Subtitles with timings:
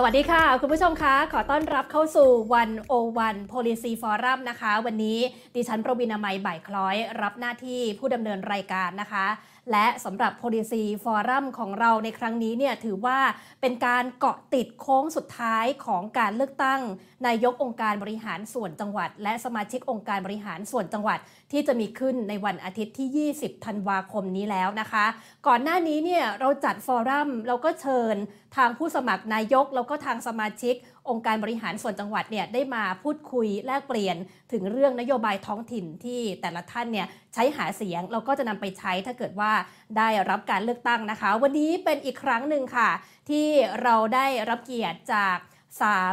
[0.00, 5.18] สวัสดีค่ะ คุณผู้ชมคะ ขอต้อนรับเข้าสู่วันโอวัน Policy Forum นะคะ วันนี้
[5.54, 9.26] ดิฉันประวินามัยบ่ายคล้อย รับหน้าที่ผู้ดำเนินรายการนะคะ
[9.72, 13.18] และสำหรับ Policy Forum ของเราในครั้งนี้เนี่ยถือว่า
[13.60, 16.80] เป็นการเกาะติดโค้งสุดท้ายของการเลือกตั้ง
[17.26, 21.18] นายกองค์การบริหารส่วนจังหวัด และสมาชิกองค์การบริหารส่วนจังหวัด
[21.52, 25.06] ที่จะมีขึ้นในวันอาทิตย์ที่ 20 ธันวาคมนี้แล้วนะคะ
[25.46, 28.16] ก่อนหน้านี้เนี่ยเราจัดฟอรัมเราก็เชิญ
[28.56, 30.74] ทางผู้สมัครนายก แล้วก็ทางสมาชิก
[31.08, 34.16] องค์การบริหารส่วนจังหวัดเนี่ยได้มาพูดคุยแลกเปลี่ยน
[34.52, 39.52] ถึงเรื่องนโยบายท้องถิ่นที่แต่ละท่านเนี่ยใช้หาเสียงเราก็จะนำไปใช้ถ้าเกิดว่า
[39.98, 42.90] ได้รับการเลือกตั้งนะคะ วันนี้เป็นอีกครั้งหนึ่งค่ะ
[43.30, 43.46] ที่
[43.82, 45.36] เราได้รับเกียรติจาก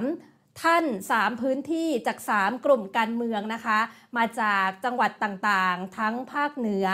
[0.06, 3.80] 3 ท่าน 3 พื้นที่จาก 3 กลุ่มการเมืองนะคะ
[4.18, 6.88] มาจากจังหวัดต่างๆ ทั้งภาคเหนือ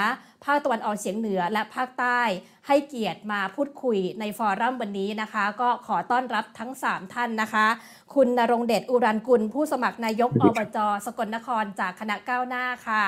[0.45, 2.21] ภาคตะวันออกเฉียงเหนือและภาคใต้
[2.67, 7.67] ให้เกียรติมาพูดคุยในฟอรัมวันนี้นะคะ ก็ขอต้อนรับทั้ง 3 ท่านนะคะ
[8.15, 13.05] คุณนรงเดชอุรันกุล ผู้สมัครนายกอบจสกลนครจากคณะก้าวหน้าค่ะ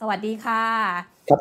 [0.00, 0.64] สวัสดีค่ะ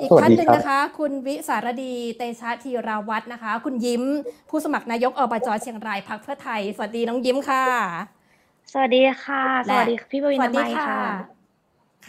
[0.02, 4.04] อีกท่านหนึ่งนะคะ คุณวิสารดีเตชะธีราวัฒนะคะ คุณยิ้ม
[4.50, 8.19] ผู้สมัครนายกอบจเชียงรายพักเพื่อไทย สวัสดีน้องยิ้มค่ะ
[8.72, 11.04] สวัสดีค่ะ สวัสดีพี่ปวินามัยค่ะ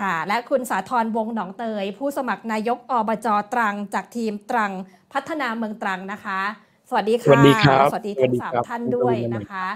[0.00, 4.72] ค่ะ และคุณสาธรวงหนองเตย ผู้สมัครนายกอบจตรังจากทีมตรัง
[5.12, 6.40] พัฒนาเมืองตรังนะคะ
[6.88, 9.66] สวัสดีค่ะ สวัสดีครับสวัสดีทั้งสามท่านด้วยนะคะ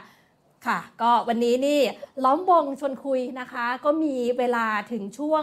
[0.66, 1.80] ค่ะ ก็วันนี้นี่
[2.24, 5.42] ล้อมวงชวนคุยนะคะ ก็มีเวลาถึงช่วง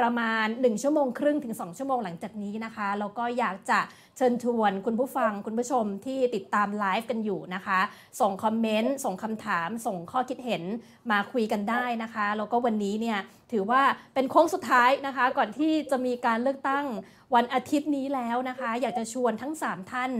[0.00, 3.80] ประมาณ 1 ชั่วโมงครึ่งถึง 2 ชั่วโมงหลังจากนี้นะคะ แล้วก็อยากจะ
[4.16, 7.80] เชิญชวนคุณผู้ฟังคุณผู้ชมที่ติดตามไลฟ์กันอยู่นะคะ
[8.20, 10.62] ส่งคอมเมนต์ ส่งคำถาม ส่งข้อคิดเห็น
[11.10, 13.18] มาคุยกันได้นะคะ แล้วก็วันนี้เนี่ย
[13.52, 13.82] ถือว่า
[14.14, 16.86] เป็นโค้งสุดท้ายนะคะ ก่อนที่จะมีการเลือกตั้ง
[17.34, 20.10] วันอาทิตย์นี้แล้วนะคะ อยากจะชวนทั้ง 3 ท่าน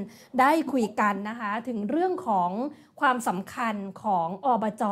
[0.40, 2.50] ได้คุยกันนะคะ ถึงเรื่องของ
[3.00, 4.84] ความสำคัญของอบจ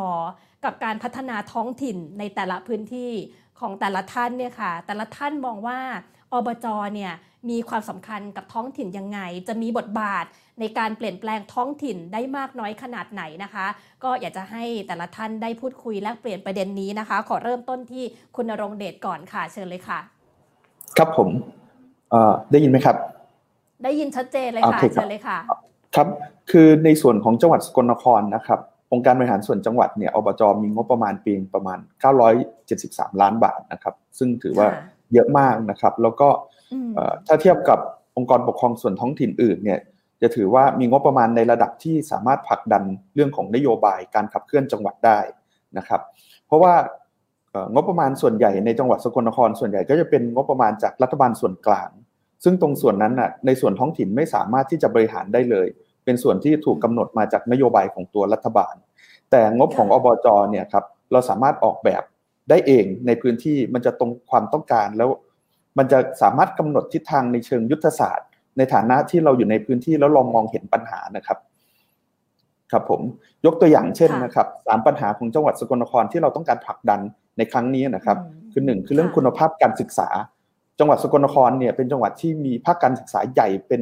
[0.65, 3.13] กับการพัฒนาท้องถิ่นในแต่ละพื้นที่
[3.61, 5.79] ของแต่ละท่านเนี่ยค่ะ แต่ละท่านมองว่า
[6.33, 7.13] อบจเนี่ย
[7.51, 10.25] มีความสำคัญกับท้องถิ่นยังไง จะมีบทบาท
[10.61, 13.67] ในการเปลี่ยนแปลงท้องถิ่นได้มากน้อยขนาดไหนนะคะ
[14.05, 18.05] ก็อยากจะให้แต่ละท่านได้พูดคุยแลกเปลี่ยนประเด็นนี้นะคะ ขอเริ่มต้นที่
[18.37, 19.99] คุณนรงเดชก่อนค่ะ เชิญเลยค่ะ
[20.99, 21.29] ครับผม
[22.51, 22.97] ได้ยินไหมครับ
[23.85, 25.39] ได้ยินชัดเจนเลยค่ะเชิญเลยค่ะ
[25.97, 26.09] ครับ
[26.51, 28.61] คือในส่วนของจังหวัดสกลนครนะครับ
[28.93, 31.79] องค์การบริหารส่วนจังหวัดเนี่ยอบจมีงบประมาณปีประมาณ
[32.51, 34.69] 973 ล้านบาทนะครับ ซึ่งถือว่า
[35.13, 36.29] เยอะมากนะครับ แล้วก็
[37.27, 37.79] ถ้าเทียบกับ
[38.17, 39.81] องค์กรปกครองส่วนท้องถิ่นอื่นเนี่ย
[40.23, 42.83] จะถือว่ามีงบประมาณในระดับที่สามารถผลักดัน
[43.15, 45.19] เรื่องของนโยบายการขับเคลื่อนจังหวัดได้
[45.79, 46.01] นะครับ
[46.47, 46.75] เพราะว่า
[47.75, 51.91] งบประมาณส่วนใหญ่ในจังหวัดสกลนครส่วนใหญ่ก็จะเป็นงบประมาณจากรัฐบาลส่วนกลาง
[52.45, 55.67] ซึ่งตรงส่วนนั้นน่ะในส่วนท้องถิ่นไม่สามารถที่จะบริหารได้เลย
[56.09, 58.75] เป็นส่วนที่ถูกกำหนดมาจากนโยบายของตัวรัฐบาล
[59.31, 62.03] แต่งบของอบจเนี่ยครับเราสามารถออกแบบ
[62.51, 65.11] ได้เองในพื้นที่มันจะตรงความต้องการแล้ว
[65.79, 71.39] มันจะสามารถกำหนดทิศทางในเชิงยุทธศาสตร์ ในฐานะที่เราอยู่ในพื้นที่แล้วลองมองเห็นปัญหานะครับ
[72.73, 73.01] ครับผม
[73.47, 77.01] ยกตัวอย่างเช่นนะครับสามปัญหาของจังหวัดสกลนครที่เราต้องการผลักดัน
[77.39, 78.19] ในครั้งนี้นะครับ
[78.53, 80.09] คือหนึ่งคือเรื่องคุณภาพการศึกษา
[80.79, 83.81] จังหวัดสกลนครเนี่ยเป็นจังหวัดที่มีภาคการศึกษาใหญ่เป็น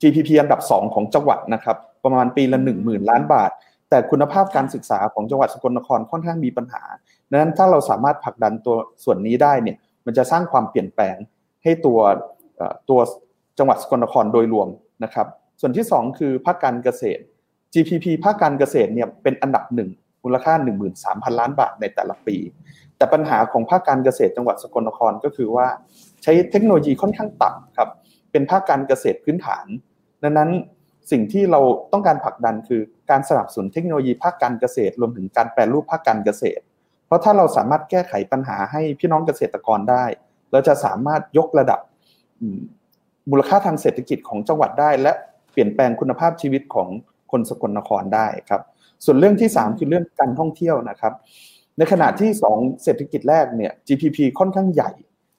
[0.00, 3.50] GPP อันดับสองของจังหวัดนะครับ ประมาณปีละหนึ่งหมื่นล้านบาท
[3.90, 6.82] แต่คุณภาพการศึกษาของจังหวัดสกลนครค่อนข้างมีปัญหา
[7.30, 11.16] ดังนั้นถ้าเราสามารถผลักดันตัวส่วนนี้ได้เนี่ยมันจะสร้างความเปลี่ยนแปลง
[11.62, 11.98] ให้ตัว
[12.90, 13.00] ตัว
[13.58, 14.68] จังหวัดสกลนครโดยรวม
[15.04, 15.26] นะครับ
[15.60, 17.22] ส่วนที่ 2 คือภาคการเกษตร
[17.72, 19.90] GPP ภาคการเกษตรเนี่ยเป็นอันดับหนึ่ง
[20.24, 20.54] มูลค่า
[20.96, 22.36] 13,000 ล้านบาทในแต่ละปี
[22.96, 25.66] แต่ปัญหาของภาคการเกษตรจังหวัดสกลนครก็คือว่า
[26.22, 27.88] ใช้เทคโนโลยีค่อนข้างต่ำครับ
[28.32, 29.66] เป็นภาคการเกษตรพื้นฐาน
[30.22, 30.50] ดังนั้น
[31.10, 31.60] สิ่งที่เรา
[31.92, 36.62] ต้องการผลักดันคือการสนับสนุนเทคโนโลยีภาคการเกษตร รวมถึงการแปลรูปภาคการเกษตร
[37.06, 40.04] เพราะถ้าเราสามารถแก้ไขปัญหาให้พี่น้องเกษตรกรได้
[40.52, 41.80] เราจะสามารถยกระดับ
[43.30, 45.12] มูลค่าทางเศรษฐกิจของจังหวัดได้ และ
[45.52, 46.88] เปลี่ยนแปลงคุณภาพชีวิตของ
[47.30, 48.62] คนสกลนครได้ครับ
[49.04, 51.12] ส่วนเรื่องที่ 3 คือเรื่องการท่องเที่ยวนะครับ
[51.78, 54.90] ในขณะที่ 2 เศรษฐกิจแรกเนี่ย GPP ค่อนข้างใหญ่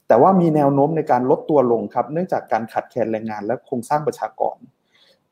[0.07, 4.57] แต่ว่ามีแนวโน้มในการลดตัวลงครับ เนื่องจากการขาดแคลนแรงงานและโครงสร้างประชากร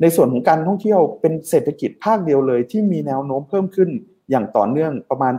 [0.01, 3.89] ในส่วนของการท่องเที่ยวเป็นเศรษฐกิจภาคเดียวเลย ที่มีแนวโน้มเพิ่มขึ้น
[4.29, 5.33] อย่างต่อเนื่องประมาณ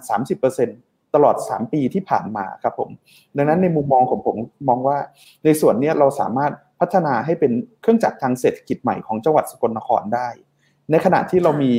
[0.55, 2.91] 30%ตลอด 3 ปีที่ผ่านมาครับผม
[3.37, 4.37] ดังนั้นในมุมมองของผม
[4.69, 4.99] มองว่า
[5.45, 10.29] ในส่วนนี้เราสามารถพัฒนาให้เป็นเครื่องจักรทางเศรษฐกิจใหม่ของจังหวัดสกลนครได้
[10.91, 11.73] ในขณะที่เรามี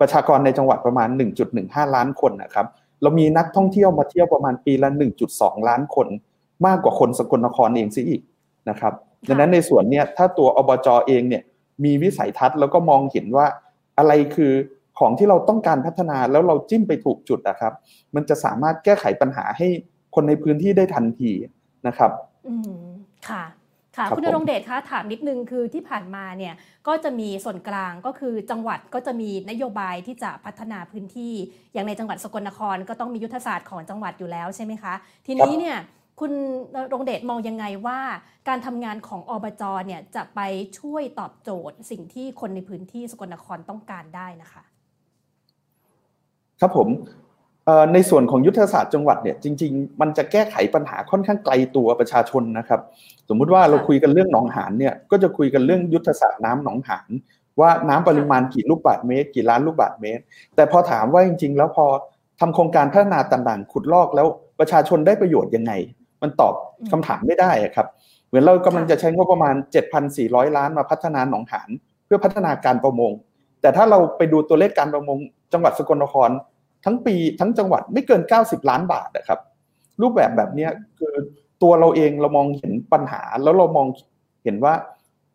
[0.00, 1.08] ประชากรในจังหวัดประมาณ
[1.52, 2.66] 1.15 ล้านคนนะครับ
[3.02, 4.88] เรามีนักท่องเที่ยวมาเที่ยวประมาณปีละ
[5.28, 6.06] 1.2 ล้านคน
[6.66, 8.22] มากกว่าคนสกลนครเองซิอีก
[8.68, 8.92] นะครับ
[9.28, 11.42] ดังนั้นในส่วนนี้ถ้าตัวอบจเองเนี่ย
[11.84, 13.46] มีวิสัยทัศน์แล้วก็มองเห็นว่า
[13.98, 14.52] อะไรคือ
[14.98, 17.72] ของที่เราต้องการพัฒนาแล้วเราจิ้มไปถูกจุดนะครับ
[18.14, 19.68] มันจะสามารถแก้ไขปัญหาให้
[20.14, 21.32] คนในพื้นที่ได้ทันที
[21.86, 22.10] นะครับ
[22.48, 22.74] อืม
[23.28, 23.44] ค่ะ
[23.96, 26.54] ค่ะครับคุณผมณรงเดชคะถามนิดนึงคือที่ผ่านมาเนี่ย
[26.88, 31.34] ก็จะมีส่วนกลางก็คือจังหวัดก็จะมีนโยบายที่จะพัฒนาพื้นที่
[31.72, 34.94] อย่างในจังหวัดสกลนครก็ต้องมียุทธศาสตร์ของจังหวัดอยู่แล้วใช่ไหมคะ
[35.26, 35.76] ทีนี้เนี่ย
[36.20, 36.32] คุณ
[36.92, 38.00] รงเดชมองยังไงว่า
[38.48, 40.40] การทำงานของอบจเนี่ยจะไป
[40.78, 44.62] ช่วยตอบโจทย์ สิ่งที่คนในพื้นที่สกลนครต้องการได้นะคะ
[46.60, 46.88] ครับผม
[47.94, 52.80] ในส่วนของยุทธศาสตร์จังหวัดเนี่ยจริง ๆ มันจะแก้ไขปัญหาค่อนข้างไกลตัวประชาชนนะครับ
[53.28, 57.08] สมมุติว่าเราคุยกันเรื่องหนองหานเนี่ยก็จะคุยกันเรื่องยุทธศาสตร์น้ำหนองหาน
[57.60, 60.22] ว่าน้ำปริมาณกี่ลูกบาศก์เมตร กี่ล้านลูกบาศก์เมตร
[60.54, 61.86] แต่พอถามว่าจริง ๆ แล้วพอ
[62.40, 64.26] ทำโครงการพัฒนาต่างๆขุดลอกแล้ว
[64.58, 65.72] ประชาชนได้ประโยชน์ยังไง
[66.22, 67.86] มันตอบอืมคำถามไม่ได้อะครับ
[68.28, 69.54] เหมือนเรากำลังจะใช้งบประมาณ
[70.06, 71.70] 7,400 ล้านมาพัฒนาหนองหาน
[72.06, 73.12] เพื่อพัฒนาการประมง
[73.60, 75.18] แต่ถ้าเราไปดูตัวเลขการประมง
[75.52, 76.30] จังหวัดสกลนคร
[76.84, 79.40] ทั้งปีทั้งจังหวัดไม่เกิน 90 ล้านบาทนะครับ
[80.00, 81.14] รูปแบบแบบเนี้ยคือ
[81.62, 83.86] ตัวเราเองเรามองเห็นปัญหา แล้วเรามอง
[84.44, 84.74] เห็นว่า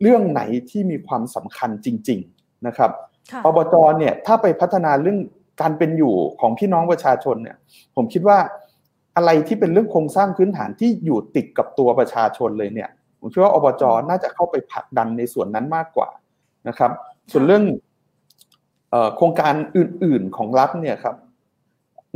[0.02, 2.90] เรื่องไหนที่มีความสำคัญจริง ๆนะครับ
[3.32, 5.18] ค่ะอบจเนี่ยถ้าไปพัฒนาเรื่อง
[5.60, 7.56] การเป็นอยู่ของพี่น้องประชาชนเนี่ย
[7.96, 8.38] ผมคิดว่า
[9.16, 16.08] อะไรที่เป็นเรื่องโครงสร้างพื้นฐานที่อยู่ติดกับตัวประชาชนเลยเนี่ยผมคิดว่าอบจน่าจะเข้าไปผลักดันในส่วนนั้นมากกว่า
[16.68, 16.90] นะครับ
[17.32, 17.64] ส่วนเรื่อง
[19.16, 21.16] โครงการอื่น ๆของรัฐเนี่ยครับ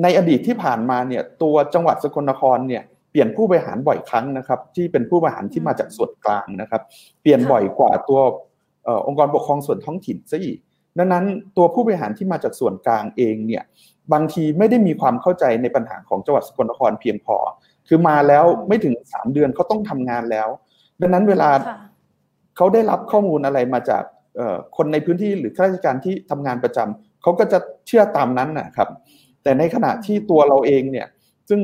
[0.02, 6.82] ในอดีตที่ผ่านมาเนี่ยตัวจังหวัดสกลนครเนี่ยเปลี่ยนผู้บริหารบ่อยครั้งนะครับ ที่เป็นผู้บริหารที่มาจากส่วนกลางนะครับ
[7.23, 8.20] เปลี่ยนบ่อยกว่าตัว
[8.85, 10.58] เอ่อองค์กรปกครองส่วนท้องถิ่นซะอีก
[10.99, 11.25] ดังนั้น
[11.56, 13.62] ตัวผู้บริหารที่มาจากส่วนกลางเองเนี่ย
[14.12, 17.37] บางทีไม่ได้มีความเข้าใจในปัญหาของจังหวัดสกลนครเพียงพอ
[17.89, 20.49] คือมาแล้วไม่ถึงสามเดือนเขาต้องทำงานแล้ว
[21.01, 21.79] ดังนั้นเวลาค่ะ
[22.57, 24.03] เขาได้รับข้อมูลอะไรมาจาก
[24.37, 28.89] เอ่อคนในพื้นที่หรือข้าราชการที่ทำงานประจำเขาก็จะเชื่อตามนั้นนะครับ
[29.43, 31.07] แต่ในขณะที่ตัวเราเองเนี่ย
[31.49, 31.61] ซึ่ง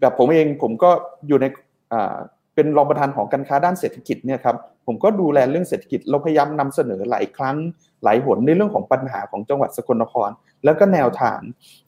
[0.00, 0.90] แบบผมเองผมก็
[1.26, 1.46] อยู่ใน
[1.92, 2.16] อ่า
[2.54, 4.56] เป็นรองประธานของการค้าด้านเศรษฐกิจเนี่ยครับ
[4.86, 7.56] ผมก็ดูแลเรื่องเศรษฐกิจเราพยายามนำเสนอหลายครั้ง
[8.04, 10.30] หลายหนในเรื่องของปัญหาของจังหวัดสกลนคร
[10.64, 11.40] แล้วก็แนวทาง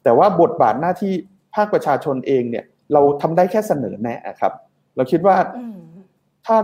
[0.03, 1.13] แต่ว่าบทบาทหน้าที่
[1.55, 4.53] ภาคประชาชนเองเนี่ยเราทำได้แค่เสนอแนะครับ
[4.97, 5.79] เราคิดว่าอืม
[6.47, 6.57] ถ้า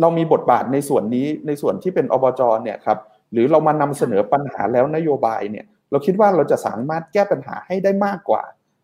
[0.00, 2.98] เรามีบทบาทในส่วนนี้ในส่วนที่เป็นอบจเนี่ยครับ
[3.32, 8.42] หรือเรามานำเสนอปัญหาแล้วนโยบายเนี่ย เราคิดว่าเราจะสามารถแก้ปัญหาให้ได้มากกว่า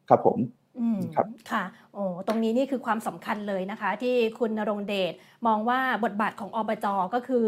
[0.09, 0.49] ครับผมอืม
[1.15, 1.65] ครับค่ะ
[1.95, 5.13] โอ้ตรงนี้นี่คือความสำคัญเลยนะคะ ที่คุณนรงเดช
[5.47, 7.47] มองว่าบทบาทของอบจก็คือ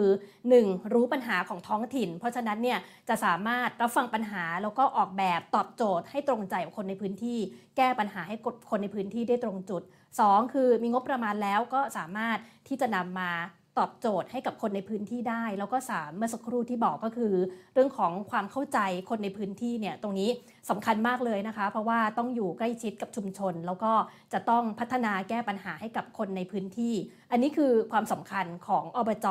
[0.48, 0.94] 1.
[0.94, 2.78] รู้ปัญหาของท้องถิ่น เพราะฉะนั้นเนี่ย
[3.08, 7.38] จะสามารถรับฟังปัญหาแล้วก็ออกแบบตอบโจทย์ให้ตรงใจกับคนในพื้นที่
[7.76, 9.82] แก้ปัญหาให้กดคนในพื้นที่ได้ตรงจุด
[10.18, 10.54] 2.
[10.54, 12.38] คือมีงบประมาณแล้วก็สามารถ
[12.68, 13.32] ที่จะนำมา
[13.78, 17.34] ตอบโจทย์ให้กับคนในพื้นที่ได้ แล้วก็สามเมื่อสักครู่ที่บอกก็คือ
[17.74, 18.78] เรื่องของความเข้าใจ
[19.10, 20.30] คนในพื้นที่เนี่ยตรงนี้
[20.70, 23.92] สำคัญมากเลยนะคะ เพราะว่าต้องอยู่ใกล้ชิดกับชุมชน แล้วก็
[24.32, 26.94] จะต้องพัฒนาแก้ปัญหาให้กับคนในพื้นที่
[27.30, 29.26] อันนี้คือความสำคัญของอบจ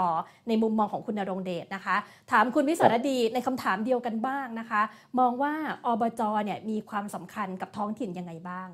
[0.47, 1.95] ในมุมมองของคุณนรงเดชนะคะ
[2.31, 4.81] ถามคุณวิสารดีในคำถามเดียวกันบ้างนะคะ
[5.19, 5.53] มองว่า
[5.85, 8.69] อบจเนี่ยมีความสำคัญกับท้องถิ่นยังไงบ้าง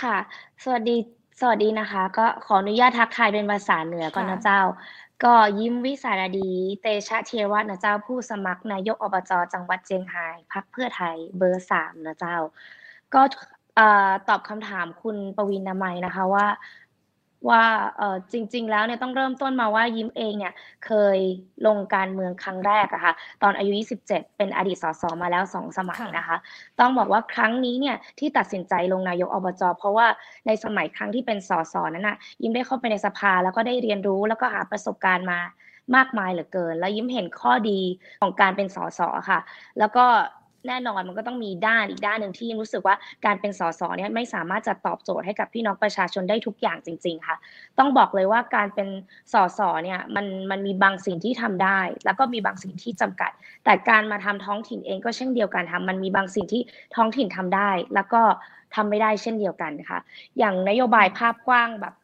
[0.00, 0.16] ค่ะ
[0.62, 4.60] สวัสดี สวัสดีนะคะ ก็ขออนุญาตทักทายเป็นภาษาเหนือก่อนค่ะนะเจ้า
[5.24, 6.50] ก็ยิ้มวิสารดี
[6.82, 12.36] เตชะเทวะนะเจ้าผู้สมัครนายกอบจจังหวัดเจียงไฮ้พักเพื่อไทยเบอร์สามนะเจ้า
[13.14, 13.22] ก็
[13.76, 16.46] เอ่อตอบคำถามคุณปวินนามัยนะคะว่า
[17.48, 17.62] ว่า
[17.98, 20.52] เอ่อจริง ๆ แล้วเนี่ยต้องเริ่มต้นมาว่ายิ้มเองเนี่ย
[20.86, 21.18] เคย
[21.66, 26.36] ลงการเมืองครั้งแรกอะค่ะตอนอายุ 27 เป็นอดีตสสมาแล้วสองสมัยค่ะนะคะ
[26.80, 30.06] ต้องบอกว่าครั้งนี้เนี่ยที่ตัดสินใจลงนายกอบจเพราะว่า
[30.46, 35.40] ในสมัยครั้งที่เป็นสสนั้นน่ะยิ้มได้เข้าไปในสภาแล้วก็ได้เรียนรู้แล้วก็หาประสบการณ์มา
[35.96, 37.80] มากมายเหลือเกิน แล้วยิ้มเห็นข้อดี
[38.20, 39.40] ของการเป็นสสค่ะ
[39.78, 40.04] แล้วก็
[40.66, 47.36] แน่นอนมันก็ต้องมีด้านอีกด้านหนึ่งที่รู้สึกว่าการเป็นสสเนี่ยไม่สามารถจะตอบโจทย์ให้กับพี่น้องประชาชนได้ทุกอย่างจริง ๆ ค่ะ
[47.78, 48.88] ต้องบอกเลยว่าการเป็น
[49.32, 53.30] สสเนี่ยมันมันมีบางสิ่งที่ทำได้ แล้วก็มีบางสิ่งที่จำกัด
[53.64, 56.62] แต่การมาทำท้องถิ่นเองก็เช่นเดียวกันค่ะมันมีบางสิ่งที่
[56.96, 58.22] ท้องถิ่นทำได้ แล้วก็
[58.74, 59.98] ทำไม่ได้เช่นเดียวกันค่ะ
[60.38, 61.94] อย่างนโยบายภาพกว้างแบบ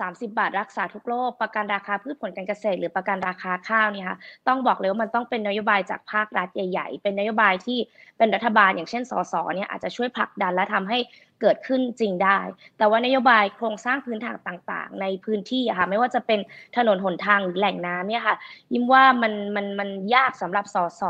[0.00, 7.78] สามสิบาทรักษาทุกโรคประกันราคาพืชผลการเกษตร หรือประกันราคาข้าวเนี่ยค่ะต้องบอกเลยว่ามันต้องเป็นนโยบายจากภาครัฐใหญ่ ๆ เป็นนโยบายที่
[8.18, 10.98] เป็นรัฐบาลอย่างเช่นสสเนี่ยอาจจะช่วยผลักดันและทำให้
[11.40, 12.38] เกิดขึ้นจริงได้
[12.78, 16.40] แต่ว่านโยบายโครงสร้างพื้นฐานต่างๆ ในพื้นที่ค่ะไม่ว่าจะเป็น
[16.76, 18.36] ถนนหนทางหรือแหล่งน้ำเนี่ยค่ะ
[18.72, 21.02] ยิ้มว่ามันมันมันยากสำหรับสส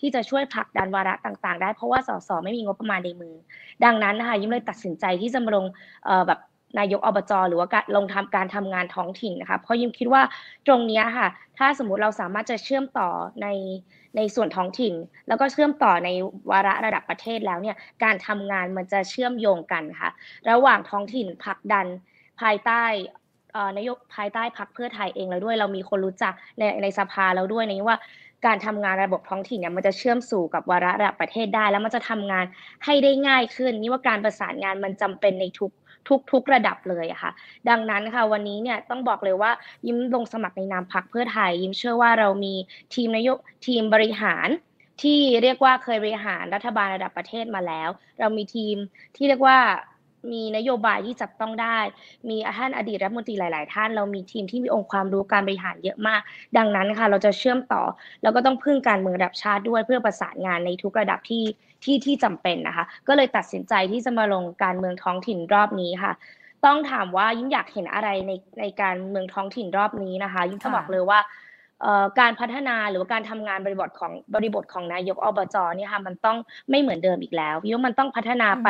[0.00, 3.34] ที่จะช่วยผลักดันวาระต่าง ๆ ได้เพราะว่าสสไม่มีงบประมาณในมือ
[3.84, 5.64] ดังนั้นนะคะยิ้มเลยตัดสินใจที่จะมาลง
[6.26, 6.40] แบบ
[6.78, 10.22] นายกอบจหรือว่าการลงทำการทำงานท้องถิ่นนะคะเพราะยิมคิดว่า
[10.66, 13.08] ตรงนี้ค่ะ ถ้าสมมุติเราสามารถจะเชื่อมต่อ
[13.42, 13.48] ใน
[14.16, 14.94] ในส่วนท้องถิ่น
[15.28, 16.08] แล้วก็เชื่อมต่อใน
[16.50, 20.10] วาระระดับประเทศแล้วเนี่ยการทำงานมันจะเชื่อมโยงกันค่ะ
[20.50, 21.86] ระหว่างท้องถิ่นผลักดัน
[22.40, 22.84] ภายใต้
[23.76, 27.98] นายกภายใต้พักเพื่อไทยเองแล้วด้วย เรามีคนรู้จักในในสภาแล้วด้วยนี่ว่า
[28.46, 32.44] การทำงานระบบท้องถิ่นเนี่ยมันจะเชื่อมสู่กับวาระระดับประเทศได้ แล้วมันจะทำงาน
[32.84, 35.72] ให้ได้ง่ายขึ้น นี่ว่าการประสานงานมันจำเป็นในทุก
[36.32, 37.32] ทุกๆระดับเลยอะค่ะ
[37.68, 39.50] ดังนั้นค่ะวันนี้เนี่ยต้องบอกเลยว่า
[39.86, 42.54] ยิ้มลงสมัครในนามพักเพื่อไทย ยิ้มเชื่อว่าเรามี
[42.94, 44.48] ทีมนายกทีมบริหาร
[45.02, 47.88] ที่เรียกว่าเคยบริหารรัฐบาลระดับประเทศมาแล้ว
[48.20, 48.76] เรามีทีม
[49.16, 49.58] ที่เรียกว่า
[50.32, 51.78] มีนโยบายที่จับต้องได้
[52.28, 56.20] มีท่านอดีตรัฐมนตรีหลาย ๆ ท่าน เรามีทีมที่มีองค์ความรู้การบริหารเยอะมาก
[56.56, 57.82] ดังนั้นค่ะ เราจะเชื่อมต่อ
[58.22, 61.44] แล้วก็ต้องพึ่งการเมืองระดับชาติด้วยเพื่อประสานงานในทุกระดับที่
[61.84, 66.12] ที่ที่จำเป็นนะคะ ก็เลยตัดสินใจที่จะมาลงการเมืองท้องถิ่นรอบนี้ค่ะ
[66.64, 71.18] ต้องถามว่ายิ่งอยากเห็นอะไรในในการเมืองท้องถิ่นรอบนี้นะคะ ยิ่งจะบอกเลยว่า
[72.20, 76.38] การพัฒนาหรือว่าการทำงานบริบทของบริบทของนายกอบจเนี่ยค่ะมันต้อง
[76.70, 78.68] ไม่เหมือนเดิมอีกแล้วเพราะมันต้องพัฒนาไป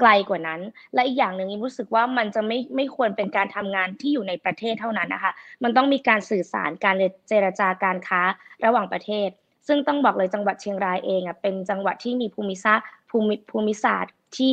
[0.00, 0.60] ไกลกว่านั้น
[0.94, 6.94] และอีกอย่างหนึ่งรู้สึกว่ามันจะไม่ไม่ควรเป็นการทำงานที่อยู่ในประเทศเท่านั้นนะคะมันต้องมีการสื่อสารการ
[7.28, 8.20] เจรจาการค้า
[8.64, 9.28] ระหว่างประเทศ
[9.68, 14.52] ซึ่งต้องบอกเลยจังหวัดเชียงรายเองอะเป็นจังหวัดที่มีภูมิศาสตร์ภูมิภูมิศาสตร์ที่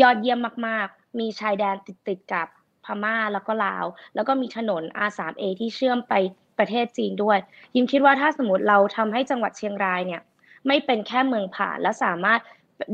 [0.00, 2.46] ยอดเยี่ยมมากๆ มีชายแดนติดติดกับ
[2.84, 6.14] พม่าแล้วก็ลาว แล้วก็มีถนน R3A ที่เชื่อมไป
[6.60, 7.38] ประเทศจีนด้วย
[7.74, 10.22] ยิมคิดว่าถ้าสมมติเราทำให้จังหวัดเชียงรายเนี่ย
[10.66, 12.40] ไม่เป็นแค่เมืองผ่านและสามารถ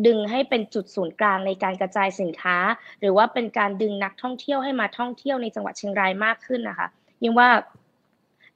[0.07, 2.57] ดึงให้เป็นจุดศูนย์กลางในการกระจายสินค้า
[3.01, 6.89] หรือว่าเป็นการดึงนักท่องเที่ยวให้มาท่องเที่ยวในจังหวัดเชียงรายมากขึ้นนะคะ
[7.23, 7.49] ยิ่งว่า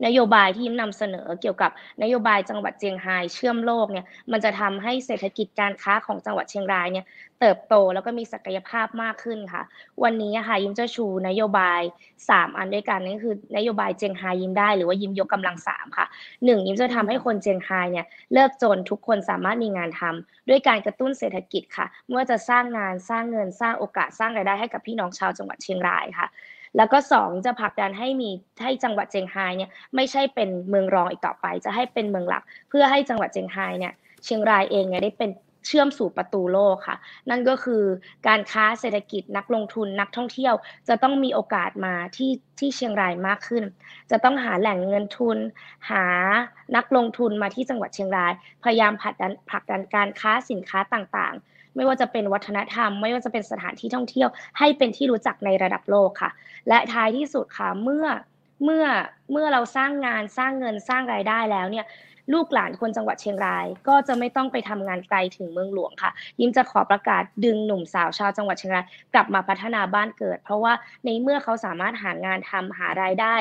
[0.07, 1.71] นโยบายที่ยิ้มนำเสนอเกี่ยวกับ
[2.03, 7.07] นโยบายจังหวัดเชียงรายเชื่อมโลกเนี่ยมันจะทำให้เศรษฐกิจการค้าของจังหวัดเชียงรายเนี่ย
[7.41, 9.63] เติบโตแล้วก็มีศักยภาพมากขึ้นค่ะ
[10.03, 11.81] วันนี้ค่ะยิ้มจะชูนโยบาย
[12.19, 16.07] 3 อันด้วยกันนั่นคือนโยบายเจียงไฮยิ้มได้หรือว่ายิ้มยกกำลัง 3 ค่ะ
[16.45, 26.29] หนึ่งยิ้มจะทำให้คนเจียงไฮเนี่ยเลิกจนทุกคนสามารถมีงานทำด้วยการกระตุ้นเศรษฐกิจค่ะเมื่อจะสร้างงานสร้างเงินสร้างโอกาสสร้างรายได้ให้กับพี่น้องชาวจังหวัดเชียงรายค่ะ
[26.77, 28.31] แล้วก็สองจะผลักดันให้มี
[28.63, 33.93] ให้จังหวัดเจียงไฮ้เนี่ยไม่ใช่เป็นเมืองรองอีกต่อไป จะให้เป็นเมืองหลัก เพื่อให้จังหวัดเจียงไฮ้เนี่ย
[34.25, 35.31] เชียงรายเองเนี่ยได้เป็น
[35.67, 36.97] เชื่อมสู่ประตูโลกค่ะ
[37.31, 37.83] นั่นก็คือ
[38.29, 40.55] การค้าเศรษฐกิจนักลงทุนนักท่องเที่ยว
[40.89, 43.65] จะต้องมีโอกาสมาที่ที่เชียงรายมากขึ้น
[44.11, 45.39] จะต้องหาแหล่งเงินทุน
[45.91, 46.05] หา
[46.77, 48.33] นักลงทุนมาที่จังหวัดเชียงราย
[48.65, 56.31] พยายามผลักดันผลักดันการค้าสินค้าต่างๆ ไม่ว่าจะเป็นวัฒนธรรม ไม่ว่าจะเป็นสถานที่ท่องเที่ยว ให้เป็นที่รู้จักในระดับโลกค่ะ
[56.69, 58.07] และท้ายที่สุดค่ะเมื่อ
[58.65, 58.85] เมื่อ
[59.33, 61.87] เมื่อเราสร้างงานสร้างเงินสร้างรายได้แล้วเนี่ย
[62.33, 66.11] ลูกหลานคนจังหวัดเชียงราย ก็จะไม่ต้องไปทำงานไกลถึงเมืองหลวงค่ะ
[66.41, 70.73] ยิ้มจะขอประกาศดึงหนุ่มสาวชาวจังหวัดเชียงรายกลับมาพัฒนาบ้านเกิด เพราะว่า
[71.05, 73.35] ในเมื่อเขาสามารถหางานทำหารายได้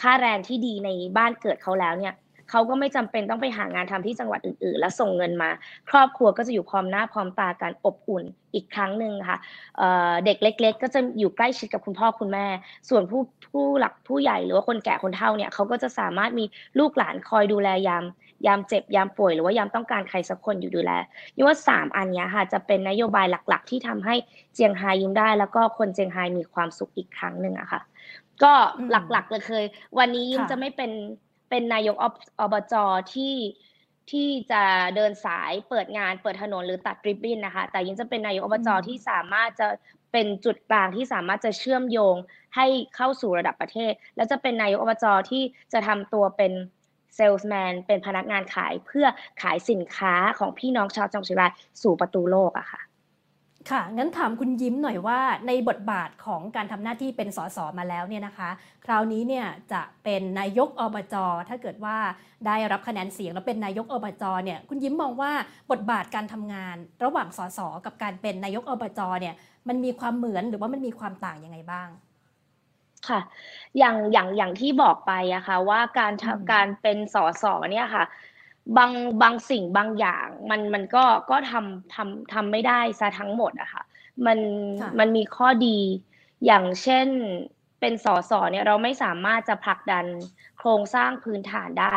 [0.00, 2.14] ค่าแรงที่ดีในบ้านเกิดเขาแล้วเนี่ย
[2.50, 5.50] เขาก็ไม่จำเป็นต้องไปหางานทำที่จังหวัดอื่นๆ แล้วส่งเงินมา
[5.90, 8.24] ครอบครัวก็จะอยู่พร้อมหน้าพร้อมตากันอบอุ่น
[8.54, 9.38] อีกครั้งหนึ่งค่ะ
[10.24, 12.46] เด็กเล็ก ๆ ก็จะอยู่ใกล้ชิดกับคุณพ่อคุณแม่
[12.88, 13.20] ส่วนผู้
[13.50, 16.44] ผู้หลักผู้ใหญ่หรือว่าคนแก่คนเฒ่าเนี่ยเขาก็จะสามารถมี
[16.78, 18.04] ลูกหลานคอยดูแลยาม
[18.46, 20.90] ยามเจ็บยามป่วยหรือว่ายามต้องการใครสักคนอยู่ดูแล
[21.34, 24.14] นี่ว่า 3 อันนี้ค่ะจะเป็นนโยบายหลักๆ ที่ทำให้
[24.54, 27.80] เจียงไฮ้ยิ้มได้ แล้วก็คนเจียงไฮ้มีความสุขอีกครั้งหนึ่งอะค่ะ
[28.42, 28.52] ก็
[28.90, 29.64] หลักๆเลยเคย
[29.98, 30.90] วันนี้ยิ้มจะไม่เป็น
[31.50, 31.96] เป็นนายก
[32.40, 32.74] อบจ
[33.14, 33.34] ที่
[34.10, 34.62] ที่จะ
[34.96, 39.68] เดินสายเปิดงานเปิดถนนหรือตัดริบบิ้นนะคะ แต่ยังจะเป็นนายกอบจที่สามารถจะ
[40.12, 42.16] เป็นจุดกลางที่สามารถจะเชื่อมโยง
[42.56, 46.52] ให้เข้าสู่ระดับประเทศ แล้วจะเป็นนายกอบจที่จะทำตัวเป็น
[47.16, 49.06] เซลส์แมนเป็นพนักงานขายเพื่อ
[49.42, 52.80] ขายสินค้าของพี่น้องชาวจังหวัดเชียงรายสู่ประตูโลกอะค่ะ
[53.70, 58.50] ค่ะ งั้นถามคุณยิ้มหน่อยว่า ในบทบาทของการทำหน้าที่เป็นสสมาแล้วเนี่ยนะคะ
[58.84, 61.14] คราวนี้เนี่ยจะเป็นนายกอบจ
[61.48, 61.96] ถ้าเกิดว่า
[62.46, 65.32] ได้รับคะแนนเสียงแล้วเป็นนายกอบจเนี่ยคุณยิ้มมองว่า
[65.70, 69.34] บทบาทการทำงาน ระหว่างสสกับการเป็นนายกอบจเนี่ย
[69.68, 71.88] มันมีความเหมือนหรือว่ามันมีความต่างยังไงบ้าง
[73.08, 73.20] ค่ะ
[73.78, 76.12] อย่างอย่างอย่างที่บอกไปอะค่ะว่าการ
[76.52, 78.04] การเป็นสสเนี่ยค่ะ
[78.76, 78.92] บาง
[79.22, 83.82] บางสิ่งบางอย่างมันมันก็ก็ทำทำทำไม่ได้ซะทั้งหมดอะค่ะ
[84.26, 84.38] มัน
[84.98, 85.78] มันมีข้อดี
[86.46, 87.08] อย่างเช่น
[87.80, 90.06] เป็นสสเนี่ยเราไม่สามารถจะผลักดัน
[90.58, 91.96] โครงสร้างพื้นฐานได้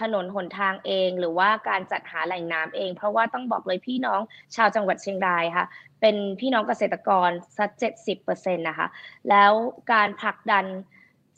[0.00, 4.20] ถนนหนทางเองหรือว่าการจัดหาแหล่งน้ำเอง เพราะว่าต้องบอกเลยพี่น้อง
[4.56, 5.66] ชาวจังหวัดเชียงรายค่ะ
[6.00, 8.88] เป็นพี่น้องเกษตรกรสักเจ็ดสิบเปอร์เซ็นต์นะคะ
[9.28, 9.52] แล้ว
[9.92, 10.64] การผลักดัน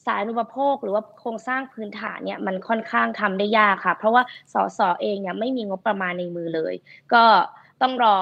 [0.07, 6.75] สายอุปโภคหรือว่าโครงสร้างพื้นฐานเนี่ยมันค่อนข้างทำได้ยากค่ะ เพราะว่าสสเองเนี่ยไม่มีงบประมาณในมือเลย
[7.15, 7.25] ก็
[7.83, 8.17] ต้องรอ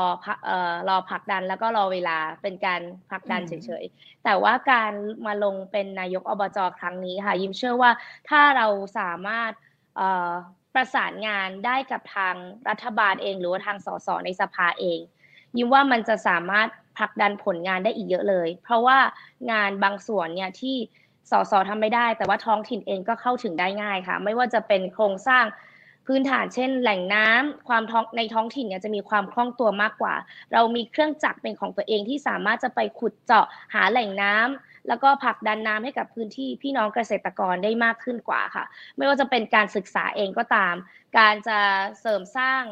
[0.44, 2.80] เอ่อรอผลักดันแล้วก็รอเวลาเป็นการ
[3.10, 4.92] ผลักดันเฉยๆ แต่ว่าการ
[5.26, 7.90] มาลงเป็นนายกอบจครั้งนี้ค่ะ ยิมเชื่อว่า
[8.28, 8.66] ถ้าเรา
[8.98, 9.52] สามารถ
[9.96, 10.30] เอ่อ
[10.74, 12.34] ประสานงานได้กับทาง
[12.68, 14.98] รัฐบาลเอง หรือว่าทางสสในสภาเอง
[15.56, 16.68] ยิมว่ามันจะสามารถ
[16.98, 18.98] ผลักดันผลงานได้อีกเยอะเลย เพราะว่า
[19.52, 20.76] งานบางส่วนเนี่ยที่
[21.30, 25.44] สสทำไม่ได้ แต่ว่าท้องถิ่นเองก็เข้าถึงได้ง่ายค่ะ ไม่ว่าจะเป็นโครงสร้าง
[26.06, 30.14] พื้นฐานเช่นแหล่งน้ำความท้องในท้องถิ่นเนี่ยจะมีความคล่องตัวมากกว่า
[30.52, 38.64] เรามีเครื่องจักรเป็นของตัวเองที่สามารถจะไปขุดเจาะหาแหล่งน้ำ แล้วก็ผลักดันน้ำให้กับพื้นที่พี่น้องเกษตรกรได้มากขึ้นกว่าค่ะ
[38.96, 40.74] ไม่ว่าจะเป็นการศึกษาเองก็ตาม
[41.18, 41.58] การจะ
[42.00, 42.62] เสริมสร้าง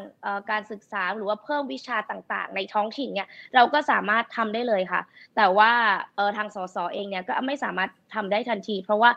[0.50, 5.00] การศึกษาหรือว่าเพิ่มวิชาต่างๆ ในท้องถิ่นเนี่ยเราก็สามารถทำได้เลยค่ะ
[5.36, 5.72] แต่ว่า
[6.36, 9.10] ทางสสเองเนี่ยก็ไม่สามารถทำได้ทันที เพราะว่า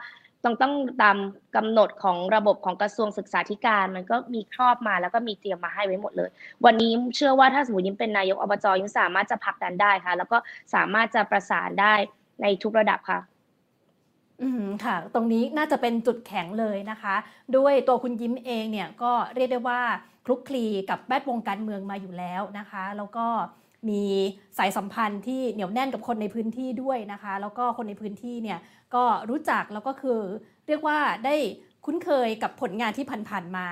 [0.44, 1.18] ต้องต้องตาม
[1.56, 6.30] กำหนดของระบบของกระทรวงศึกษาธิการ มันก็มีครอบมาแล้วก็มีเตรียมมาให้ไว้หมดเลย
[6.66, 10.38] วันนี้เชื่อว่าถ้าสมมติยิ้มเป็นนายกอบจยิ้มสามารถจะผลักดันได้ค่ะ แล้วก็
[10.76, 11.94] สามารถจะประสานได้
[12.42, 13.20] ในทุกระดับค่ะ
[14.42, 17.16] อืมค่ะ ตรงนี้น่าจะเป็นจุดแข็งเลยนะคะ
[17.58, 19.82] ด้วยตัวคุณยิ้มเองเนี่ยก็เรียกได้ว่า
[20.26, 23.28] คลุกคลีกับแวดวงการเมืองมาอยู่แล้วนะคะ แล้วก็
[23.90, 24.04] มี
[24.58, 28.60] สายสัมพันธ์ที่เหนียวแน่นกับคนในพื้นที่ด้วยนะคะ แล้วก็คนในพื้นที่เนี่ย
[28.96, 30.20] ก็รู้จักแล้วก็คือ
[30.68, 31.36] เรียกว่าได้
[31.86, 33.68] คุ้นเคยกับผลงานที่ผ่านๆมา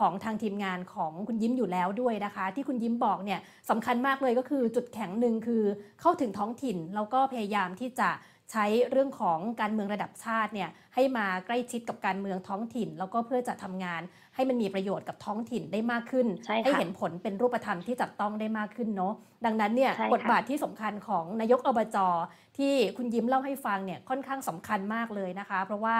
[0.00, 3.40] ของทางทีมงานของคุณยิ้มอยู่แล้วด้วยนะคะ ที่คุณยิ้มบอกเนี่ย
[3.70, 5.64] สำคัญมากเลยก็คือจุดแข็งหนึ่งคือ
[6.00, 8.10] เข้าถึงท้องถิ่นแล้วก็พยายามที่จะ
[8.52, 14.02] ใช้เรื่องของการเมืองระดับชาติเนี่ยให้มาใกล้ชิดกับการเมืองท้องถิ่น แล้วก็เพื่อจะทำงาน
[14.34, 19.14] ให้มันมีประโยชน์กับท้องถิ่นได้มากขึ้นใให้เห็นผลเป็นรูปธรรมที่จับต้องได้มากขึ้นเนาะ
[19.44, 21.96] ดังนั้นเนี่ยบทบาทที่สำคัญของนายกอบจ
[22.58, 25.96] ที่คุณยิ้มเล่าให้ฟังเนี่ยค่อนข้างสำคัญมากเลยนะคะ เพราะว่า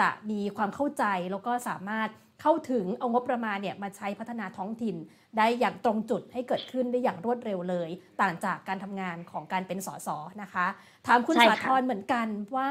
[0.00, 2.08] จะมีความเข้าใจแล้วก็สามารถ
[2.40, 4.96] เข้าถึงเอางบประมาณเนี่ยมาใช้พัฒนาท้องถิ่น
[5.38, 7.90] ได้อย่างตรงจุดให้เกิดขึ้นได้อย่างรวดเร็วเลย
[8.22, 10.08] ต่างจากการทำงานของการเป็นสส
[10.42, 10.66] นะคะ
[11.06, 12.70] ถามคุณสาธรเหมือนกันว่า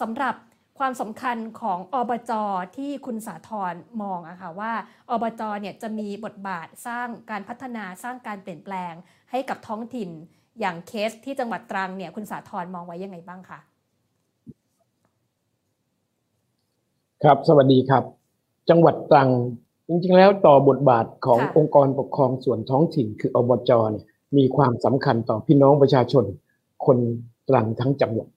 [0.00, 0.34] สำหรับ
[0.78, 2.32] ความสำคัญของอบจ
[2.76, 4.72] ที่คุณสาธรมองอะค่ะว่า
[5.10, 8.94] อบจเนี่ยจะมีบทบาทสร้างการพัฒนาสร้างการเปลี่ยนแปลง
[9.30, 10.10] ให้กับท้องถิ่น
[10.60, 13.58] อย่างเคสที่จังหวัดตรังเนี่ยคุณสาธรมองไว้ยังไงบ้างคะ
[17.24, 18.04] ครับ สวัสดีครับ
[18.70, 19.30] จังหวัดตรัง
[19.88, 24.04] จริงๆ แล้วต่อบทบาทขององค์กรปกครองส่วนท้องถิ่นคืออบจเนี่ย
[24.36, 26.24] มีความสำคัญต่อพี่น้องประชาชน
[26.86, 26.98] คน
[27.48, 28.28] ตรังทั้งจังหวัด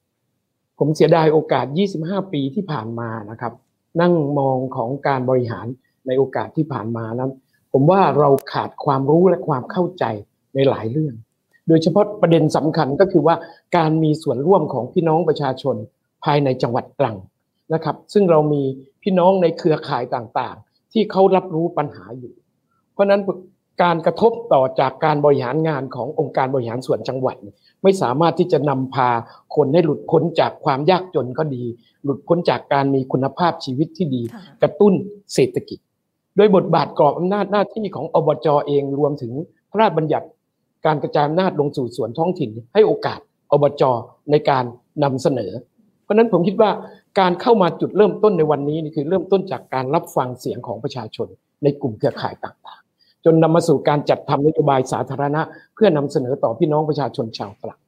[0.79, 1.65] ผมเสียดายโอกาส
[1.99, 3.53] 25 ปีที่ผ่านมานะครับ
[4.01, 5.67] นั่งมองของการบริหาร
[6.07, 7.31] ในโอกาสที่ผ่านมานั้น
[7.73, 10.03] ผมว่าเราขาดความรู้และความเข้าใจ
[10.55, 11.15] ในหลายเรื่อง
[11.67, 13.35] โดยเฉพาะประเด็นสำคัญก็คือว่า
[13.77, 15.75] การมีส่วนร่วมของพี่น้องประชาชน
[16.23, 17.17] ภายในจังหวัดตรัง
[17.73, 18.63] นะครับ ซึ่งเรามี
[19.03, 22.33] พี่น้องในเครือข่ายต่างๆ ที่เขารับรู้ปัญหาอยู่
[22.93, 23.21] เพราะนั้น
[23.83, 27.35] การกระทบต่อจากการบริหารงานขององค์การบริหารส่วนจังหวัด
[27.83, 29.09] ไม่สามารถที่จะนำพา
[29.55, 31.63] คนให้หลุดพ้นจากความยากจนก็ดี
[32.03, 34.21] หลุดพ้นจากการมีคุณภาพชีวิตที่ดี
[34.61, 34.93] กระตุ้น
[35.33, 35.79] เศรษฐกิจ
[36.37, 39.33] โดยบทบาทกรอบอำนาจหน้าที่ของอบจเองรวมถึง
[39.71, 40.27] พระราชบัญญัติ
[40.85, 43.19] การกระจายอำนาจลงสู่ส่วนท้องถิ่น ให้โอกาส
[43.51, 43.83] อบจ
[44.31, 44.63] ในการ
[45.03, 45.51] นำเสนอ
[46.03, 46.71] เพราะนั้นผมคิดว่า
[47.19, 51.27] การเข้ามาจุดเริ่มต้นในวันนี้นี่คือเริ่มต้นจากการรับฟังเสียงของประชาชน
[51.63, 55.41] ในกลุ่มเครือข่ายต่างๆ จนนำมาสู่การจัดทำนโยบายสาธารณะ
[55.75, 57.79] เพื่อนำเสนอต่อพี่น้องประชาชนชาวตรัง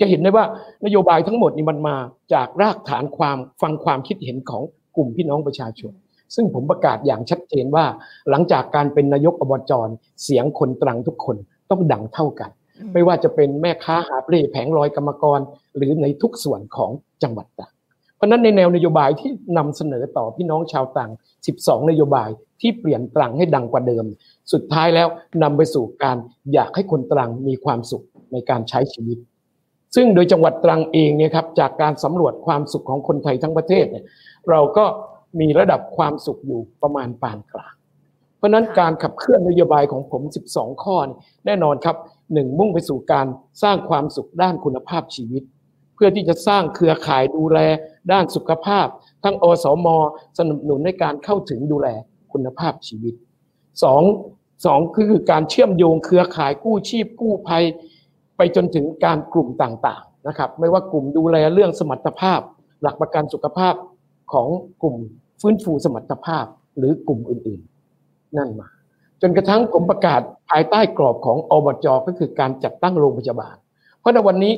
[0.00, 0.44] จะเห็นได้ว่า
[0.84, 1.96] นโยบายทั้งหมดนี้มันมา
[2.34, 4.62] จากรากฐานความฟังความคิดเห็นของ
[4.96, 5.92] กลุ่มพี่น้องประชาชน
[6.34, 7.84] ซึ่งผมประกาศอย่างชัดเจนว่า
[8.30, 9.72] หลังจากการเป็นนายกอบจ
[10.24, 11.36] เสียงคนตรังทุกคน
[11.70, 12.50] ต้องดังเท่ากัน
[12.92, 15.40] ไม่ว่าจะเป็นแม่ค้าหาเปร่แผงลอยกรรมกร
[15.76, 16.90] หรือในทุกส่วนของ
[17.22, 17.72] จังหวัดตรัง
[18.22, 21.10] ราะนั้นในแนวนโยบายที่นำเสนอต่อพี่น้องชาวตรัง
[21.50, 22.28] 12 นโยบาย
[22.60, 24.04] ที่เปลี่ยนตรังให้ดังกว่าเดิม
[24.52, 25.08] สุดท้ายแล้ว
[25.42, 26.16] นำไปสู่การ
[26.52, 29.18] อยากให้คนตรังมีความสุขในการใช้ชีวิต
[29.96, 34.04] ซึ่งโดยจังหวัดตรังเองเนี่ยครับจากการสำรวจความสุขของคนไทยทั้งประเทศเนี่ย
[34.50, 34.84] เราก็
[35.40, 37.74] มีระดับความสุขอยู่ประมาณปานกลาง
[38.36, 40.96] เพราะนั้นการขับเคลื่อนนโยบายของผม 12 ข้อ
[41.46, 41.96] แน่นอนครับ
[42.32, 43.26] หนึ่งมุ่งไปสู่การ
[43.62, 45.42] สร้างความสุขด้านคุณภาพชีวิต
[46.04, 47.58] พื่อที่จะสร้างเครือข่ายดูแล
[48.12, 48.86] ด้านสุขภาพ
[49.24, 49.86] ทั้งอสม
[50.38, 51.88] สนับสนุนในการเข้าถึงดูแล
[52.32, 53.14] คุณภาพชีวิต
[53.82, 54.02] สอง
[54.66, 57.64] สองคือการเชื่อมโยงเครือข่ายกู้ชีพกู้ภัย
[58.36, 62.40] ไปจนถึงการกลุ่มต่างๆนะครับ ไม่ว่ากลุ่มดูแลเรื่องสมรรถภาพ
[62.82, 63.74] หลักประกันสุขภาพ
[64.32, 64.48] ของ
[64.82, 64.96] กลุ่ม
[65.40, 66.44] ฟื้นฟูสมรรถภาพ
[66.78, 68.68] หรือกลุ่มอื่นๆ นั่นมา
[69.20, 73.56] จนกระทั่งผมประกาศภายใต้กรอบของอบจก็คือการจัดตั้งโรงพยาบาล
[74.00, 74.52] เพราะในวันนี้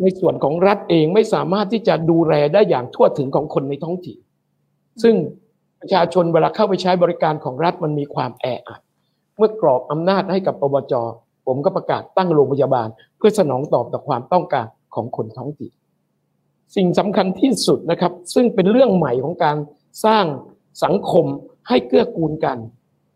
[0.00, 4.18] ในส่วนของรัฐเองไม่สามารถที่จะดูแลได้อย่างทั่วถึงของคนในท้องถิ่น
[5.02, 5.14] ซึ่ง
[5.80, 8.80] ประชาชนเวลาเข้าไปใช้บริการของรัฐมันมีความแออัด
[9.36, 10.94] เมื่อกรอบอำนาจให้กับอบจ
[11.46, 15.72] ผผมก็ประกาศตั้งโรงพยาบาล เพื่อสนองตอบต่อความต้องการของคนท้องถิ่น
[16.76, 19.56] สิ่งสำคัญที่สุดนะครับ ซึ่งเป็นเรื่องใหม่ของการ
[20.04, 20.24] สร้าง
[20.84, 21.26] สังคม
[21.68, 22.58] ให้เกื้อกูลกัน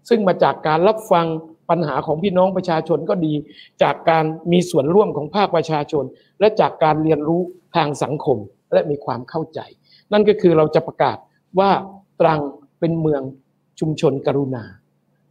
[0.08, 1.26] ซึ่งมาจากการรับฟัง
[1.70, 3.34] ปัญหาของพี่น้องประชาชนก็ดี
[3.82, 6.04] จากการมีส่วนร่วมของภาคประชาชน
[6.40, 7.40] และจากการเรียนรู้
[7.76, 8.38] ทางสังคม
[8.72, 9.60] และมีความเข้าใจ
[10.12, 11.18] นั่นก็คือเราจะประกาศ
[11.58, 11.70] ว่า
[12.20, 12.40] ตรัง
[12.80, 13.22] เป็นเมือง
[13.80, 14.64] ชุมชนกรุณา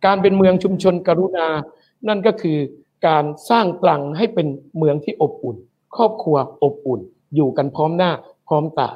[0.06, 1.48] การเป็นเมืองชุมชนกรุณา
[2.08, 2.58] นั่นก็คือ
[3.08, 5.58] การสร้างตรังให้เป็นเมืองที่อบอุ่น
[5.96, 7.02] ครอบครัวอบอุ่น
[7.36, 8.12] อยู่กันพร้อมหน้า
[8.48, 8.90] พร้อมตา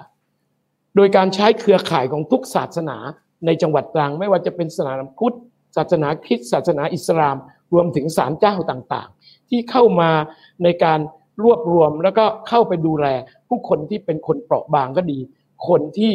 [0.95, 2.97] โดยการใช้เครือข่ายของทุกศาสนา
[3.45, 5.35] ในจังหวัดตรังไม่ว่าจะเป็นศาสนาพุทธ
[5.77, 7.37] ศาสนาคริสต์ศาสนาอิสลาม
[7.73, 10.11] รวมถึงศาลเจ้าต่างๆ ที่เข้ามา
[10.63, 10.99] ในการ
[11.43, 13.07] รวบรวมแล้วก็เข้าไปดูแล
[13.47, 15.19] ผู้คนที่เป็นคนเปราะบางก็ดี
[15.67, 16.13] คนที่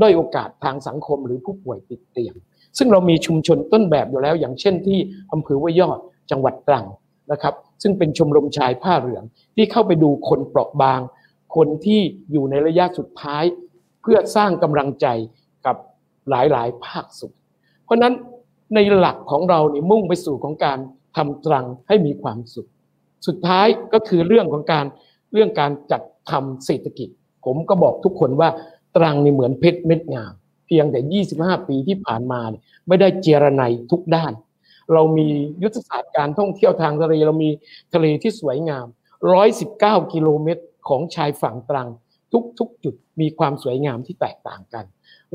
[0.00, 2.34] ด้อยโอกาสทางสังคมหรือผู้ป่วยติดเตียง
[2.78, 4.98] ซึ่งเรามีชุมชนต้นแบบอยู่แล้ว อย่างเช่นที่
[5.32, 5.98] อำเภอว่ายอด
[6.30, 6.86] จังหวัดตรัง
[7.32, 9.24] นะครับ ซึ่งเป็นชมรมชายผ้าเหลือง
[9.56, 11.00] ที่เข้าไปดูคนเปราะบาง
[11.56, 12.00] คนที่
[12.32, 13.44] อยู่ในระยะสุดท้าย
[14.02, 15.06] เพื่อสร้างกำลังใจ
[15.66, 15.76] กับ
[16.28, 17.34] หลายๆ ภาคส่วน
[17.84, 18.14] เพราะนั้น
[18.74, 20.78] ในหลักของเราเนี่ยมุ่งไปสู่ของการ
[21.16, 22.68] ทำตรังให้มีความสุข
[23.26, 24.84] สุดท้ายก็คือเรื่องของการ
[25.32, 27.08] เรื่องการจัดทำเศรษฐกิจ
[27.44, 28.48] ผมก็บอกทุกคนว่า
[28.96, 30.32] ตรังนี่เหมือนเพชรเม็ดงาม
[30.66, 32.40] เพียงแต่ 25 ปีที่ผ่านมา
[32.88, 34.32] ไม่ได้เจรไนทุกด้าน
[34.92, 35.28] เรามี
[35.62, 37.50] ยุทธศาสตร์การท่องเที่ยวทางทะเลเรามี
[37.94, 38.86] ทะเลที่สวยงาม
[39.48, 41.88] 119 กิโลเมตรของชายฝั่งตรัง
[42.58, 44.84] ทุกๆ จุดมีความสวยงามที่แตกต่างกัน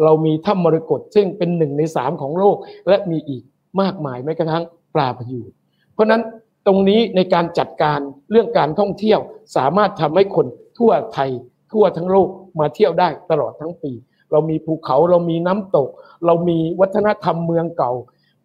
[0.03, 3.43] เรามีถ้ำมรกตซึ่งเป็นหนึ่งในสามของโลก และมีอีก
[3.81, 5.51] มากมายแม้กระทั่งปลาพยูน
[5.93, 6.21] เพราะนั้น
[6.67, 7.99] ตรงนี้ในการจัดการ
[8.31, 9.19] เรื่องการท่องเที่ยว
[9.55, 10.45] สามารถทำให้คน
[10.79, 11.29] ทั่วไทย
[11.71, 12.29] ทั่วทั้งโลก
[12.59, 13.91] มาเที่ยวได้ตลอดทั้งปี
[14.31, 15.89] เรามีภูเขาเรามีน้ำตก
[16.25, 17.91] เรามีวัฒนธรรมเมืองเก่า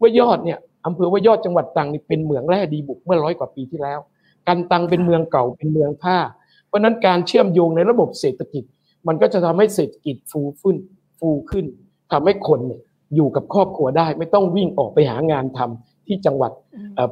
[0.00, 3.98] ว่ายอดเนี่ยอำเภอว่ายอดจังหวัดตรังนี่เป็นเมืองแร่ดีบุกเมื่อร้อยกว่าปีที่แล้ว
[4.48, 6.18] กันตังเป็นเมืองเก่าเป็นเมืองท่า
[6.66, 8.64] เพราะนั้นการเชื่อมโยงในระบบเศรษฐกิจ
[9.06, 10.76] มันก็จะทำให้เศรษฐกิจฟูขึ้น
[11.18, 11.64] ฟูขึ้น
[12.12, 12.80] ทำให้คนเนี่ย
[13.14, 16.52] อยู่กับครอบครัวได้ ไม่ต้องวิ่งออกไปหางานทำที่จังหวัด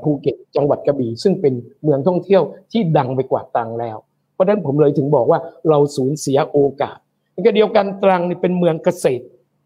[0.02, 2.42] ภูเก็ตจังหวัดกระบี่ซึ่งเป็นเมืองท่องเที่ยว
[2.72, 3.96] ที่ดังไปกว่าตรังแล้ว
[4.34, 5.38] เพราะฉะนั้นผมเลยถึงบอกว่า
[5.68, 6.98] เราสูญเสียโอกาส
[7.32, 9.24] ในขณะเดียวกันตรังนี่เป็นเมืองเกษตร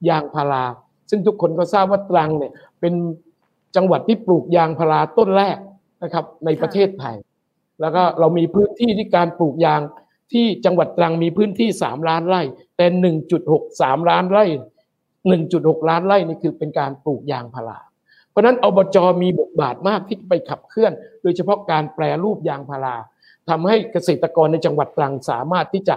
[0.09, 0.65] ยางพารา
[1.11, 2.95] ซึ่งทุกคนก็ทราบว่าตรังเนี่ยเป็น
[3.77, 5.59] จังหวัดที่ปลูกยางพาราต้นแรก
[6.03, 7.17] นะครับในประเทศไทย
[7.81, 9.81] แล้วก็เรามีพื้นที่ที่การปลูกยาง
[10.33, 12.43] ที่จังหวัดตรังมีพื้นที่สามล้านไร่
[12.81, 14.45] แต่หนึ่งจุดหกสามล้านไร่
[15.29, 17.79] หนึ่งจุดหกล้านไร่นี่คือเป็นการปลูกยางพารา
[18.31, 22.97] เพราะนั้นอบจมีบทบาทมากที่ไปขับเคลื่อน โดยเฉพาะการแปรรูปยางพารา
[23.49, 25.95] ทำให้เกษตรกรในจังหวัดตรังสามารถที่จะ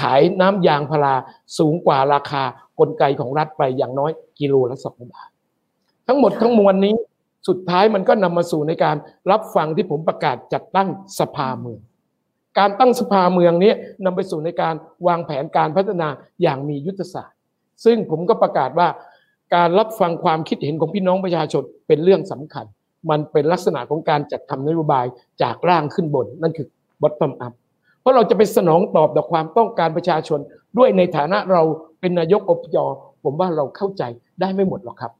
[0.00, 1.14] ขายน้ำยางพารา
[1.58, 2.42] สูงกว่าราคา
[2.78, 5.28] กลไกของรัฐไปอย่างน้อยกิโลละสองบาท
[6.06, 6.94] ทั้งหมดทั้งมวลนี้
[7.48, 8.96] สุดท้ายมันก็นำมาสู่ในการ
[9.30, 11.80] รับฟังที่ผมประกาศจัดตั้งสภาเมือง
[12.58, 13.72] การตั้งสภาเมืองนี้
[14.04, 14.74] นำไปสู่ในการ
[15.06, 16.08] วางแผนการพัฒนา
[16.42, 17.38] อย่างมียุทธศาสตร์
[17.84, 18.88] ซึ่งผมก็ประกาศว่า
[19.54, 22.66] การรับฟังความคิดเห็นของพี่น้องประชาชนเป็นเรื่องสำคัญ
[23.10, 25.06] มันเป็นลักษณะของการจัดทำนโยบาย
[25.42, 26.66] จากร่างขึ้นบน นั่นคือ
[27.02, 27.54] bottom up
[28.00, 30.40] เพราะเราจะไปสนองตอบต่อความต้องการประชาชน
[30.78, 31.62] ด้วยในฐานะเรา
[32.00, 32.76] เป็นนายกอบจ
[33.24, 34.02] ผมว่าเราเข้าใจ
[34.40, 35.12] ได้ไม่หมดหรอกครับ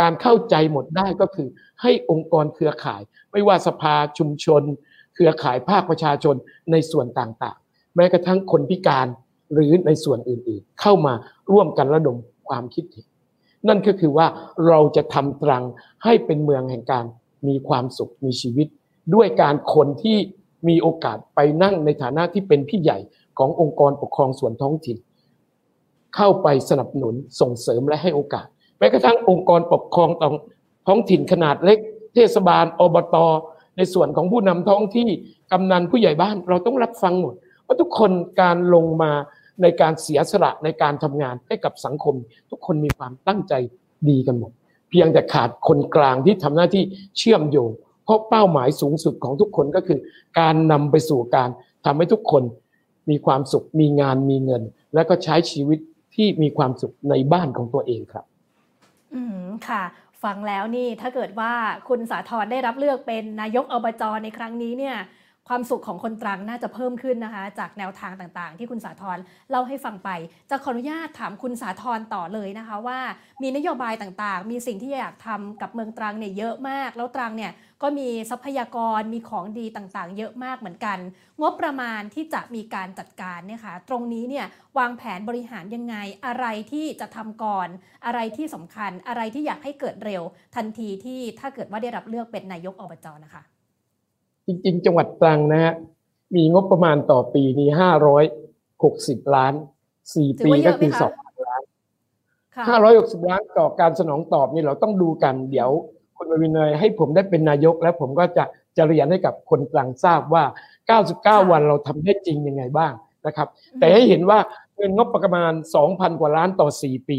[0.00, 1.48] การเข้าใจหมดได้ก็คือ
[1.82, 4.62] ให้องค์กรเครือข่าย ไม่ว่าสภาชุมชน
[5.14, 6.34] เครือข่ายภาคประชาชน
[6.72, 9.06] ในส่วนต่างๆ แม้กระทั่งคนพิการ
[9.54, 11.14] หรือในส่วนอื่นๆ เข้ามา
[11.52, 12.16] ร่วมกันระดม
[12.48, 13.06] ความคิดเห็น
[13.68, 14.26] นั่นก็คือว่า
[14.66, 15.64] เราจะทำตรัง
[16.04, 17.04] ให้เป็นเมืองแห่งการ
[17.48, 18.68] มีความสุขมีชีวิต
[19.14, 20.18] ด้วยการคนที่
[20.68, 22.98] มีโอกาสไปนั่งในฐานะที่เป็นพี่ใหญ่
[23.38, 24.96] ขององค์กรปกครองส่วนท้องถิ่น
[26.16, 28.46] เข้าไปสนับสนุนส่งเสริมและให้โอกาส
[28.78, 30.10] แม้กระทั่งองค์กรปกครอง
[30.86, 31.78] ท้องถิ่นขนาดเล็ก
[32.14, 33.16] เทศบาลอบต
[33.76, 35.08] ในส่วนของผู้นำท้องที่
[35.52, 39.12] กำนันผู้ใหญ่บ้านเราต้องรับฟังหมดเพราะทุกคนการลงมา
[39.62, 42.14] ในการเสียสละในการทำงานให้กับสังคม
[42.50, 43.54] ทุกคนมีความตั้งใจ
[44.08, 44.52] ดีกันหมด
[44.90, 46.84] เพียงแต่ขาดคนกลางที่ทำหน้าที่
[47.18, 47.70] เชื่อมโยง
[48.04, 49.98] เพราะเป้าหมายสูงสุดของทุกคนก็คือ
[50.40, 51.48] การนำไปสู่การ
[51.84, 52.42] ทำให้ทุกคน
[53.10, 54.62] มีความสุขมีงานมีเงิน
[54.94, 55.78] และก็ใช้ชีวิต
[56.14, 58.24] ที่มีความสุขในบ้านของตัวเองครับ
[59.14, 59.82] อืมค่ะ
[60.22, 61.52] ฟังแล้วนี่ถ้าเกิดว่า
[61.88, 64.96] คุณสาธรได้รับเลือกเป็นนายกอบจในครั้งนี้เนี่ย
[65.52, 69.18] ความสุขของคนตรังน่าจะเพิ่มขึ้นนะคะ จากแนวทางต่างๆ ที่คุณสาธร
[69.50, 70.10] เล่าให้ฟังไป
[70.50, 72.98] จะขออนุญาตถามคุณสาธรต่อเลยนะคะว่า
[73.42, 80.98] มีนโยบายต่างๆ มีสิ่งที่อยากทำกับเมืองตรังเนี่ยเยอะมาก แล้วตรังเนี่ยก็มีทรัพยากรมีของดีต่างๆ เยอะมากเหมือนกัน
[81.40, 84.46] งบประมาณที่จะมีการจัดการเนี่ยค่ะตรงนี้เนี่ย
[84.78, 87.68] วางแผนบริหารยังไงอะไรที่จะทำก่อน
[88.06, 90.22] อะไรที่สำคัญอะไรที่อยากให้เกิดเร็ว
[90.56, 93.44] ทันทีที่ถ้าเกิดว่าได้รับเลือกเป็นนายกอบจนะคะ
[94.50, 95.74] จริงๆ จังหวัดตรังนะฮะ
[96.34, 98.24] มีงบประมาณต่อปีนี้ห้าร้อย
[98.84, 99.54] หกสิบล้าน
[100.14, 101.12] สี่ปีก็คือสอง
[101.46, 101.62] ล้าน
[102.68, 105.70] ห้าร้อยหกสิบล้านต่อการสนองตอบนี่เราต้องดูกัน เดี๋ยว
[106.16, 108.44] คุณวินเนยให้ผมได้เป็นนายก แล้วผมก็จะ
[108.76, 110.44] จะเรียนให้กับคนตรังทราบว่า
[111.42, 112.92] 99 วันเราทำได้จริงยังไงบ้าง
[113.26, 114.38] นะครับ แต่ให้เห็นว่า
[114.76, 115.52] เงินงบประมาณ
[115.86, 117.18] 2,000 กว่าล้านต่อ 4 ปี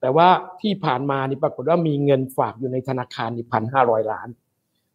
[0.00, 0.28] แต่ว่า
[0.60, 4.28] ที่ผ่านมานี่ปรากฏว่ามีเงินฝากอยู่ในธนาคารนี่พันห้าร้อยล้าน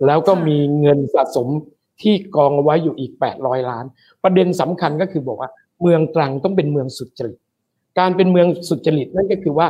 [0.05, 1.47] แล้วก็มีเงินสะสม
[2.01, 3.85] ที่กองเอาไว้อยู่อีก 800 ล้าน
[4.23, 5.51] ประเด็นสำคัญก็คือบอกว่า
[5.81, 7.39] เมืองตรังต้องเป็นเมืองสุจริต
[7.99, 9.67] การเป็นเมืองสุจริตนั่นก็คือว่า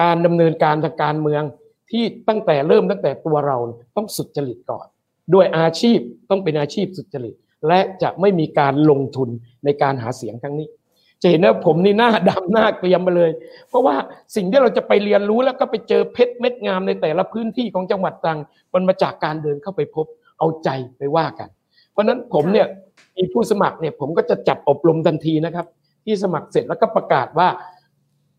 [0.00, 1.42] การดำเนินการทางการเมือง
[1.90, 3.56] ที่ตั้งแต่เริ่มตั้งแต่ตัวเรา
[3.96, 4.86] ต้องสุจริตก่อน
[5.34, 5.98] ด้วยอาชีพ
[6.30, 7.34] ต้องเป็นอาชีพสุจริต
[7.68, 9.28] และจะไม่มีการลงทุน
[9.64, 10.68] ในการหาเสียงครั้งนี้
[11.22, 13.30] จะเห็นว่าผมนี่หน้าดำหน้าเกรียมไปเลย
[13.68, 13.96] เพราะว่า
[14.36, 18.38] สิ่งที่เราจะไปเรียนรู้แล้วก็ไปเจอเพชรเม็ดงามในแต่ละพื้นที่ของจังหวัดตรัง
[18.74, 20.06] มันมาจากการเดินเข้าไปพบ
[20.38, 21.48] เอาใจไปว่ากัน
[21.92, 22.66] เพราะนั้นผมเนี่ย
[23.16, 25.66] มีผู้สมัครเนี่ยผมก็จะจัดอบรมทันทีนะครับ
[26.04, 27.48] ที่สมัครเสร็จแล้วก็ประกาศว่า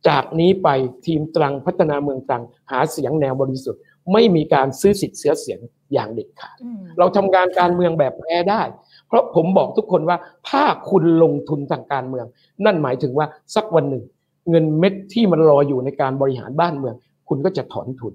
[0.07, 0.69] จากนี้ไป
[1.05, 3.81] ทีมตรังพัฒนาเมืองตรังหาเสียงแนวบริสุทธิ์
[4.13, 5.59] ไม่มีการซื้อสิทธิ์เสียเสียง
[5.93, 6.57] อย่างเด็ดขาด
[6.99, 8.61] เราทำงานการเมืองแบบแพ้ได้
[8.94, 10.17] เพ ราะผมบอกทุกคนว่า
[10.49, 12.25] ถ้าคุณลงทุนทางการเมือง
[12.65, 14.03] นั่นหมายถึงว่าสักวันหนึ่ง
[14.49, 16.95] เงินเม็ดที่มันรออยู่ในการบริหารบ้านเมือง
[17.29, 18.13] คุณก็จะถอนทุน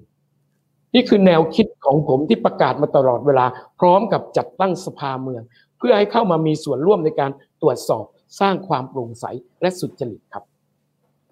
[0.95, 3.45] นี่คือแนวคิดของผมที่ประกาศมาตลอดเวลา
[3.79, 5.41] พร้อมกับจัดตั้งสภาเมือง
[5.77, 8.05] เพื่อให้เข้ามามีส่วนร่วมในการตรวจสอบ
[8.39, 9.25] สร้างความโปร่งใส
[9.61, 10.43] และสุจริตครับ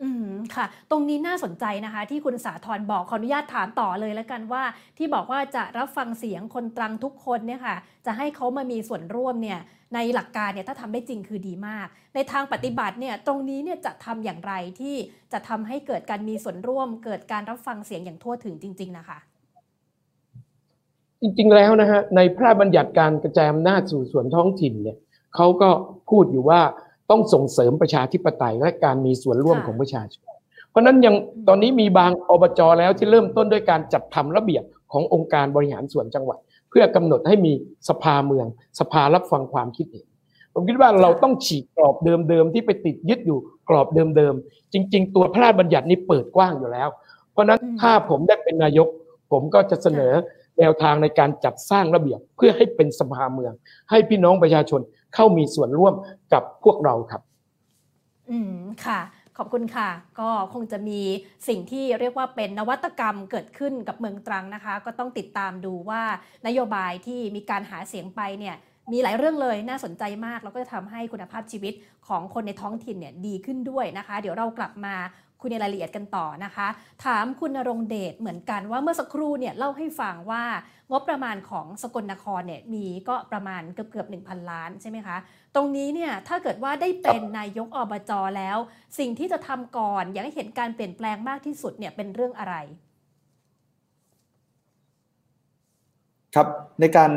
[0.04, 4.64] อืมค่ะ ตรงนี้น่าสนใจนะคะ ที่คุณสาธรบอกขออนุญาตถามต่อเลยแล้วกันว่า
[4.98, 9.60] ที่บอกว่าจะรับฟังเสียงคนตรังทุกคนเนี่ยค่ะ จะให้เขามามีส่วนร่วมเนี่ย
[9.96, 14.96] ในหลักการเนี่ยถ้าทำได้จริงคือดีมาก ในทางปฏิบัติเนี่ยตรงนี้เนี่ยจะทำอย่างไรที่
[15.34, 19.20] จะทำให้เกิดการมีส่วนร่วม เกิดการรับฟังเสียงอย่างทั่วถึงจริง ๆ นะคะ
[21.22, 24.98] จริง ๆ แล้วนะฮะในพระราชบัญญัติการกระจายอำนาจสู่ส่วนท้องถิ่นเนี่ย
[25.36, 25.70] เขาก็
[26.10, 26.62] พูดอยู่ว่า
[27.10, 30.26] ต้องส่งเสริมประชาธิปไตยและการมีส่วนร่วมของประชาชน
[30.70, 31.16] เพราะนั้นยัง
[31.48, 36.38] ตอนนี้มีบางอบจแล้วที่เริ่มต้นด้วยการจัดทำระเบียบขององค์การบริหารส่วนจังหวัด
[36.70, 37.54] เพื่อกำหนดให้มี
[37.90, 38.48] สภาเมือง
[38.80, 40.06] สภารับฟังความคิดเห็น
[40.54, 46.90] ผมคิดว่าเราต้องฉีกกรอบเดิมๆที่ไปติดยึดอยู่กรอบเดิมๆจริง ๆ ตัวพระราชบัญญัตินี้เปิดกว้างอยู่แล้ว
[47.32, 48.88] เพราะนั้นถ้าผมได้เป็นนายก
[49.32, 50.14] ผมก็จะเสนอ
[50.60, 53.54] แนวทางในการจัดสร้างระเบียบเพื่อให้เป็นสภาเมือง
[53.90, 54.82] ให้พี่น้องประชาชน
[55.16, 55.94] เข้ามีส่วนร่วม
[56.34, 57.22] กับพวกเราครับ
[58.30, 59.00] อืมค่ะ
[59.38, 61.02] ขอบคุณค่ะ ก็คงจะมี
[61.48, 66.02] สิ่งที่เรียกว่าเป็นนวัตกรรมเกิดขึ้นกับเมืองตรังนะคะ ก็ต้องติดตามดูว่า
[66.48, 68.56] นโยบายที่มีการหาเสียงไปเนี่ย
[68.92, 71.74] มีหลายเรื่องเลยน่าสนใจมาก แล้วก็จะทำให้คุณภาพชีวิต
[72.08, 74.96] ของคนในท้องถิ่นเนี่ยดีขึ้นด้วยนะคะ เดี๋ยวเรากลับมา
[75.42, 76.68] คุยในรายละเอียดกันต่อนะคะ
[77.06, 80.44] ถามคุณนรงเดชเหมือนกันว่าเมื่อสักครู่เนี่ยเล่าให้ฟังว่า
[80.92, 85.18] งบประมาณของสกลนครเนี่ยมีก็ประมาณเกือบเกือบหนึ่งพันล้านใช่ไหมคะ
[85.56, 88.58] ตรงนี้เนี่ยถ้าเกิดว่าได้เป็นนายกอบจแล้ว
[89.00, 92.56] สิ่งที่จะทำก่อนอยากให้เห็นการเปลี่ยนแปลงมากที่สุดเนี่ยเป็นเรื่องอะไร
[96.36, 96.48] ครับ
[96.82, 97.12] ในการ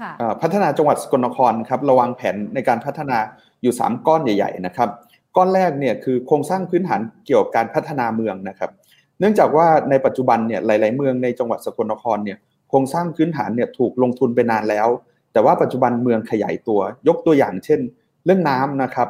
[0.00, 3.18] ค่ะพัฒนาจังหวัดสกลนครครับระวางแผนในการพัฒนา
[3.62, 4.88] อยู่ 3 ก้อนใหญ่ ๆ นะครับ
[5.36, 8.70] ก้อนแรกเนี่ยคือโครงสร้างพื้นฐานเกี่ยวกับการพัฒนาเมืองนะครับ
[9.18, 14.88] เนื่องจากว่าในปัจจุบันเนี่ยหลาย ๆ เมืองในจังหวัดสกลนครเนี่ยโครงสร้างพื้นฐานเนี่ยถูกลงทุนไปนานแล้ว
[15.32, 17.80] แต่ว่าปัจจุบันเมืองขยายตัว ยกตัวอย่างเช่น
[18.24, 19.08] เรื่องน้ำนะครับ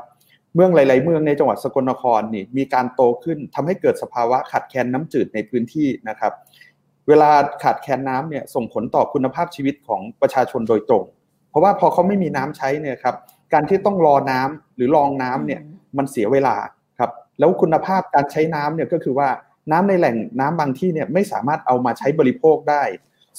[0.54, 6.32] เมืองหลาย ๆ เมืองในจังหวัดสกลนครนี่มีการโตขึ้นทำให้เกิดสภาวะขาดแคลนน้ำจืดในพื้นที่นะครับ
[7.08, 7.30] เวลา
[7.62, 11.04] ขาดแคลนน้ำเนี่ยส่งผลต่อคุณภาพชีวิตของประชาชนโดยตรง
[11.50, 13.16] เพราะว่าพอเขาไม่มีน้ำใช้เนี่ยครับ
[13.52, 15.60] การที่ต้องรอน้ำหรือรองน้ำเนี่ย
[15.98, 16.56] มันเสียเวลา
[16.98, 19.28] ครับ แล้วคุณภาพการใช้น้ำเนี่ยก็คือว่า
[19.70, 22.82] น้ำในแหล่งน้ำบางที่เนี่ยไม่สามารถเอามาใช้บริโภคได้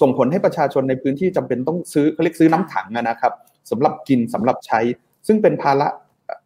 [0.01, 3.33] ส่งผลให้ประชาชนในพื้นที่จำเป็นต้องซื้อเขาเรียกซื้อน้ำถังนะครับ
[3.71, 4.79] สำหรับกินสำหรับใช้
[5.27, 5.87] ซึ่งเป็นภาระ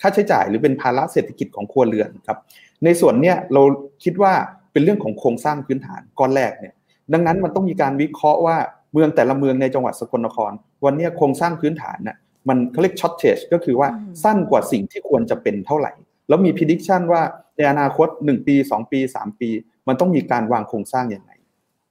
[0.01, 2.37] ค่าใช้จ่ายหรือเป็นภาระเศรษฐกิจของครัวเรือนครับ
[2.83, 3.61] ในส่วนเนี้ยเรา
[4.03, 4.33] คิดว่า
[4.71, 6.73] เป็นเรื่องของโครงสร้างพื้นฐานก้อนแรกเนี่ย
[7.13, 8.57] ดังนั้นมันต้องมีการวิเคราะห์ว่า
[8.93, 10.51] เมืองแต่ละเมืองในจังหวัดสกลนคร
[10.85, 12.17] วันนี้โครงสร้างพื้นฐานน่ะ
[12.49, 13.89] มันเขาเรียก shortage ก็คือว่า
[14.23, 15.91] สั้นกว่าสิ่งที่ควรจะเป็นเท่าไหร่
[16.27, 17.21] แล้วมี projection ว่า
[17.57, 19.49] ในอนาคต 1 ปี 2 ปี 3 ปี
[19.87, 21.31] มันต้องมีการวางโครงสร้างอย่างไร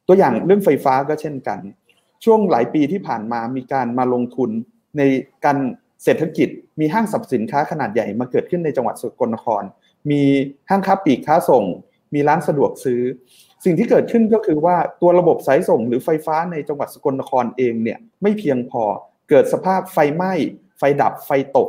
[0.06, 1.58] ตัวอย่างเรื่องไฟฟ้าก็เช่นกัน
[2.24, 4.50] ช่วงหลายปีที่ผ่านมามีการมาลงทุน
[4.98, 5.02] ใน
[5.44, 5.58] การ
[6.04, 6.48] เศรษฐกิจ
[6.80, 9.62] มีห้างสรรพสินค้าขนาดใหญ่มาเกิดขึ้นในจังหวัดสกลนคร
[10.10, 10.22] มี
[10.68, 11.64] ห้างค้าปลีกค้าส่ง
[12.14, 13.00] มีร้านสะดวกซื้อ
[13.64, 18.82] สิ่งที่เกิดขึ้นก็คือว่าตัวระบบสายส่งหรือไฟฟ้าในจังหวัดสกลนครเองเนี่ยไม่เพียงพอ
[19.28, 20.32] เกิดสภาพไฟไหม้
[20.78, 21.68] ไฟดับไฟตก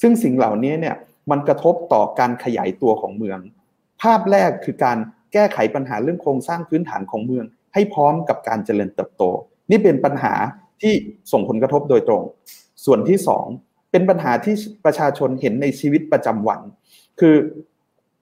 [0.00, 0.96] ซึ่งสิ่งเหล่านี้เนี่ย
[1.30, 3.38] มันกระทบต่อการขยายตัวของเมือง
[4.02, 4.98] ภาพแรกคือการ
[5.32, 9.24] แก้ไขปัญหาเรื่องโครงสร้างพื้นฐานของเมือง ให้พร้อมกับการเจริญเติบโต
[9.70, 10.34] นี่เป็นปัญหา
[10.82, 10.92] ที่
[11.32, 12.22] ส่งผลกระทบโดยตรง
[12.84, 13.46] ส่วนที่สอง
[13.90, 16.60] เป็นปัญหาที่ประชาชนเห็นในชีวิตประจำวัน
[17.20, 17.34] คือ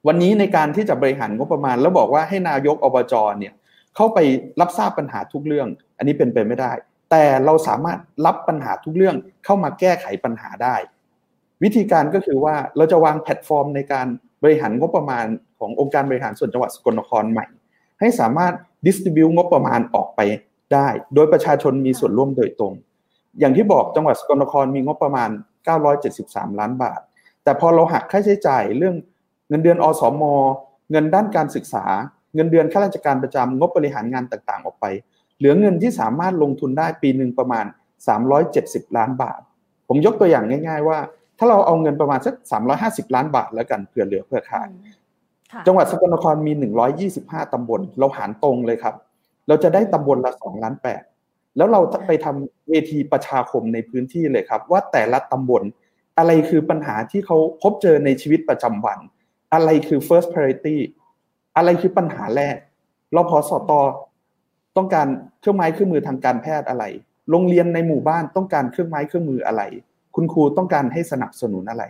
[0.06, 3.54] วันนี้ในการที่จะบริหารงบประมาณ แล้วบอกว่าให้นายกอบจเนี่ย
[3.96, 4.18] เข้าไป
[4.60, 6.72] รับทราบปัญหาทุกเรื่อง อันนี้เป็นไปไม่ได้
[7.10, 10.76] แต่เราสามารถรับปัญหาทุกเรื่องเข้ามาแก้ไขปัญหาได้
[11.62, 14.06] วิธีการก็คือว่าเราจะวางแพลตฟอร์มในการ
[14.42, 15.26] บริหารงบประมาณ
[15.58, 17.46] ขององค์การบริหารส่วนจังหวัดสกลนครใหม่
[18.00, 18.54] ให้สามารถ
[18.86, 20.20] distribute งบประมาณออกไป
[20.72, 22.72] ได้ โดยประชาชนมีส่วนร่วมโดยตรง
[23.38, 25.30] อย่างที่บอกจังหวัดสกลนครมีงบประมาณ
[25.94, 27.00] 973 ล้านบาท
[27.44, 28.96] แต่พอเราหักค่าใช้จ่ายเรื่อง
[29.48, 30.22] เงินเดือนอสม
[30.90, 31.84] เงินด้านการศึกษา
[32.34, 34.84] เงินเดือนข้าราชการประจำงบบริหารงานต่างๆ ออกไป
[35.38, 37.64] เหลือเงินที่สามารถลงทุนได้ปีหนึ่งประมาณ
[38.30, 39.40] 370 ล้านบาท
[39.88, 40.98] ผมยกตัวอย่างง่าย ๆ ว่า
[41.38, 42.34] ถ้าเราเอาเงินประมาณสัก
[43.10, 44.68] 350 ล้านบาทแล้วกันเผื่อเหลือเผื่อขาด
[45.66, 46.52] จังหวัดสกลนครมี
[47.02, 48.94] 125 ตำบล เราหารตรงเลยครับ
[49.48, 50.74] เราจะได้ตำบลละ2ล้าน
[51.16, 55.62] 8แล้วเราไปทำเวทีประชาคมในพื้นที่เลยครับ ว่าแต่ละตำบล
[56.18, 58.98] อะไรคือปัญหาที่เขาพบเจอในชีวิตประจำวัน
[59.54, 60.76] อะไรคือ first priority
[61.56, 62.56] อะไรคือปัญหาแรก
[63.16, 63.72] รพสต
[64.76, 65.06] ต้องการ
[65.40, 66.84] เครื่องไม้เครื่องมือทางการแพทย์อะไร
[67.30, 69.62] โรงเรียนในหมู่บ้านต้องการเครื่องไม้เครื่องมืออะไร
[70.14, 71.84] คุณครูต้องการให้สนับสนุนอะไร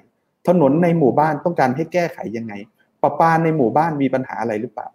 [0.49, 2.55] ถนนในหมู่บ้านต้องการให้แก้ไขยังไง
[3.03, 4.89] ประปาในหมู่บ้านมีปัญหาอะไรหรือเปล่า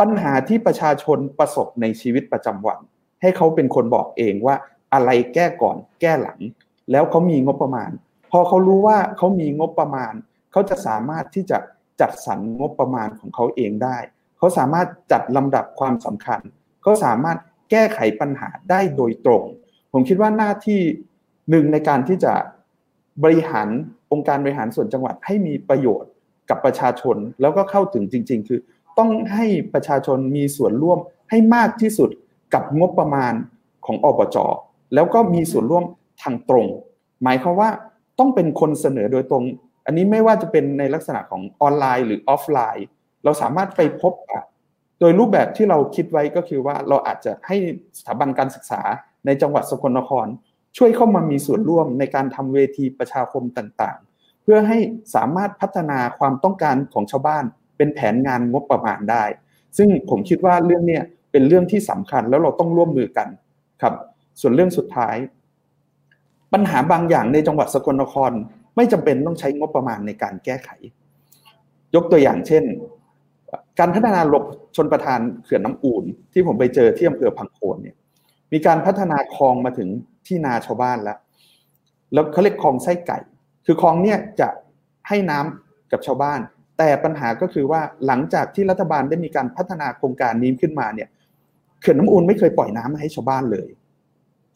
[0.00, 2.80] ปัญหาที่ประชาชนประสบในชีวิตประจำวัน
[3.22, 4.56] ให้เขาเป็นคนบอกเองว่า
[4.94, 6.38] อะไรแก้ก่อนแก้หลัง
[6.90, 7.90] แล้วเขามีงบประมาณ
[8.30, 10.12] พอเขารู้ว่าเขามีงบประมาณ
[10.52, 11.58] เขาจะสามารถที่จะ
[12.00, 13.98] จัดสรรงบประมาณของเขาเองได้
[14.38, 16.40] เขาสามารถจัดลำดับความสำคัญ
[16.84, 17.38] เขาสามารถ
[17.70, 19.44] แก้ไขปัญหาได้โดยตรง
[19.92, 20.80] ผมคิดว่าหน้าที่
[21.50, 22.32] หนึ่งในการที่จะ
[23.24, 23.68] บริหาร
[24.12, 26.10] องค์การบริหารส่วนจังหวัดให้มีประโยชน์
[26.50, 28.60] กับประชาชนแล้วก็เข้าถึงจริง ๆ คือ
[28.98, 30.98] ต้องให้ประชาชนมีส่วนร่วม
[31.30, 32.10] ให้มากที่สุด
[32.54, 33.32] กับงบประมาณ
[33.86, 34.36] ของอบจ
[34.94, 35.84] แล้วก็มีส่วนร่วม
[36.22, 36.66] ทางตรง
[37.22, 37.70] หมายความว่า
[38.18, 39.44] ต้องเป็นคนเสนอโดยตรง
[39.86, 42.86] อันนี้ไม่ว่าจะเป็นในลักษณะของออนไลน์หรือออฟไลน์
[43.24, 44.42] เราสามารถไปพบกับ
[45.00, 47.56] โดยรูปแบบที่เราคิดไว้ก็คือว่าเราอาจจะให้
[47.98, 48.80] สถาบันการศึกษา
[49.26, 50.26] ในจังหวัดสกลนคร
[50.76, 54.78] ช่วยเข้ามามีส่วนร่วมในการทำเวทีประชาคมต่างๆ เพื่อให้
[55.14, 57.44] สามารถพัฒนาความต้องการของชาวบ้าน
[57.76, 59.24] เป็นแผนงานงบประมาณได้
[59.76, 61.00] ซึ่งผมคิดว่าเรื่องนี้
[61.32, 63.28] เป็นเรื่องที่สำคัญแล้วเราต้องร่วมมือกัน
[63.82, 63.94] ครับ
[64.40, 65.16] ส่วนเรื่องสุดท้าย
[66.52, 68.32] ปัญหาบางอย่างในจังหวัดสกลนคร
[68.76, 70.70] ไม่จำเป็นต้องใช้งบประมาณในการแก้ไข
[71.94, 72.64] ยกตัวอย่างเช่น
[73.78, 74.44] การพัฒนาลบ
[74.76, 77.96] ชนประทานเขื่อนน้ำอูนที่ผมไปเจอที่อำเภอพังโคนเนี่ย
[78.52, 79.88] มีการพัฒนาคลองมาถึง
[80.26, 81.18] ที่นาชาวบ้านแล้ว
[82.12, 83.18] แล้วเขาเรียกคลองไส้ไก่
[83.66, 84.48] คือคลองเนี่ยจะ
[85.08, 86.40] ให้น้ำกับชาวบ้าน
[86.78, 91.08] แต่ปัญหาก็คือว่าหลังจากที่รัฐบาลได้มีการพัฒนาโครงการนี้ขึ้นมาเนี่ย
[91.80, 93.68] เขื่อนน้ำอูนไม่เคยปล่อยน้ำมาให้ชาวบ้านเลย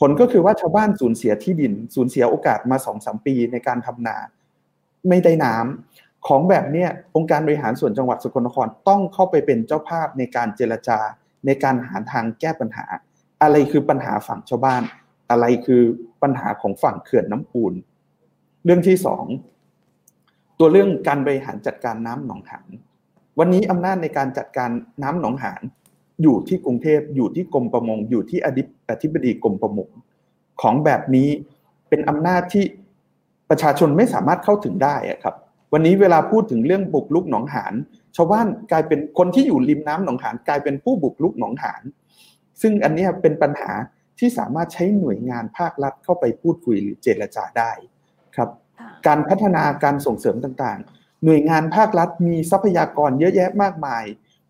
[0.01, 4.17] ผลก็คือว่าชาวบ้านสูญเสียที่ดิน สูญเสียโอกาสมาสองสามปีในการทำนา
[5.09, 10.99] ไม่ได้น้ำ ของแบบเนี้ยองค์การบริหารส่วนจังหวัดสกลนครต้องเข้าไปเป็นเจ้าภาพในการเจรจา
[11.47, 12.87] ในการหาทางแก้ปัญหา
[13.43, 14.83] อะไรคือปัญหาฝั่งชาวบ้าน
[15.31, 15.83] อะไรคือ
[16.23, 17.75] ปัญหาของฝั่งเขื่อนน้ำอูน
[18.65, 19.25] เรื่องที่สอง
[20.59, 22.69] ตัวเรื่องการบริหารจัดการน้ำหนองหาน
[23.39, 24.71] วันนี้อำนาจในการจัดการ
[25.03, 25.63] น้ำหนองหาน
[26.23, 28.41] อยู่ที่กรุงเทพอยู่ที่กรมประมง อยู่ที่
[28.91, 29.89] อธิบดีกรมประมง
[30.63, 31.29] ของแบบนี้
[31.89, 32.65] เป็นอำนาจที่
[33.51, 35.37] ประชาชนไม่สามารถเข้าถึงได้ครับ
[35.73, 37.75] วันนี้เวลาพูดถึงเรื่องบุกลุกหนองหาน
[38.17, 41.83] ชาวบ้านกลายเป็นคนที่อยู่ริมน้ำหนองหานกลายเป็นผู้บุกลุกหนองหาน
[42.61, 43.71] ซึ่งอันนี้เป็นปัญหา
[44.19, 47.73] ที่สามารถใช้หน่วยงานภาครัฐเข้าไปพูดคุยหรือเจรจาได้
[48.37, 48.51] ครับ
[49.07, 54.05] การพัฒนาการส่งเสริมต่างๆ หน่วยงานภาครัฐมีทรัพยากรเยอะแยะมากมาย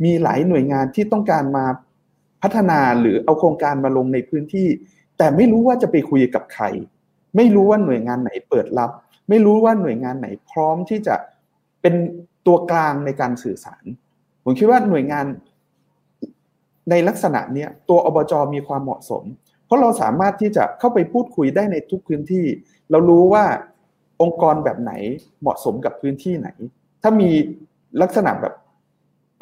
[0.04, 1.64] มีหลายหน่วยงานที่ต้องการมา
[2.42, 4.68] พัฒนาหรือเอาโครงการมาลงในพื้นที่
[5.18, 6.64] แต่ไม่รู้ว่าจะไปคุยกับใคร
[7.36, 8.90] ไม่รู้ว่าหน่วยงานไหนเปิดรับ
[9.28, 11.14] ไม่รู้ว่าหน่วยงานไหนพร้อมที่จะ
[11.82, 11.94] เป็น
[12.46, 13.84] ตัวกลางในการสื่อสาร
[14.44, 15.26] ผมคิดว่าหน่วยงาน
[16.90, 19.24] ในลักษณะนี้ตัวอบจมีความเหมาะสม
[19.66, 22.44] เพราะเราสามารถที่จะเข้าไปพูดคุยได้ในทุกพื้นที่
[22.90, 23.44] เรารู้ว่า
[24.22, 24.92] องค์กรแบบไหน
[25.40, 26.48] เหมาะสมกับพื้นที่ไหน
[27.02, 27.30] ถ้ามี
[28.02, 28.54] ลักษณะแบบ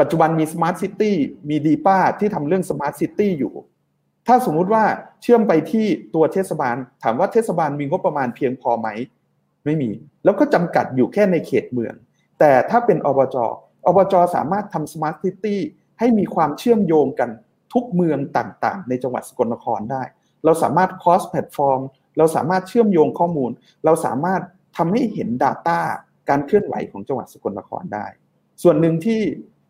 [0.00, 1.16] ปัจจุบันมี smart city
[1.48, 3.54] มี depa ที่ทำเรื่อง smart city อยู่
[4.26, 4.84] ถ้าสมมุติว่า
[5.22, 8.88] เชื่อมไปที่ตัวเทศบาล ถามว่าเทศบาลมีงบประมาณเพียงพอไหม
[9.66, 9.90] ไม่มี
[10.24, 11.94] แล้วก็จำกัดอยู่แค่ในเขตเมือง
[12.38, 13.36] แต่ถ้าเป็นอบจ
[13.86, 15.60] อบจสามารถทำ smart city
[15.98, 17.30] ให้มีความเชื่อมโยงกัน
[17.72, 20.02] ทุกเมืองต่างๆ ในจังหวัดสกลนครได้
[20.44, 21.80] เราสามารถ cross platform
[22.18, 23.50] เราสามารถเชื่อมโยงข้อมูล
[23.84, 24.42] เราสามารถ
[24.76, 25.78] ทำให้เห็น Data
[26.28, 28.06] การเคลื่อนไหวของจังหวัดสกลนครได้
[28.62, 29.20] ส่วนหนึ่งที่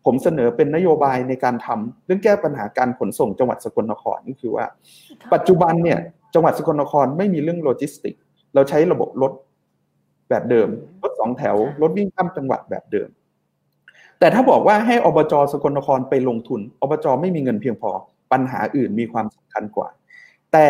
[0.05, 4.65] ผมเสนอเป็นนโยบายในการทำเรื่องแก้ปัญหาการขนส่งจังหวัดสกลนครก็คือว่า
[5.33, 5.99] ปัจจุบันเนี่ย
[6.33, 8.15] จังหวัดสกลนครไม่มีเรื่องโลจิสติก
[8.55, 9.31] เราใช้ระบบรถ
[10.29, 10.67] แบบเดิม
[11.01, 13.09] รถสองแถว รถวิ่งข้ามจังหวัดแบบเดิม
[14.19, 17.91] แต่ถ้าบอกว่าให้อบจสกลนครไปลงทุนอบจไม่มีเงินเพียงพอ
[18.31, 19.87] ปัญหาอื่นมีความสำคัญกว่า
[20.53, 20.67] แต่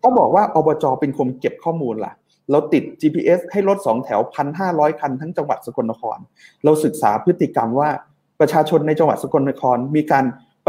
[0.00, 2.14] ถ้าบอกว่าอบจเป็นคนเก็บข้อมูลล่ะ
[2.50, 6.18] เราติด GPS ให้รถสองแถวพันห้าร้อยคันทั้งจังหวัดสกลนคร
[6.64, 7.90] เราศึกษาพฤติกรรมว่า
[8.40, 10.24] ประชาชนในจังหวัดสกลนครมีการ
[10.64, 10.68] ไป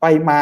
[0.00, 0.40] ไปมา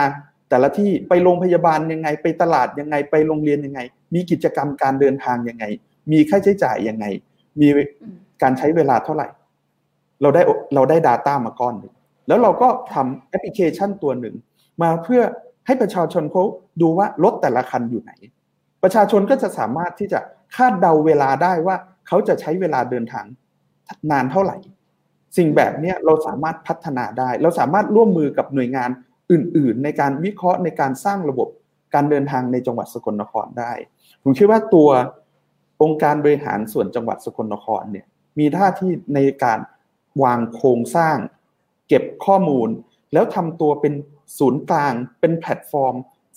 [0.48, 3.80] แต่ละที่ไปโรงพยาบาลยังไง ไปตลาดยังไงไปโรงเรียนยังไง
[4.14, 5.64] มีกิจกรรมการเดินทางยังไง
[6.12, 7.04] มีค่าใช้จ่ายยังไง
[7.60, 7.68] มี
[8.42, 9.28] การใช้เวลาเท่าไหร่
[10.22, 10.42] เราได้
[10.74, 11.94] เราได้ Data มาก้อนหนึ่ง
[12.28, 14.34] แล้วเราก็ทำแอปพลิเคชันตัวหนึ่ง
[14.82, 15.22] มาเพื่อ
[15.66, 16.42] ให้ประชาชนเขา
[16.80, 18.12] ดูว่ารถแต่ละคันอยู่ไหน
[18.82, 20.20] ประชาชนก็จะสามารถที่จะ
[20.56, 21.76] คาดเดาเวลาได้ว่า
[22.06, 23.26] เขาจะใช้เวลาเดินทาง
[24.10, 24.56] นานเท่าไหร่
[25.36, 28.90] สิ่งแบบนี้เราสามารถพัฒนาได้ เราสามารถร่วมมือกับหน่วยงาน
[29.32, 31.48] อื่น ๆ ในการวิเคราะห์ในการสร้างระบบ
[31.94, 33.72] การเดินทางในจังหวัดสกลนครได้
[34.22, 34.88] ผมคิดว่าตัว
[35.82, 38.06] องค์การบริหารส่วนจังหวัดสกลนครเนี่ย
[38.38, 39.58] มีท่าที่ในการ
[40.22, 41.16] วางโครงสร้าง
[41.88, 42.68] เก็บข้อมูล
[43.12, 43.94] แล้วทำตัวเป็น
[44.38, 45.94] ศูนย์กลาง เป็นแพลตฟอร์ม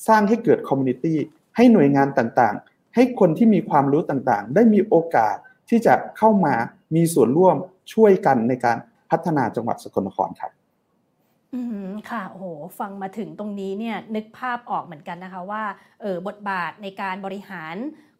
[0.08, 1.18] สร้างให้เกิด community
[1.56, 5.36] ให้หน่วยงานต่างๆ ให้คนที่มีความรู้ต่างๆ ได้มีโอกาส
[5.70, 6.56] ที่จะเข้ามา
[6.96, 7.56] มีส่วนร่วม
[7.94, 8.78] ช่วยกันในการ
[9.10, 10.52] พัฒนาจังหวัดสกลนครครับ
[11.54, 12.46] อืมค่ะโอ้โห
[12.80, 15.64] ฟังมาถึงตรงนี้เนี่ยนึกภาพออกเหมือนกันนะคะว่า
[16.02, 17.76] เออบทบาทในการบริหาร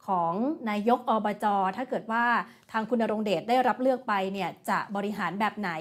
[0.08, 0.34] ของ
[0.70, 1.46] นายกอบจ
[1.78, 2.26] ถ้าเกิดว่า
[2.72, 5.72] ทางคุณณรงเดชได้รับเลือกไปเนี่ยจะบริหารแบบไหน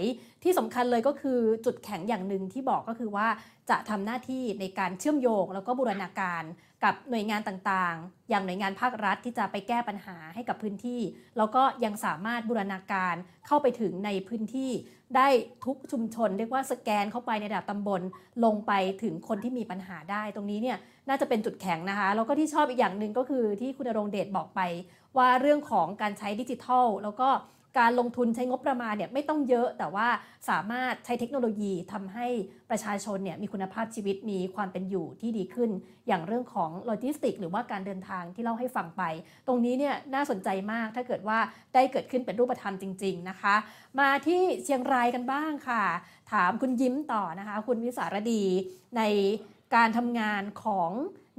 [0.43, 3.27] ที่สำคัญเลยก็คือจุดแข็งอย่างหนึ่งที่บอกก็คือว่า
[3.71, 6.43] จะทำหน้าที่ในการเชื่อมโยงแล้วก็บูรณาการ
[6.85, 11.01] กับหน่วยงานต่างๆ อย่างหน่วยงานภาครัฐที่จะไปแก้ปัญหาให้กับพื้นที่
[11.39, 13.15] แล้วก็ยังสามารถบูรณาการ
[13.47, 14.71] เข้าไปถึงในพื้นที่
[15.17, 15.29] ได้
[15.65, 18.03] ทุกชุมชน เรียกว่าสแกนเข้าไปในระดับตำบล
[18.45, 18.73] ลงไป
[19.03, 20.79] ถึงคนที่มีปัญหาได้ ตรงนี้เนี่ย
[21.09, 24.61] น่าจะเป็นจุดแข็งนะคะ แล้วก็ที่ชอบอีกอย่างหนึ่งก็คือที่คุณรงเดชบอกไป
[25.19, 27.29] ว่าเรื่องของการใช้ดิจิทัล แล้วก็
[27.79, 30.09] การลงทุนใช้งบประมาณเนี่ยไม่ต้องเยอะ แต่ว่า
[30.51, 32.27] สามารถใช้เทคโนโลยีทำให้
[32.71, 35.71] ประชาชนเนี่ยมีคุณภาพชีวิตมีความเป็นอยู่ที่ดีขึ้น
[36.09, 39.03] อย่างเรื่องของโลจิสติก หรือว่าการเดินทางที่เล่าให้ฟังไป
[39.47, 41.39] ตรงนี้เนี่ยน่าสนใจมากถ้าเกิดว่า
[41.75, 43.55] ได้เกิดขึ้นเป็นรูปธรรมจริง ๆนะคะ
[44.01, 45.85] มาที่เชียงรายกันบ้างค่ะ
[46.33, 48.45] ถามคุณยิ้มต่อนะคะ คุณวิสารดี
[48.97, 49.03] ใน
[49.75, 50.91] การทำงานของ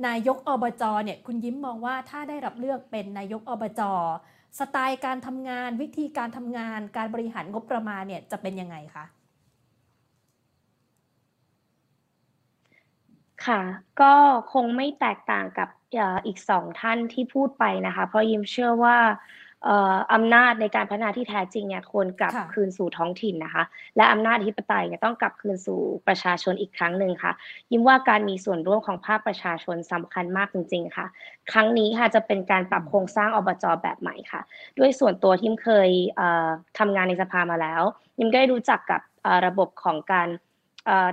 [0.07, 3.81] นายกอบจเนี่ยคุณยิ้มมองว่าถ้าได้รับเลือกเป็นนายกอบจ
[4.59, 9.05] สไตล์การทำงานวิธีการทำงานการบริหารงบประมาณเนี่ยจะเป็นยังไงคะ
[13.45, 13.61] ค่ะ
[14.01, 14.13] ก็
[14.53, 15.69] คงไม่แตกต่างกับ
[16.27, 18.97] อีกสองท่านที่พูดไปนะคะ เพราะยิมเชื่อว่า
[20.13, 23.63] อำนาจในการพัฒนาที่แท้จริงเนี่ยควรกลับคืนสู่ท้องถิ่นนะคะ
[23.97, 27.31] และอำนาจอธิปไตยเนี่ยต้องกลับคืนสู่ประชาชนอีกครั้งหนึ่งค่ะ
[27.71, 31.07] ยิ้มว่าการมีส่วนร่วมของภาคประชาชนสำคัญมากจริง ๆ ค่ะ
[31.51, 34.41] ครั้งนี้ค่ะจะเป็นการปรับโครงสร้างอบจแบบใหม่ค่ะ
[34.77, 35.89] ด้วยส่วนตัวที่เคย
[36.79, 37.81] ทำงานในสภามาแล้ว
[38.19, 39.01] ยิมก็ได้รู้จักกับ
[39.45, 40.27] ระบบของการ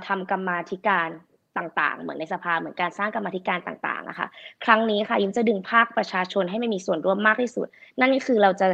[0.07, 1.09] ทำกรรมาธิการ
[1.57, 4.27] ต่างๆ เหมือนในสภาเหมือนการสร้างกรรมธิการต่างๆนะคะ
[4.65, 7.67] ครั้งนี้ค่ะยิมจะดึงภาคประชาชนให้ไม่มีส่วนร่วมมากที่สุด
[7.99, 8.67] นั่นก็คือเราจะ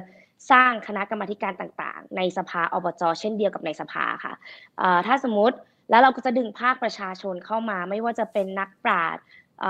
[0.52, 4.34] สร้างคณะกรรมการต่างๆ ในสภาอบจเช่นเดียวกับในสภาค่ะ
[5.08, 5.56] ถ้าสมมติ
[5.90, 9.24] แล้วเราก็จะดึงภาคประชาชนเข้ามา ไม่ว่าจะเป็นนักปราชญ์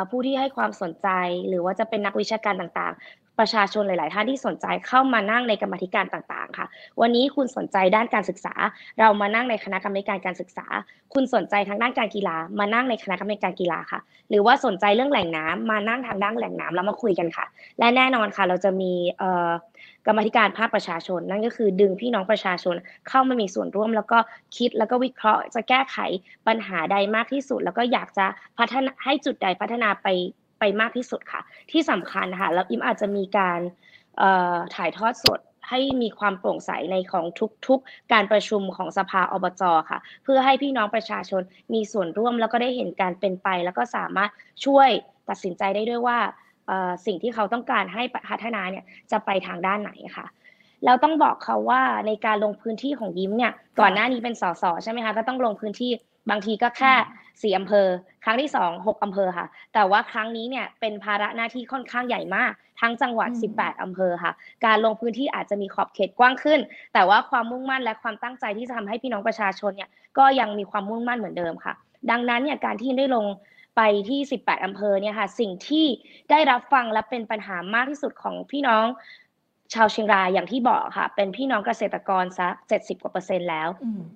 [0.09, 1.07] ผู้ที่ให้ความสนใจ
[1.47, 2.93] หรือว่าจะเป็นนักวิชาการต่าง
[3.39, 6.65] ประชาชนหลาย ๆ ท่านที่สนใจเข้ามานั่งในกรรมธิการต่าง ๆ ค่ะ
[7.01, 8.53] วันนี้คุณสนใจด้านการศึกษา
[8.99, 10.65] เรามานั่งในคณะกรรมการการศึกษา
[11.13, 17.45] คุณสนใจทางด้านการกีฬา มานั่งในคณะกรรมการกีฬาค่ะ หรือว่าสนใจเรื่องแหล่งน้ำมานั่งทางด้านแหล่งน้ำแล้วมาคุยกันค่ะ
[17.79, 18.91] และแน่นอนค่ะ เราจะมี
[20.07, 22.75] กรรมธิการภาคประชาชน นั่นก็คือดึงพี่น้องประชาชน
[23.09, 24.17] เข้ามามีส่วนร่วม แล้วก็
[24.57, 25.97] คิดแล้วก็วิเคราะห์ จะแก้ไข
[26.47, 28.25] ปัญหาใดมากที่สุด แล้วก็อยากจะ
[28.57, 30.07] พัฒนาให้จุดใดพัฒนาไป
[30.59, 31.41] ไปมากที่สุดค่ะ
[31.71, 33.59] ที่สำคัญค่ะแล้วอิมอาจจะมีการ
[34.75, 35.39] ถ่ายทอดสด
[35.69, 37.25] ให้มีความโปร่งใสในของ
[37.67, 41.41] ทุกๆ การประชุมของสภาอบจค่ะ เพื่อให้พี่น้องประชาชน
[41.73, 44.29] มีส่วนร่วมแล้วก็ได้เห็นการเป็นไป แล้วก็สามารถ
[44.65, 44.89] ช่วย
[45.29, 46.17] ตัดสินใจได้ด้วยว่า
[47.05, 50.25] สิ่งที่เขาต้องการให้พัฒนาเนี่ยจะไปทางด้านไหนค่ะ
[50.85, 55.91] แล้วต้องบอกเขาว่าในการลงพื้นที่ของยิ้มเนี่ยก่อนหน้านี้เป็นสสใช่ไหมคะก็ต้องลงพื้นที่
[56.29, 56.93] บางทีก็แค่
[57.41, 57.87] สี่อำเภอ
[58.23, 64.31] ครั้งที่สองหกอำเภอค่ะ แต่ว่าครั้งนี้เนี่ยเป็นภาระหน้าที่ค่อนข้างใหญ่มาก ทั้งจังหวัด 18 อำเภอค่ะ
[64.65, 66.59] การลงพื้นที่อาจจะมีขอบเขตกว้างขึ้น
[66.93, 71.73] แต่ว่าความมุ่งมั่นและความตั้งใจที่จะทำให้พี่น้องประชาชนเนี่ยก็ยังมีความมุ่งมั่นเหมือนเดิมค่ะ
[72.11, 73.25] ดังนั้นเนี่ยการที่ได้ลง
[73.77, 75.85] ไปที่ 18 อำเภอเนี่ยค่ะ สิ่งที่
[76.31, 78.85] ได้รับฟังและเป็นปัญหามากที่สุดของพี่น้อง
[79.73, 83.69] ชาวเชียงรายอย่างที่บอกค่ะ เป็นพี่น้องเกษตรกรซะเจ็ดสิบกว่าเปอร์เซ็นต์แล้ว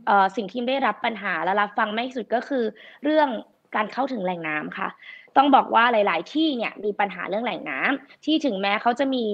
[0.05, 2.63] เสิ่งที่ได้รับปัญหาและรับฟังไม่สุดก็คือ
[3.03, 3.29] เรื่อง
[3.75, 4.89] การเข้าถึงแหล่งน้ำค่ะ
[5.37, 9.25] ต้องบอกว่าหลาย ๆ ที่เนี่ยมีปัญหาเรื่องแหล่งน้ำที่ถึงแม้เขาจะมี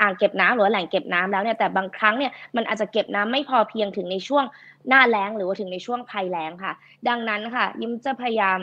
[0.00, 4.44] อ่างเก็บน้ำหรือแหล่งเก็บน้ำแล้วเนี่ยแต่บางครั้งเนี่ยมันอาจจะเก็บน้ำไม่พอเพียงถึงในช่วง
[4.88, 6.72] หน้าแล้งหรือว่าถึงในช่วงภัยแล้งค่ะ
[7.08, 8.58] ดังนั้นค่ะ ยิ้มจะพยายาม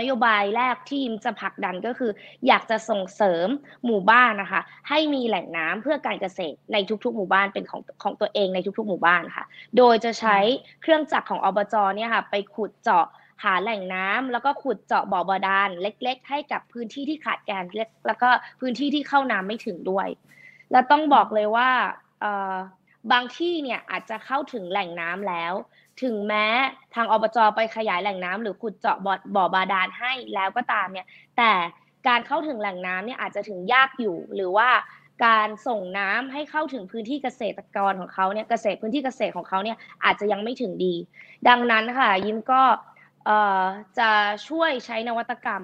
[0.00, 2.10] นโยบายแรกที่ยิมจะผลักดันก็คือ
[2.46, 3.48] อยากจะส่งเสริม
[3.86, 9.44] หมู่บ้านนะคะ ให้มีแหล่งน้ำเพื่อการเกษตรในทุกๆ หมู่บ้านเป็นของของตัวเองในทุกๆ หมู่บ้านค่ะ
[9.76, 10.38] โดยจะใช้
[10.82, 13.06] เครื่องจักรของอบจเนี่ยค่ะไปขุดเจาะ
[13.44, 17.64] หาแหล่งน้ำแล้วก็ขุดเจาะบ่อบาดาลเล็ก ๆ ให้กับพื้นที่ที่ขาดแคลน
[18.06, 18.28] แล้วก็
[18.60, 20.08] พื้นที่ที่เข้าน้ำไม่ถึงด้วย
[20.72, 21.70] แล้วต้องบอกเลยว่า
[23.12, 25.54] บางที่เนี่ยอาจจะเข้าถึงแหล่งน้ำแล้ว
[26.02, 26.46] ถึงแม้
[26.94, 31.52] ทางอบจไปขยายแหล่งน้ำหรือขุดเจาะบ่อบ่อบาดาลให้แล้วก็ตามเนี่ย แต่
[32.08, 34.68] การเข้าถึงแหล่งน้ำเนี่ยอาจจะถึงยากอยู่ หรือว่า
[35.26, 40.94] การส่งน้ำให้เข้าถึงพื้นที่เกษตรกรของเขาเนี่ยเกษตรพื้นที่เกษตรของเขาเนี่ยอาจจะยังไม่ถึงดี
[41.48, 42.62] ดังนั้นค่ะยิ้มก็
[43.98, 44.10] จะ
[44.48, 45.62] ช่วยใช้นวัตกรรม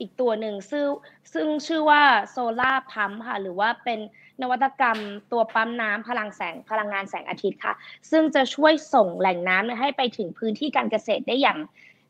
[0.00, 0.86] อีกตัวหนึ่งซึ่ง
[1.32, 4.00] ซึ่งชื่อว่าโซลาร์พัมค่ะหรือว่าเป็น
[4.42, 4.98] นวัตกรรม
[5.32, 7.74] ตัวปั๊มน้ำพลังแสงพลังงานแสงอาทิตย์ค่ะ
[8.10, 11.58] ซึ่งจะช่วยส่งแหล่งน้ำให้ไปถึงพื้นที่การเกษตรได้อย่าง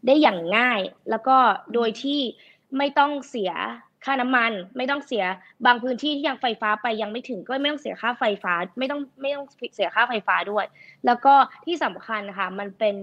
[0.06, 1.36] ได้อย่างง่าย แล้วก็
[1.74, 2.20] โดยที่
[2.76, 3.52] ไม่ต้องเสีย
[4.04, 5.24] ค่าน้ำมัน ไม่ต้องเสีย
[5.66, 10.64] บางพื้นที่ที่ยังไฟฟ้าไปยังไม่ถึงก็ไม่ต้องเสียค่าไฟฟ้า ไม่ต้องไม่ต้องเสียค่าไฟฟ้าด้วย
[11.06, 12.96] แล้วก็ที่สำคัญค่ะมันเป็น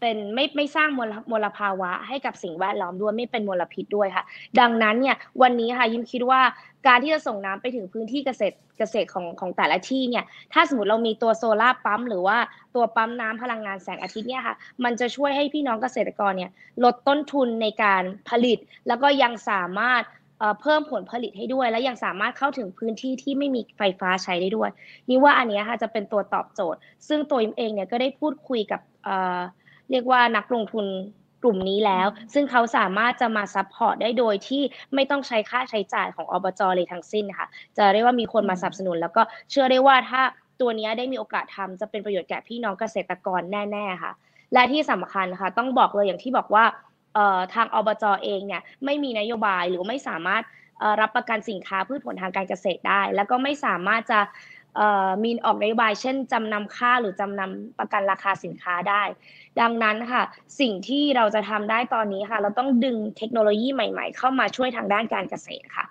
[0.00, 4.24] เป็นไม่ไม่สร้างมลมลภาวะให้กับสิ่งแวดล้อมด้วยไม่เป็นมลพิษด้วยค่ะ
[4.60, 6.40] ดังนั้นเนี่ยวันนี้ค่ะยิมคิดว่า
[6.86, 12.38] การที่จะส่งน้ำไปถึงพื้นที่เกษตรเกษตรของของแต่ละที่เนี่ยถ้าสมมติเรามีตัวโซลาร์ปั๊มหรือว่า
[12.74, 14.54] ตัวปั๊มน้ำพลังงานแสงอาทิตย์เนี่ยค่ะ
[14.84, 16.50] มันจะช่วยให้พี่น้องเกษตรกรเนี่ย
[16.84, 20.02] ลดต้นทุนในการผลิต แล้วก็ยังสามารถ
[20.60, 24.70] เพิ่มผลผลิตให้ด้วย และยังสามารถเข้าถึงพื้นที่ที่ไม่มีไฟฟ้าใช้ได้ด้วย
[25.08, 26.78] ยิ้มว่าอันนี้ค่ะจะเป็นตัวตอบโจทย์
[27.08, 28.80] ซึ่งตัวเองเนี่ยก็ได้พูดคุยกับ
[29.90, 30.86] เรียกว่านักลงทุน
[31.44, 34.62] กลุ่มนี้แล้ว ซึ่งเขาสามารถจะมา support ได้โดยที่
[34.94, 40.22] ไม่ต้องใช้ค่าใช้จ่ายของอบจเลยทั้งสิ้นค่ะ จะเรียกว่ามีคนมาสนับสนุน แล้วก็เชื่อได้ว่าถ้า
[40.60, 44.12] ตัวนี้ได้มีโอกาสทำจะเป็นประโยชน์แก่พี่น้องเกษตรกรแน่ ๆค่ะ
[44.52, 46.64] และที่สำคัญค่ะ ต้องบอกเลยอย่างที่บอกว่า
[47.54, 50.42] ทางอบจเองเนี่ยไม่มีนโยบายหรือไม่สามารถ
[51.00, 54.20] รับประกันสินค้าพืชผลทางการเกษตรได้ แล้วก็ไม่สามารถจะ
[55.24, 59.02] มีออกนโยบายเช่นจำนำค่าหรือจำนำประกันราคาสินค้าได้
[59.60, 60.22] ดังนั้นค่ะ
[60.60, 65.86] สิ่งที่เราจะทำได้ตอนนี้ค่ะ เราต้องดึงเทคโนโลยีใหม่ ๆ เข้ามาช่วยทางด้านการเกษตรค่ะ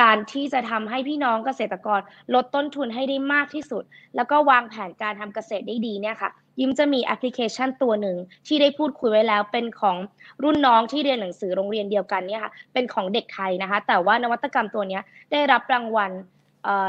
[0.00, 2.00] การที่จะทำให้พี่น้องเกษตรกร
[2.34, 3.84] ลดต้นทุนให้ได้มากที่สุด
[4.16, 8.16] แล้วก็วางแผนการทำเกษตรได้ดีเนี่ยค่ะยิ้มจะมีแอปพลิเคชันตัวหนึ่ง
[8.46, 9.96] ที่ได้พูดคุยไว้แล้วเป็นของ
[10.42, 15.00] รุ่นน้องที่เรียนหนังสือโรงเรียนเดียวกันเนี่ยค่ะเป็นของเด็กไทยนะคะ แต่ว่านวัตกรรมตัวนี้
[15.32, 16.10] ได้รับรางวัล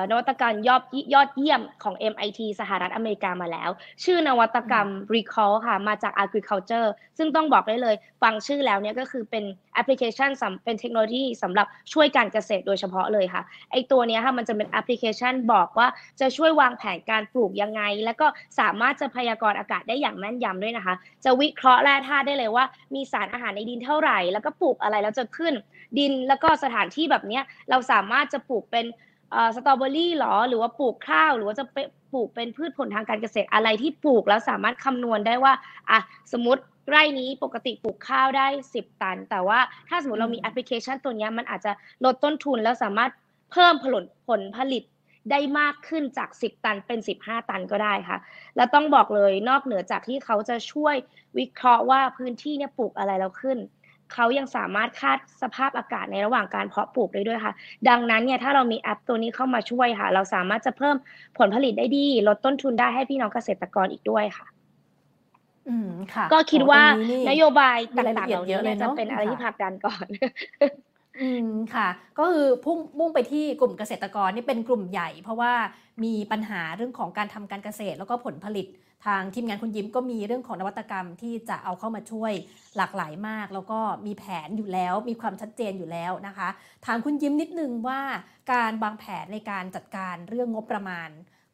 [0.10, 3.70] นวัตกรรมยอดยอดเยี่ยมของ MIT สหรัฐอเมริกามาแล้ว
[4.04, 9.44] ชื่อนวัตกรรม Ricult ค่ะ มาจาก Agriculture ซึ่งต้องบอกได้เลย ฟังชื่อแล้วเนี่ยก็คือเป็น
[9.74, 10.30] แอปพลิเคชัน
[10.64, 13.42] เป็นเทคโนโลยีสำหรับช่วยการเกษตรโดยเฉพาะเลยค่ะ
[13.72, 15.88] ไอตัวนี้ค่ะมันจะเป็นแอปพลิเคชันบอกว่า
[16.20, 18.28] จะช่วยวางแผนการปลูกยังไง แล้วก็
[18.60, 22.66] สามารถจะพยากรณ์อากาศได้อย่างแม่นยำด้วยนะคะ จะวิเคราะห์แร่ธาตุได้เลยว่า
[22.96, 25.54] มีสารอาหารในดินเท่าไหร่ แล้วก็ปลูกอะไรแล้วจะขึ้น
[25.98, 28.86] ดินแล้วก็สถานที่แบบนี้เราสามารถจะปลูกเป็น
[29.56, 31.66] สตรอเบอรี่หรอ หรือว่าปลูกข้าว หรือว่าจะ
[32.14, 35.54] ปลูกเป็นพืชผลทางการเกษตรอะไรที่ปลูกแล้วสามารถคำนวณได้ว่า
[35.90, 36.00] อะ
[36.34, 39.60] สมมติไร่นี้ปกติปลูกข้าวได้ 10 ตัน แต่ว่า
[39.90, 41.72] ถ้าสมมติเรามีแอปพลิเคชันตัวนี้มันอาจจะ
[42.06, 43.12] ลดต้นทุนแล้วสามารถ
[43.52, 44.84] เพิ่มผลผลผลิต
[45.32, 48.18] ได้มากขึ้นจาก 10 ตันเป็น 15 ตันก็ได้ค่ะ
[48.56, 50.96] แล้วต้องบอกเลยนอกเหนือจากที่เขาจะช่วย
[51.38, 53.58] วิเคราะห์ว่าพื้นที่เนี่ยปลูกอะไรแล้วขึ้น
[54.14, 57.54] เขายังสามารถคาดสภาพอากาศในระหว่างการเพาะปลูกได้ด้วยค่ะ
[57.90, 60.96] ดังนั้นเนี่ยถ้าเรามีแอปตัวนี้เข้ามาช่วยค่ะ เราสามารถจะเพิ่ม
[61.38, 64.48] ผลผลิตได้ดี ลดต้นทุนได้ให้พี่น้องเกษตรกรอีกด้วยค่ะ
[65.70, 66.82] อืมค่ะก็คิดว่า
[67.30, 70.06] นโยบายต่างๆเหล่านี้จะเป็นอะไรที่ผลักดันก่อน
[71.22, 71.88] อืมค่ะ
[72.20, 75.54] ก็คือพุ่งมุ่งไปที่กลุ่มเกษตรกรนี่เป็นกลุ่มใหญ่ เพราะว่า
[76.04, 78.68] มีปัญหาเรื่องของการทำการเกษตร แล้วก็ผลผลิต
[79.06, 82.34] ทางทีมงานคุณยิ้มก็มีเรื่องของนวัตกรรมที่จะเอาเข้ามาช่วย
[82.78, 86.50] หลากหลายมาก แล้วก็มีแผนอยู่แล้ว มีความชัดเจนอยู่แล้วนะคะ
[86.86, 88.02] ถามคุณยิ้มนิดนึงว่า
[88.54, 91.10] การวางแผนในการจัดการเรื่องงบประมาณ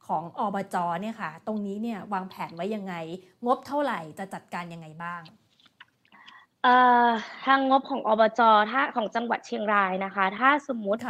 [0.07, 2.93] ของอบจเนี่ยค่ะ ตรงนี้เนี่ยวางแผนไว้ยังไง
[3.45, 5.21] งบเท่าไหร่จะจัดการยังไงบ้าง
[7.45, 8.41] ทางงบของอบจ
[8.71, 11.01] ถ้าของจังหวัดเชียงรายนะคะ ถ้าสมมุติ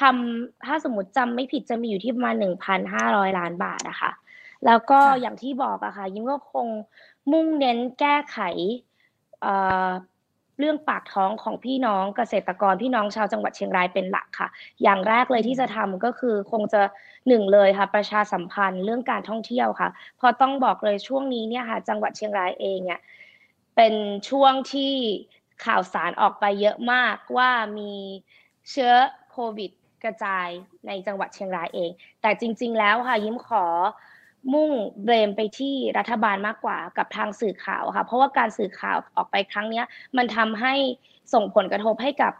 [0.00, 4.10] ทำถ้าสมมติจำไม่ผิดจะมีอยู่ที่ประมาณหนึ่งพันห้าร้อยล้านบาทนะคะ
[4.66, 6.66] แล้วก็อย่างที่บอกอะค่ะ ยิ้มก็คง
[7.32, 8.38] มุ่งเน้นแก้ไข
[10.60, 14.48] เรื่องปากท้องของพี่น้องเกษตรกรพี่น้องชาวจังหวัดเชียงรายเป็นหลักค่ะ
[14.82, 16.80] อย่างแรกเลยที่จะทำก็คือคงจะ
[17.28, 19.88] หนึ่งเลยค่ะ ประชาสัมพันธ์เรื่องการท่องเที่ยวค่ะ
[20.20, 23.00] พอต้องบอกเลยช่วงนี้เนี่ยค่ะจังหวัดเชียงรายเองเนี่ย
[23.80, 23.96] เป็น
[24.30, 24.94] ช่วงที่
[25.66, 27.92] ข่าวสารออกไปเยอะมากว่ามี
[28.70, 28.92] เชื้อ
[29.30, 29.70] โควิด
[30.04, 30.48] กระจาย
[30.86, 31.90] ในจังหวัดเชียงรายเอง
[32.22, 33.64] แต่จริง ๆ แล้วค่ะยิ้มขอ
[34.52, 34.70] มุ่ง
[35.04, 39.82] เบรมไปที่รัฐบาลมากกว่ากับทางสื่อข่าวค่ะ เพราะว่าการสื่อข่าวออกไปครั้งนี้
[40.16, 40.74] มันทำให้
[41.34, 42.32] ส่งผลกระทบให้กับ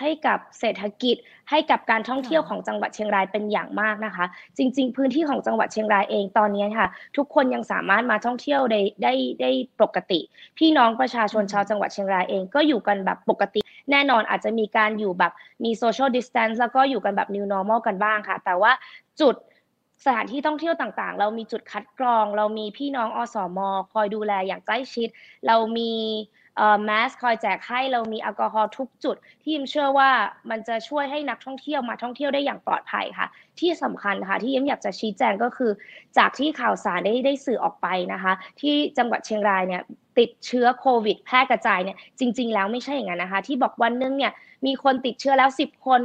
[0.00, 1.16] ให้กับเศรษฐกิจ
[1.50, 4.24] ให้กับการท่องเที่ยวของจังหวัดเชียงรายเป็นอย่างมากนะคะ
[4.58, 6.86] จริง ๆ พื้นที่ของจังหวัดเชียงรายเองตอนนี้ค่ะ
[7.16, 9.50] ทุกคนยังสามารถมาท่องเที่ยวได้ได้ได้
[9.82, 10.20] ปกติ
[10.58, 15.32] พี่น้องประชาชนชาวจังหวัดเชียงรายเองก็อยู่กันแบบปกติ แน่นอนอาจจะมีการอยู่แบบ
[15.64, 18.72] มี social distance แล้วก็อยู่กันแบบ new normal กันบ้างค่ะ แต่ว่า
[19.20, 19.34] จุด
[20.04, 23.58] สถานที่ท่องเที่ยวต่างๆ เรามีจุดคัดกรอง เรามีพี่น้องอสม
[23.92, 25.08] คอยดูแลอย่างใกล้ชิด
[25.46, 25.92] เรามี
[26.84, 30.10] แมสคอยแจกให้เรามีแอลกอฮอล์ทุกจุด ที่ยิมเชื่อว่า
[30.50, 33.28] มันจะช่วยให้นักท่องเที่ยวมาท่องเที่ยวได้อย่างปลอดภัยค่ะ
[33.60, 35.70] ที่สำคัญค่ะที่ยิมอยากจะชี้แจงก็คือ
[36.18, 39.82] จากที่ข่าวสารได้ได้สื่อออกไปนะคะ ที่จังหวัดเชียงรายเนี่ย
[40.18, 44.32] ติดเชื้อโควิด แพร่กระจายเนี่ยจริง ๆ แล้วไม่ใช่อย่างนั้นนะคะ ที่บอกวันนึงเนี่ย
[44.66, 46.00] มีคนติดเชื้อแล้ว 10 คน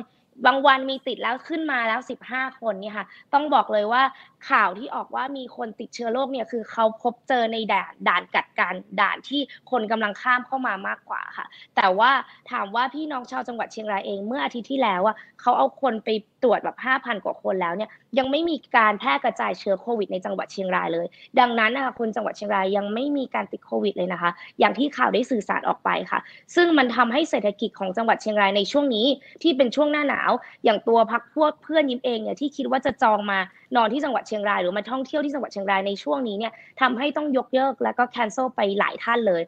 [0.45, 4.03] บางวันมีติดแล้วขึ้นมาแล้ว 15 คนเนี่ยค่ะ ต้องบอกเลยว่า
[4.49, 12.11] ข่าวที่ออกว่ามีคนติดเชื้อโรคเนี่ยคือเขาพบเจอในด่านด่านกัดการด่านที่คนกำลังข้ามเข้ามามากกว่าค่ะ แต่ว่า
[12.51, 16.09] ถามว่าพี่น้องชาวจังหวัดเชียงรายเองเมื่ออาทิตย์ที่แล้วอะเขาเอาคนไป
[16.43, 21.07] ตรวจแบบ5,000 กว่าคนแล้วเนี่ยยังไม่มีการแพร่กระจายเชื้อโควิดในจังหวัดเชียงรายเลย
[21.39, 26.19] ดังนั้นนะคะคนจังหวัดเชียงรายยังไม่มีการติดโควิดเลยนะคะ อย่างที่ข่าวได้สื่อสารออกไปค่ะ
[26.55, 29.07] ซึ่งมันทำให้เศรษฐกิจของจังหวัดเชียงรายในช่วงนี้
[29.43, 30.31] ที่เป็นช่วงหน้าหนาว
[30.63, 33.39] อย่างตัวพักพวกเพื่อนยิ้มเองเนี่ยที่คิดว่าจะจองมา
[33.75, 39.41] นอนที่จังหวัดเชียงรายหรือมาท่องเที่ยวที่จังหวัดเชียงรายในช่วงนี้เนี่ยทำให้ต้องยกเลิกแล้วก็แคนเซิลไปหลายท่านเลย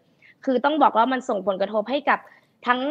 [0.46, 2.20] คือต้องบอกว่ามันส่งผลกระทบให้กับ
[2.68, 2.82] ทั้ง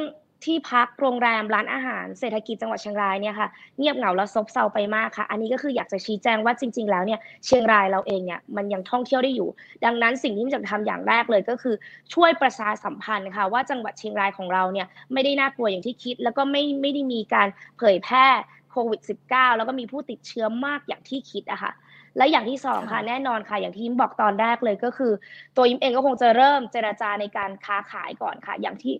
[0.45, 9.49] ที่พักโรงแรมร้านอาหารเศรษฐกิจจังหวัดเชียงรายเนี่ยค่ะเงียบเหงาและซบเซาไปมากค่ะ อันนี้ก็คืออยากจะชี้แจงว่าจริง ๆ แล้วเนี่ยเชียงรายเราเองเนี่ยมันยังท่องเที่ยวได้อยู่
[9.85, 11.75] ดังนั้นสิ่งที่จะทำอย่างแรกเลยก็คือ
[12.15, 18.27] ช่วยประชาสัมพันธ์ค่ะว่าจังหวัดเชียงรายของเราเนี่ยไม่ได้น่ากลัวอย่างที่คิด แล้วก็ไม่ไม่ได้มีการเผยแพร่
[18.71, 19.01] โควิด
[19.31, 21.73] -19 แล้วก็มีผู้ติดเชื้อมากอย่างที่คิดอะค่ะ
[22.17, 25.13] และอย่างที่สองค่ะแน่นอนค่ะ อย่างที่ยิ้มบอกตอนแรกเลยก็คือ
[25.57, 28.95] ตัวยิ้มเองก็คงจะเริ่มเจราจาในการค้าขายก่อนค่ะ อย่างที่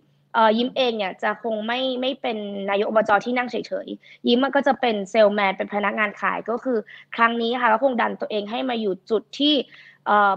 [0.57, 2.37] ยิ้มเองเนี่ยจะคงไม่ไม่เป็น
[2.69, 3.55] นายกอบจที่นั่งเฉ
[3.85, 6.77] ยๆ ยิ้มมันก็จะเป็นเซลแมนเป็นพนักงานขายก็คือ
[7.15, 9.53] ครั้งนี้ค่ะก็คงดันตัวเองให้มาอยู่จุดที่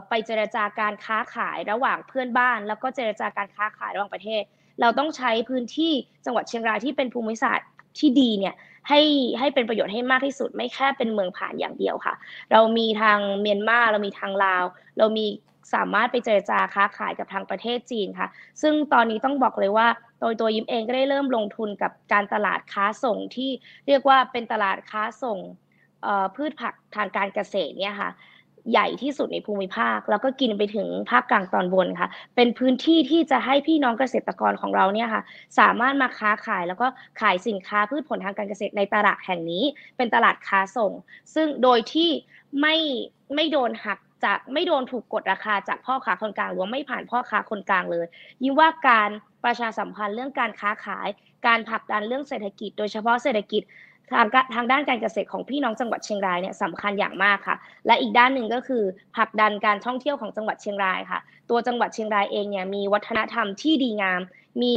[0.09, 4.43] ไปเจรจาการค้าขายระหว่างเพื่อนบ้าน แล้วก็เจรจาการค้าขายระหว่างประเทศ
[4.81, 5.93] เราต้องใช้พื้นที่
[6.25, 7.69] จังหวัดเชียงรายที่เป็นภูมิศาสตร์
[7.99, 8.55] ที่ดีเนี่ย
[8.89, 9.01] ให้
[9.39, 12.15] ให้เป็นประโยชน์ให้มากที่สุด ไม่แค่เป็นเมืองผ่านอย่างเดียวค่ะ
[12.53, 14.65] เรามีทางเมียนมาเรามีทางลาว
[14.99, 15.27] เรามี
[15.75, 18.29] สามารถไปเจรจาค้าขายกับทางประเทศจีนค่ะ
[18.63, 19.89] ซึ่งตอนนี้ต้องบอกเลยว่า
[20.21, 23.51] โดยตัวยิ้มเองก็ได้เริ่มลงทุนกับการตลาดค้าส่งที่
[23.87, 25.39] เรียกว่าเป็นตลาดค้าส่ง
[26.37, 28.11] พืชผักทางการเกษตรเนี่ยค่ะ
[28.71, 35.23] ใหญ่ที่สุดในภูมิภาค แล้วก็กินไปถึงภาคกลางตอนบนค่ะ เป็นพื้นที่ที่จะให้พี่น้องเกษตรกรของเราเนี่ยค่ะ
[35.59, 36.87] สามารถมาค้าขายแล้วก็
[37.21, 39.65] ขายสินค้าพืชผลทางการเกษตรในตลาดแห่งนี้
[39.97, 40.93] เป็นตลาดค้าส่ง
[41.35, 42.11] ซึ่งโดยที่
[42.61, 42.77] ไม่
[43.35, 48.07] ไม่โดนหักจากไม่โดนถูกกดราคาจากพ่อค้าคนกลางหรือไม่ผ่านพ่อค้าคนกลางเลย
[48.43, 49.11] ยิ่งว่าการ
[49.45, 51.09] ประชาสัมพันธ์เรื่องการค้าขาย
[51.47, 53.63] การผลักดันเรื่องเศรษฐกิจ โดยเฉพาะเศรษฐกิจ
[54.13, 58.83] ทางทางด้านการเกษตรของพี่น้องจังหวัดเชียงรายเนี่ยสำคัญอย่างมากค่ะ และอีกด้านหนึ่งก็คือ
[59.17, 64.21] ผลักดันการท่องเที่ยวของจังหวัดเชียงรายค่ะ ตัวจังหวัดเชียงรายเองเนี่ยมีวัฒนธรรมที่ดีงาม
[64.63, 64.77] มี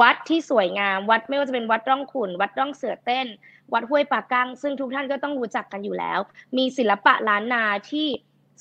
[0.00, 3.26] วัดที่สวยงาม วัดไม่ว่าจะเป็นวัดร่องขุนวัดร่องเสือเต้น
[3.74, 6.18] วัดห้วยปากังซึ่งทุกท่านก็ต้องรู้จักกันอยู่แล้ว
[6.56, 8.06] มีศิลปะล้านนาที่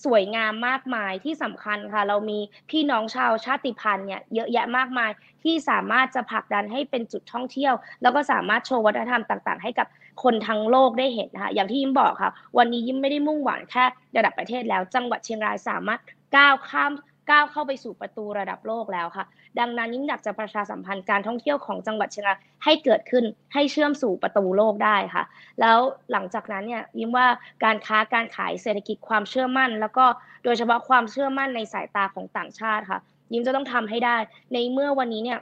[0.04, 2.40] สวยงามมากมายที่สำคัญค่ะ เรามี
[2.70, 5.12] พี่น้องชาวชาติพันธุ์เนี่ยเยอะแยะมากมาย
[5.44, 9.88] ที่สามารถจะผลักดันให้เป็นจุดท่องเที่ยว แล้วก็สามารถโชว์วัฒนธรรมต่าง ๆ ให้กับ
[10.24, 13.86] คนทั้งโลกได้เห็นนะคะอย่างที่ยิ้มบอกค่ะ วันนี้ยิ้มไม่ได้มุ่งหวังแค่
[14.18, 16.00] ระดับประเทศแล้ว จังหวัดเชียงรายสามารถ
[16.36, 16.92] ก้าวข้าม
[17.30, 19.26] ก้าวเข้าไปสู่ประตูระดับโลกแล้วค่ะ
[19.60, 23.24] ดังนั้นยิ่งอยากจะประชาสัมพันธ์การท่องเที่ยวของจังหวัดเชียงรายให้เกิดขึ้น
[23.54, 25.24] ให้เชื่อมสู่ประตูโลกได้ค่ะ
[25.62, 25.78] แล้ว
[26.12, 27.28] หลังจากนั้นเนี่ยยิ้มว่า
[27.64, 30.06] การค้าการขายเศรษฐกิจความเชื่อมั่น แล้วก็
[30.44, 33.00] โดยเฉพาะความเชื่อมั่นในสายตาของต่างชาติค่ะ
[33.34, 34.18] ยิ้มจะต้องทำให้ได้
[34.54, 35.40] ในเมื่อวันนี้เนี่ย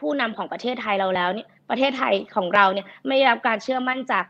[0.00, 4.24] ผู้นำของประเทศไทยเราแล้วเนี่ยประเทศไทยของเราเนี่ยไม่ได้รับการเชื่อมั่นจาก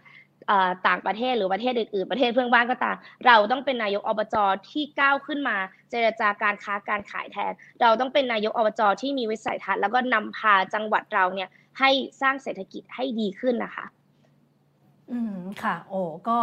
[0.88, 2.96] ต่างประเทศหรือประเทศอื่นๆประเทศเพื่อนบ้านก็ตาม
[3.26, 4.36] เราต้องเป็นนายกอบจ
[4.70, 5.57] ที่ก้าวขึ้นมา
[5.90, 11.49] เจรจาการค้าการขายแทน เราต้องเป็นนายกอบจที่มีวิสัยทัศน์แล้วก็นำพาจังหวัดเราเนี่ย
[11.80, 11.90] ให้
[12.20, 13.86] สร้างเศรษฐกิจให้ดีขึ้นนะคะ
[15.12, 16.38] อืมค่ะ โอ้ก็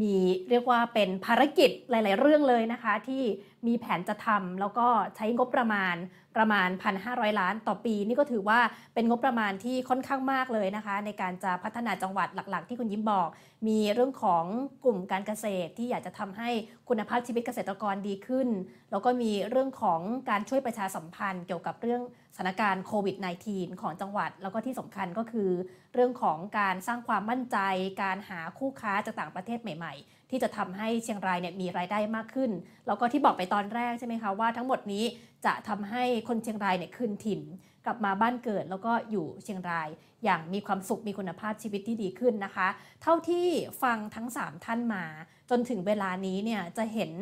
[0.00, 0.14] มี
[0.50, 3.22] เรียกว่าเป็นภารกิจหลาย ๆ เรื่องเลยนะคะ ที่
[3.66, 4.86] มีแผนจะทำแล้วก็
[5.16, 5.96] ใช้งบประมาณ
[6.36, 6.68] ประมาณ
[7.04, 8.60] 1,500 ล้านต่อปี นี่ก็ถือว่า
[8.94, 13.28] เป็นงบประมาณที่ค่อนข้างมากเลยนะคะ ในการจะพัฒนาจังหวัดหลักๆ ที่คุณยิ้มบอก
[13.68, 14.44] มีเรื่องของ
[14.84, 16.50] กลุ่มการเกษตรที่อยากจะทำให้
[16.88, 18.48] คุณภาพชีวิตเกษตรกรดีขึ้น
[18.90, 20.00] แล้วก็มีเรื่องของ
[20.30, 22.02] การช่วยประชาสัมพันธ์ เกี่ยวกับเรื่อง
[22.36, 23.16] สถานการณ์โควิด
[23.48, 25.50] -19 ของจังหวัด แล้วก็ที่สำคัญก็คือ
[25.94, 27.58] เรื่องของการสร้างความมั่นใจ
[28.02, 32.50] การหาคู่ค้าจากต่างประเทศใหม่ ๆที่จะทำให้เชียงรายเนี่ยมีรายได้มากขึ้น
[32.86, 35.04] แล้วก็ที่บอกไปตอนแรกใช่ไหมคะว่าทั้งหมดนี้
[35.46, 37.40] จะทำให้คนเชียงรายเนี่ยคืนถิ่น
[37.86, 39.88] กลับมาบ้านเกิดแล้วก็อยู่เชียงราย
[40.24, 42.68] อย่างมีความสุขมีคุณภาพชีวิตที่ดีขึ้นนะคะ
[43.02, 43.46] เท่าที่
[43.82, 45.04] ฟังทั้ง 3 ท่านมา
[45.50, 47.12] จนถึงเวลานี้เนี่ยจะเห็น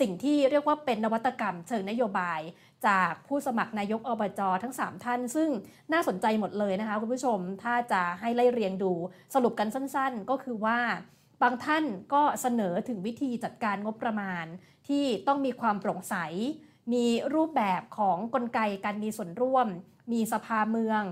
[0.00, 2.40] สิ่งที่เรียกว่าเป็นนวัตกรรมเชิงนโยบาย
[2.86, 5.48] จากผู้สมัครนายกอบจทั้ง 3 ท่าน ซึ่ง
[5.92, 8.92] น่าสนใจหมดเลยนะคะคุณผู้ชมถ้าจะให้ไล่เรียงดู
[9.34, 10.78] สรุปกันสั้นๆ ก็คือว่า
[11.42, 11.84] บางท่าน
[12.14, 14.44] ก็เสนอถึงวิธีจัดการงบประมาณ
[14.88, 16.14] ที่ต้องมีความโปร่งใส
[16.92, 19.68] มีรูปแบบของกลไกการมีส่วนร่วม
[20.12, 21.02] มีสภาเมือง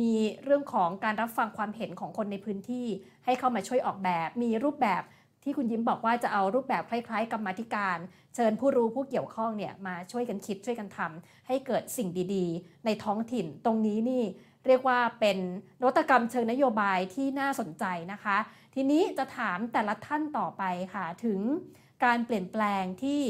[0.00, 0.12] มี
[0.44, 2.86] เรื่องของการรับฟังความเห็นของคนในพื้นที่
[3.24, 5.02] ให้เข้ามาช่วยออกแบบ มีรูปแบบ
[5.42, 7.98] ที่คุณยิ้มบอกว่าจะเอารูปแบบคล้ายๆ กรรมธิการ
[8.34, 14.22] เชิญผู้รู้ผู้เกี่ยวข้องเนี่ยมาช่วยกันคิดช่วยกันทำให้เกิดสิ่งดีๆ ในท้องถิ่นตรงนี้นี่
[14.66, 15.38] เรียกว่าเป็น
[15.80, 18.36] นวัตกรรมเชิงนโยบายที่น่าสนใจนะคะ
[18.74, 20.62] ทีนี้จะถามแต่ละท่านต่อไป
[20.94, 21.40] ค่ะ ถึง
[22.04, 23.22] การเปลี่ยนแปลงที่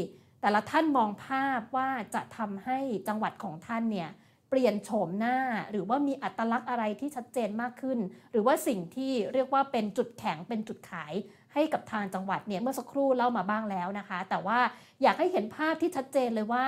[0.42, 2.78] แต่ละท่านมองภาพว่าจะทำให้
[3.08, 4.10] จังหวัดของท่านเนี่ย
[4.48, 5.38] เปลี่ยนโฉมหน้า
[5.70, 7.98] หรือว่ามีอัตลักษณ์อะไรที่ชัดเจนมากขึ้น
[8.30, 11.12] หรือว่าสิ่งที่เรียกว่าเป็นจุดแข็งเป็นจุดขาย
[11.54, 14.58] ให้กับทางจังหวัดเนี่ยเมื่อสักครู่เล่ามาบ้างแล้วนะคะ แต่ว่า
[15.02, 16.64] อยากให้เห็นภาพที่ชัดเจนเลยว่า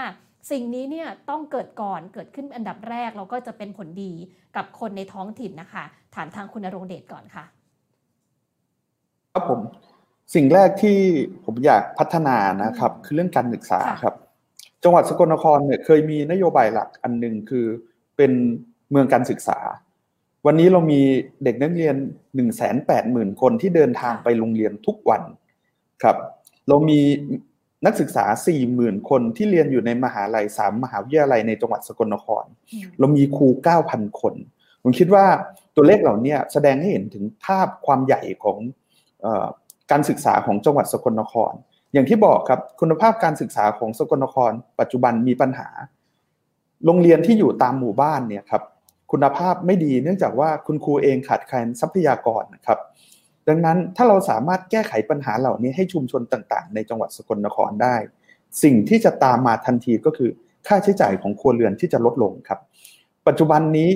[0.50, 4.12] สิ่งนี้เนี่ยต้องเกิดก่อนเกิดขึ้นอันดับแรกแล้วก็จะเป็นผลดี
[4.56, 5.84] กับคนในท้องถิ่นนะคะ
[6.14, 7.44] ถามทางคุณนรงเดชก่อนค่ะ
[9.32, 9.60] ครับผม
[10.34, 10.98] สิ่งแรกที่
[11.44, 14.14] ผมอยากพัฒนานะครับ คือเรื่องการศึกษาครับ
[14.82, 17.66] จังหวัดสกลนครเนี่ยเคยมีนโยบายหลักอันหนึ่งคือ
[18.16, 18.32] เป็น
[18.90, 19.58] เมืองการศึกษา
[20.46, 21.00] วันนี้เรามี
[21.44, 21.96] เด็กนักเรียน
[22.34, 25.22] หนึ่งแสนแปดหมื่นคนที่เดินทางไปโรงเรียนทุกวัน
[26.02, 26.16] ครับ
[26.68, 27.00] เรามี
[27.84, 32.44] นักศึกษาสี่หมื่นคนที่เรียนอยู่ในมหาลัยสามมหาวิทยาลัยในจังหวัดสกลนคร
[32.98, 34.34] เรามีครูเก้าพันคน
[34.82, 35.26] ผมคิดว่า
[35.76, 38.58] ตัวเลขเหล่านี้แสดงให้เห็นถึงภาพความใหญ่ของ
[39.90, 41.52] การศึกษาของจังหวัดสกลนคร
[41.92, 45.68] อย่างที่บอกครับคุณภาพการศึกษาของสกลนคร ปัจจุบันมีปัญหา
[46.84, 48.62] โรงเรียนที่อยู่ตามหมู่บ้านเนี่ยครับ
[49.12, 52.78] คุณภาพไม่ดีเนื่องจากว่าคุณครูเองขาดแคลนทรัพยากรนะครับ
[53.48, 57.96] ดังนั้นถ้าเราสามารถแก้ไขปัญหาเหล่านี้ให้ชุมชนต่างๆ ในจังหวัดสกลนครได้
[58.62, 60.30] สิ่งที่จะตามมาทันทีก็คือ
[60.66, 62.60] ค่าใช้จ่ายของครัวเรือนที่จะลดลงครับ
[63.26, 63.90] ปัจจุบันนี้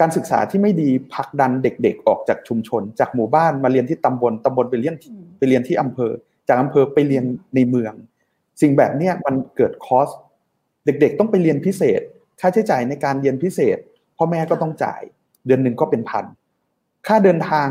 [0.00, 4.94] การศึกษาที่ไม่ดีผลักดันเด็กๆ ออกจากชุมชน จากหมู่บ้านมาเรียนที่ตำบลตำบลไปเรียน
[5.38, 6.12] ไปเรียนที่อำเภอ
[6.48, 7.92] จากอำเภอไปเรียนในเมือง
[8.60, 10.08] สิ่งแบบนี้มันเกิดคอส
[10.84, 12.00] เด็กๆ ต้องไปเรียนพิเศษ
[12.40, 13.78] ค่าใช้จ่ายในการเรียนพิเศษ
[14.16, 15.02] พ่อแม่ก็ต้องจ่าย
[15.46, 16.24] เดือนหนึ่งก็เป็นพัน
[17.06, 17.66] ค่าเดินทาง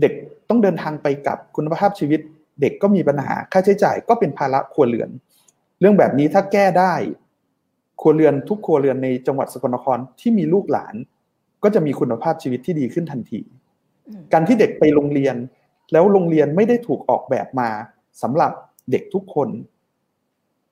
[0.00, 0.12] เด็ก
[0.48, 2.20] ต้องเดินทางไปกับคุณภาพชีวิต
[2.60, 5.10] เด็กก็มีปัญหาค่าใช้จ่ายก็เป็นภาระครัวเรือน
[5.80, 6.94] เรื่องแบบนี้ถ้าแก้ได้
[8.00, 10.94] ครัวเรือนทุกครัวเรือนในจังหวัดสกลนครที่มีลูกหลาน
[11.62, 13.40] ก็จะมีคุณภาพชีวิตที่ดีขึ้นทันที
[14.32, 15.36] การที่เด็กไปโรงเรียน
[15.92, 17.68] แล้วโรงเรียนไม่ได้ถูกออกแบบมา
[18.22, 18.52] สำหรับ
[18.90, 19.48] เด็กทุกคน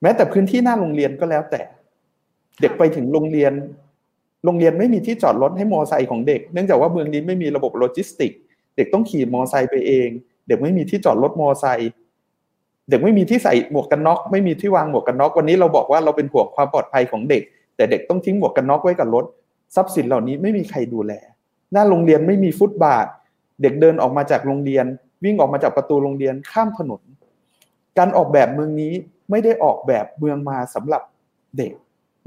[0.03, 1.62] แม้แต่พื้นที่หน้าโรงเรียนก็แล้วแต่
[2.61, 3.53] เด็กไปถึงโรงเรียน
[4.45, 8.33] โรงเรียนไม่มีที่จอดรถให้มอไซค์ของเด็ก เนื่องจากว่าเมืองนี้ไม่มีระบบโลจิสติก
[8.77, 10.09] เด็กต้องขี่มอไซค์ไปเอง
[10.49, 11.91] เด็กไม่มีที่จอดรถมอไซค์
[12.89, 17.43] เด็กไม่มีที่ใส่หมวกกันน็อกไม่มีที่วางหมวกกันน็อกวันนี้เราบอกว่าเราเป็นห่วงความปลอดภัยของเด็ก
[17.77, 19.25] แต่เด็กต้องทิ้งหมวกกันน็อกไว้กับรถ
[19.75, 21.12] ทรัพย์สินเหล่านี้ไม่มีใครดูแล
[21.73, 23.07] หน้าโรงเรียนไม่มีฟุตบาท
[23.62, 24.87] เด็กเดินออกมาจากโรงเรียน
[25.25, 27.03] วิ่งออกมาจากประตูโรงเรียนข้ามถนน
[27.99, 28.93] การออกแบบเมืองนี้
[29.31, 31.03] ไม่ได้ออกแบบเมืองมาสำหรับ
[31.59, 31.73] เด็ก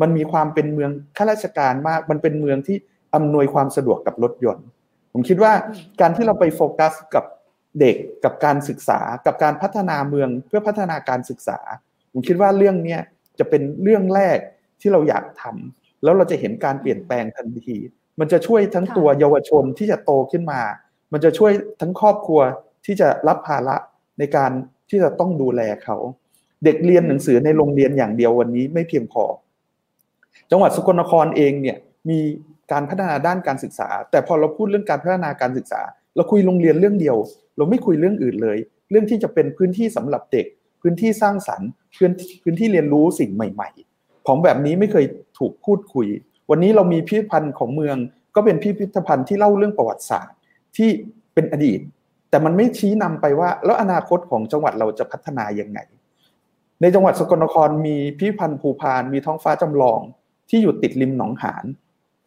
[0.02, 2.78] มันมีความเป็นเมืองข้าราชการมาก มันเป็นเมืองที่
[3.16, 4.66] อำนวยความสะดวกกับรถยนต์
[5.14, 5.54] ผมคิดว่า
[6.02, 7.26] การที่เราไปโฟกัสกับ
[7.80, 11.60] เด็กกับการศึกษากับการพัฒนาเมืองเพื่อพัฒนาการศึกษา
[12.12, 12.98] ผมคิดว่าเรื่องนี้
[13.40, 14.38] จะเป็นเรื่องแรก
[14.82, 17.78] ที่เราอยากทำแล้วเราจะเห็นการเปลี่ยนแปลงทันที
[18.20, 20.62] มันจะช่วยทั้งตัวเยาวชนที่จะโตขึ้นมา
[21.14, 21.52] มันจะช่วย
[21.82, 22.42] ทั้งครอบครัว
[22.86, 23.76] ที่จะรับภาระ
[24.20, 24.52] ในการ
[24.90, 25.98] ที่จะต้องดูแลเขา
[26.64, 29.24] เด็กเรียนหนังสือในโรงเรียนอย่างเดียววันนี้ไม่เพียงพอ
[30.52, 31.78] จังหวัดสกลนครเองเนี่ย
[32.10, 32.20] มี
[32.72, 35.82] การพัฒนาด้านการศึกษา แต่พอเราพูดเรื่องการพัฒนาการศึกษา
[36.16, 37.18] เราคุยโรงเรียนเรื่องเดียว
[37.58, 38.58] เราไม่คุยเรื่องอื่นเลย
[38.92, 40.46] เรื่องที่จะเป็นพื้นที่สำหรับเด็ก
[40.82, 42.12] พื้นที่สร้างสรรค์พื้น
[42.44, 45.06] พื้นที่เรียนรู้สิ่งใหม่ ๆ ของแบบนี้ไม่เคย
[45.40, 46.08] ถูกพูดคุย
[46.50, 47.98] วันนี้เรามีพิพิธภัณฑ์ของเมือง
[48.36, 50.36] ก็เป็นพิพิธภัณฑ์ที่เล่าเรื่องประวัติศาสตร์
[50.78, 50.90] ที่
[51.34, 51.80] เป็นอดีต
[52.30, 55.80] แต่มันไม่ชี้นำไปว่า แล้วอนาคตของจังหวัดเราจะพัฒนายังไง
[56.82, 60.00] ในจังหวัดสกลนครมีพิพิธภัณฑ์ภูพานมีท้องฟ้าจำลอง
[60.50, 61.66] ที่อยู่ติดริมหนองหาน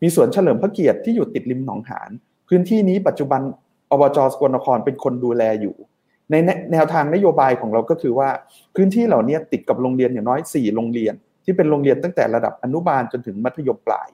[0.02, 2.10] มีสวนเฉลิมพระเกียรติที่อยู่ติดริมหนองหาน
[2.48, 3.40] พื้นที่นี้ปัจจุบัน
[3.90, 5.76] อบจสกลนครเป็นคนดูแลอยู่
[6.30, 6.34] ใน
[6.72, 8.28] แนวทางนโยบายของเราก็คือว่า
[8.76, 14.08] พื้นที่เหล่านี้ติดกับโรงเรียนอย่างน้อย 4 โรงเรียน ที่เป็นโรงเรียนตั้งแต่ระดับอนุบาลจนถึงมัธยมปลาย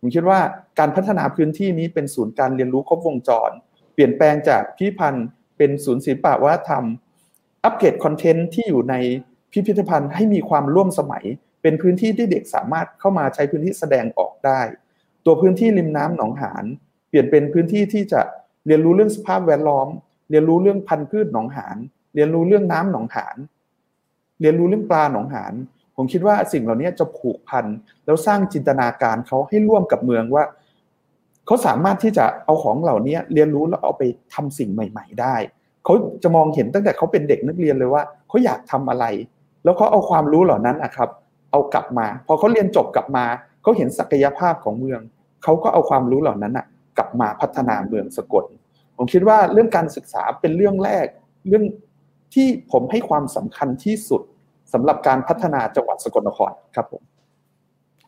[0.00, 0.40] ผมคิดว่า
[0.78, 3.50] การพัฒนาพื้นที่นี้เป็นศูนย์การเรียนรู้ครบวงจร
[3.94, 5.26] เปลี่ยนแปลงจากพิพันธ์
[5.56, 6.84] เป็นศูนย์ศิลปวัฒนธรรม
[7.64, 8.94] อัปเกรดคอนเทนต์ที่อยู่ใน
[9.52, 11.24] พิพิธภัณฑ์ให้มีความร่วมสมัย
[11.62, 14.60] เป็นพื้นที่ที่เด็กสามารถเข้ามาใช้พื้นที่แสดงออกได้
[15.24, 16.64] ตัวพื้นที่ริมน้ำหนองหาน
[17.08, 18.20] เปลี่ยนเป็นพื้นที่ที่จะ
[18.66, 19.88] เรียนรู้เรื่องสภาพแวดล้อม
[20.30, 21.76] เรียนรู้เรื่องพันธุ์พืชหนองหาน
[22.14, 23.36] เรียนรู้เรื่องน้ำหนองหาน
[24.40, 25.54] เรียนรู้เรื่องปลาหนองหาน
[25.96, 27.64] ผมคิดว่าสิ่งเหล่านี้จะผูกพัน
[28.04, 30.44] แล้วสร้างจินตนาการเขาให้ร่วมกับเมืองว่า
[31.46, 34.02] เขาสามารถที่จะเอาของเหล่านี้เรียนรู้แล้วเอาไป
[34.34, 35.36] ทำสิ่งใหม่ ๆ ได้
[35.84, 39.04] เขาจะมองเห็นตั้งแต่เขาเป็นเด็กนักเรียนเลยว่าเขาอยากทำอะไร
[39.64, 41.10] แล้วเขาเอาความรู้เหล่านั้นนะครับ
[41.50, 43.24] เอากลับมา พอเขาเรียนจบกลับมา
[43.62, 45.00] เขาเห็นศักยภาพของเมือง
[45.44, 46.66] เขาก็เอาความรู้เหล่านั้นนะ
[46.96, 48.44] กลับมาพัฒนาเมืองสกล
[48.96, 51.06] ผมคิดว่าเรื่องการศึกษาเป็นเรื่องแรก
[51.48, 51.64] เรื่อง
[52.34, 54.22] ที่ผมให้ความสำคัญที่สุด
[54.72, 57.02] สำหรับการพัฒนาจังหวัดสกลนครครับผม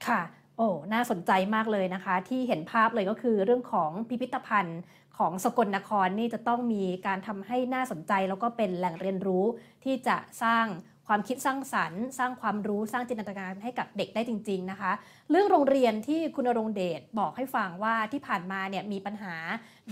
[0.06, 0.20] ค่ะ
[0.56, 4.80] โอ้ น่าสนใจมากเลยนะคะ ที่เห็นภาพเลยก็คือเรื่องของพิพิธภัณฑ์
[5.18, 9.44] ของสกลนครนี่จะต้องมีการทำให้น่าสนใจ แล้วก็เป็นแหล่งเรียนรู้
[9.84, 10.66] ที่จะสร้าง
[11.08, 14.92] ความคิดสร้างสรรค์ สร้างความรู้สร้างจินตนาการให้กับเด็กได้จริง ๆนะคะ
[15.30, 19.34] เรื่องโรงเรียนที่คุณรงเดชบอกให้ฟังว่าที่ผ่านมาเนี่ยมีปัญหา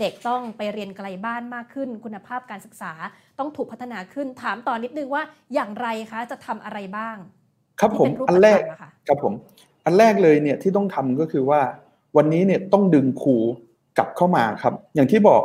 [0.00, 2.92] เด็กต้องไปเรียนไกลบ้านมากขึ้น คุณภาพการศึกษา
[3.38, 5.22] ต้องถูกพัฒนาขึ้นถามต่อนนิดนึงว่า
[5.54, 7.16] อย่างไรคะจะทำอะไรบ้าง
[7.80, 8.60] ครับผมอันแรก
[9.08, 9.32] ครับผม
[9.84, 11.60] อันแรกเลยเนี่ยที่ต้องทำก็คือว่า
[12.16, 13.36] วันนี้เนี่ยต้องดึงครู
[13.98, 15.42] กลับเข้ามาครับ อย่างที่บอก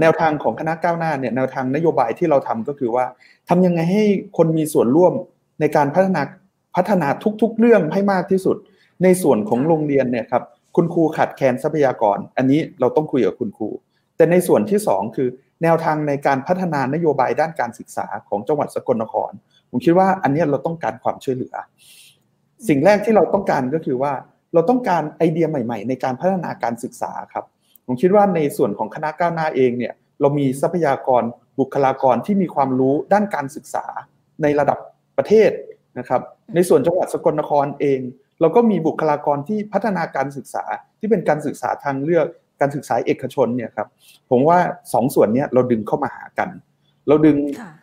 [0.00, 3.04] แนวทางของคณะก้าวหน้าเนี่ยแนวทางนโยบายที่เราทำก็คือว่า
[3.48, 4.04] ทำยังไงให้
[4.36, 5.12] คนมีส่วนร่วม
[5.60, 6.22] ในการพัฒนา
[6.76, 7.08] พัฒนา
[7.42, 8.56] ทุก ๆ เรื่องให้มากที่สุด
[9.02, 10.42] ในส่วนของโรงเรียนเนี่ยครับ
[10.76, 13.68] คุณครูขาดแคลนทรัพยากร อันนี้เราต้องคุยกับคุณครู
[14.16, 15.28] แต่ในส่วนที่ 2 คือ
[15.62, 19.30] แนวทางในการพัฒนานโยบายด้านการศึกษาของจังหวัดสกลนคร
[19.70, 21.54] ผมคิดว่าอันนี้เราต้องการความช่วยเหลือ
[22.68, 24.12] สิ่งแรกที่เราต้องการก็คือว่า
[24.54, 27.44] เราต้องการไอเดียใหม่ ๆ ในการพัฒนาการศึกษาครับ
[27.92, 31.22] ผมคิดว่าในส่วนของคณะก้าวหน้าเองเนี่ยเรามีทรัพยากร
[31.60, 33.84] บุคลากรที่มีความรู้ด้านการศึกษา
[34.42, 34.78] ในระดับ
[35.18, 35.50] ประเทศ
[35.98, 36.22] นะครับ
[36.54, 38.00] ในส่วนจังหวัดสกลนครเอง
[38.40, 40.64] เราก็มีบุคลากรที่พัฒนาการศึกษา
[40.98, 42.26] ที่เป็นการศึกษาทางเลือก
[42.60, 43.88] การศึกษาเอกชนเนี่ยครับ
[44.30, 44.58] ผมว่า
[44.92, 46.48] สองส่วนนี้เราดึงเข้ามาหากัน
[47.08, 47.36] เราดึง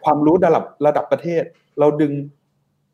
[0.04, 1.44] ความรู้ระดับระดับประเทศ
[1.80, 2.12] เราดึง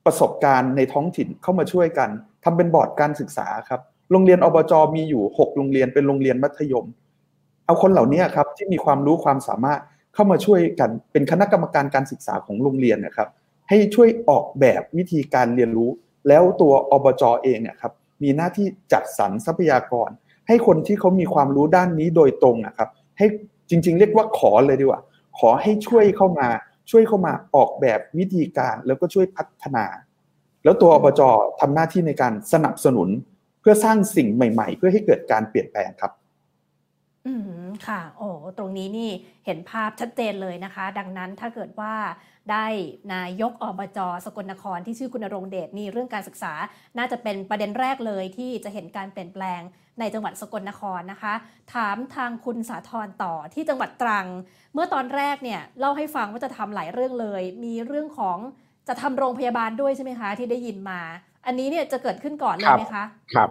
[0.06, 2.10] ประสบการณ์ในท้องถิ่นเข้ามาช่วยกัน
[2.44, 6.86] ทำเป็นบอร์ดการศึกษาครับโรงเรียนอบจมีอยู่ 6 โรงเรียนเป็นโรงเรียนมัธยม
[7.66, 9.82] เอาคนเหล่านี้ครับที่มีความรู้ความสามารถ
[10.14, 13.30] เข้ามาช่วยกันเป็นคณะกรรมการการศึกษาของโรงเรียนนะครับ
[13.70, 15.90] ให้ช่วยออกแบบวิธีการเรียนรู้
[16.28, 17.94] แล้วตัวอบจเองเนี่ยครับ
[18.24, 20.10] มีหน้าที่จัดสรรทรัพยากร
[20.48, 23.26] ให้คนที่เขามีความรู้ด้านนี้โดยตรงนะครับ ให้
[23.70, 25.02] จริง ๆ เรียกว่าขอเลยดีกว่า
[25.40, 26.48] ขอให้ช่วยเข้ามา
[26.92, 29.86] ช่วยเข้ามาออกแบบวิธีการแล้วก็ช่วยพัฒนา
[30.64, 31.22] แล้วตัวอบจ
[31.60, 33.10] ทำหน้าที่ในการสนับสนุน
[33.62, 36.12] เพื่อสร้างสิ่งใหม่ ๆ เพื่อให้เกิดการเปลี่ยนแปลงครับ
[37.28, 39.10] อืมค่ะ โอ้ตรงนี้นี่
[39.46, 41.94] เห็นภาพชัดเจนเลยนะคะ ดังนั้นถ้าเกิดว่า
[42.52, 42.66] ได้
[43.14, 46.54] นายกอบจสกลนครที่ชื่อคุณรงเดชนี่เรื่องการศึกษา
[46.98, 49.62] น่าจะเป็นประเด็นแรกเลยที่จะเห็นการเปลี่ยนแปลง
[50.00, 51.34] ในจังหวัดสกลนครนะคะ
[51.74, 54.28] ถามทางคุณสาธรต่อที่จังหวัดตรัง
[54.74, 58.38] เมื่อตอนแรกเนี่ยเล่าให้ฟังว่าจะทำหลายเรื่องเลย มีเรื่องของ
[58.88, 61.02] จะทำโรงพยาบาลด้วยใช่ไหมคะ ที่ได้ยินมา
[61.46, 63.04] อันนี้เนี่ยจะเกิดขึ้นก่อนเลยไหมคะ
[63.34, 63.50] ครับ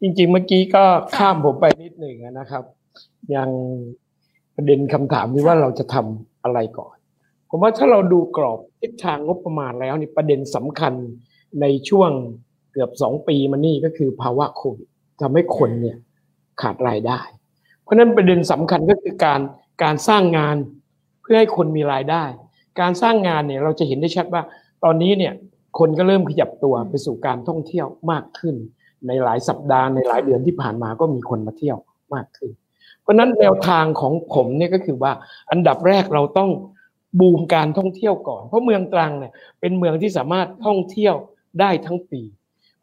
[0.00, 0.84] จริงๆ เมื่อกี้ก็
[1.16, 2.64] ข้ามผมไปนิดหนึ่งนะครับ
[3.34, 3.48] ยัง
[4.56, 6.96] ประเด็นคำถามที่ว่าเราจะทำอะไรก่อน
[7.48, 10.92] ผมว่าถ้าเราดูกรอบทิศทางงบประมาณแล้วนี่ประเด็นสำคัญ
[11.60, 12.10] ในช่วง
[12.72, 14.88] เกือบสองปีมานี่ก็คือภาวะโควิด
[15.20, 15.96] ทำให้คนเนี่ย
[16.60, 17.20] ขาดรายได้
[17.82, 19.40] เพราะนั้นประเด็นสำคัญก็คือการ
[19.82, 20.56] การสร้างงาน
[21.22, 22.24] เพื่อให้คนมีรายได้
[22.80, 24.42] การสร้างงานเนี่ยเราจะเห็นได้ชัดว่า
[24.84, 25.34] ตอนนี้เนี่ย
[25.78, 28.56] คนก็เริ่มขยับตัวไปสู่การท่องเที่ยวมากขึ้น
[29.06, 31.78] ในหลายสัปดาห์ในหลายเดือนที่ผ่านมาก็มีคนมาเที่ยว
[32.14, 32.50] มากขึ้น
[33.02, 35.12] เพราะนั้นแนวทางของผมเนี่ยก็คือว่า
[35.50, 36.50] อันดับแรกเราต้อง
[37.20, 41.14] บูมการท่องเที่ยวก่อน เพราะเมืองตรังเนี่ยเป็นเมืองที่สามารถท่องเที่ยว
[41.60, 42.22] ได้ทั้งปี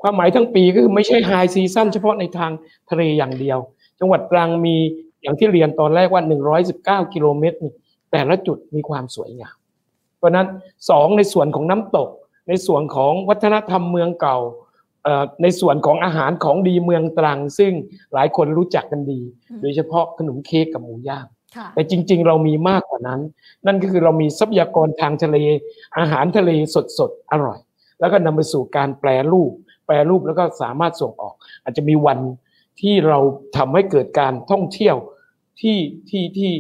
[0.02, 2.52] ความหมายทั้งปีก็คือไม่ใช่ไฮซีซั่นเฉพาะในทาง
[2.90, 3.60] ทะเลอย่างเดียว
[4.00, 4.76] จังหวัดตรังมี
[5.22, 6.24] อย่างที่เรียนตอนแรกว่า
[6.68, 7.58] 119 กิโลเมตร
[8.12, 9.56] แต่ละจุดมีความสวยงาม
[10.18, 10.48] เพราะนั้น
[10.90, 12.10] สองในส่วนของน้ำตก
[12.50, 14.38] ในส่วนของวัฒนธรรมเมืองเก่า
[15.42, 17.74] ในส่วนของอาหารของดีเมืองตรัง ซึ่ง
[18.14, 19.22] หลายคนรู้จักกันดี
[19.62, 21.26] โดยเฉพาะขนมเค้กกับหมูย่าง
[21.74, 23.22] แต่จริง ๆ เรามีมากกว่านั้น
[23.66, 25.38] นั่นก็คือเรามีทรัพยากรทางทะเล
[25.98, 26.52] อาหารทะเล
[27.00, 27.60] สดๆ อร่อย
[28.00, 29.52] แล้วก็นำไปสู่การแปลรูป
[29.86, 32.20] แปลรูปแล้วก็สามารถส่งออก อาจจะมีวัน
[32.82, 33.20] ที่เรา
[33.58, 34.96] ทำให้เกิดการท่องเที่ยว
[35.62, 35.78] ที่
[36.10, 36.52] ที่ที่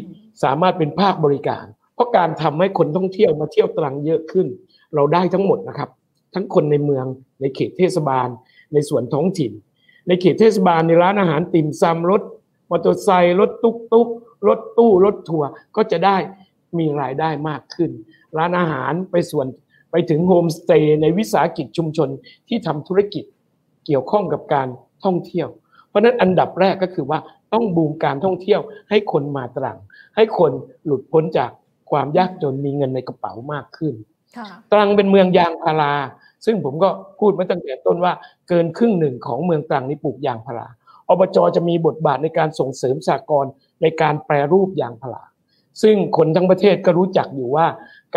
[0.44, 4.48] สามารถเป็นภาคบริการ เพราะการทำให้คนท่องเที่ยวมาเที่ยวตรังเยอะขึ้น
[4.96, 5.90] เราได้ทั้งหมดนะครับ
[6.38, 7.06] ทั้งคนในเมือง
[7.42, 8.28] ในเขตเทศบาล
[8.74, 9.52] ในส่วนท้องถิ่น
[10.08, 12.22] ในเขตเทศบาลในร้านอาหารติ่มซำรถ
[12.70, 14.08] มอเตอร์ไซค์รถตุ๊กตุ๊ก
[14.48, 16.18] รถตู้รถทัวร์ก็จะได้
[16.78, 17.92] มีรายได้มากขึ้น
[18.38, 19.48] ร้านอาหารไปส่วน
[19.92, 22.10] ไปถึงโฮมสเตย์ในวิสาหกิจชุมชน
[22.48, 23.24] ที่ทำธุรกิจ
[23.86, 24.68] เกี่ยวข้องกับการ
[25.04, 25.48] ท่องเที่ยว
[25.90, 27.20] เพราะนั้นอันดับแรกก็คือว่า
[27.54, 29.78] ต้องบูมการท่องเที่ยว ให้คนมาตรัง
[30.16, 30.52] ให้คน
[30.86, 31.52] หลุดพ้นจาก
[31.92, 33.94] ความยากจนมีเงินในกระเป๋ามากขึ้น
[34.72, 35.94] ตรังเป็นเมืองยางพารา
[36.46, 38.14] ซึ่งผมก็พูดมาตั้งแต่ต้นว่า
[38.48, 40.68] เกินครึ่งหนึ่งของเมืองตรังนี่ปลูกยางพารา
[41.10, 43.46] อบจจะมีบทบาทในการส่งเสริมสากล
[43.82, 45.24] ในการแปรรูปยางพารา
[45.82, 47.68] ซึ่งคนทั้งประเทศก็รู้จักอยู่ว่า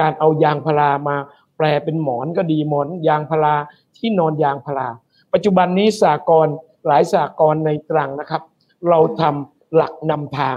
[0.00, 1.16] การเอายางพารามา
[1.56, 3.54] แปลเป็นหมอนก็ดีหมอนยางพารา
[3.96, 4.88] ที่นอนยางพารา
[5.32, 6.48] ปัจจุบันนี้สากล
[6.86, 8.42] หลายสากลในตรังนะครับ
[8.88, 10.56] เราทำหลักนำทาง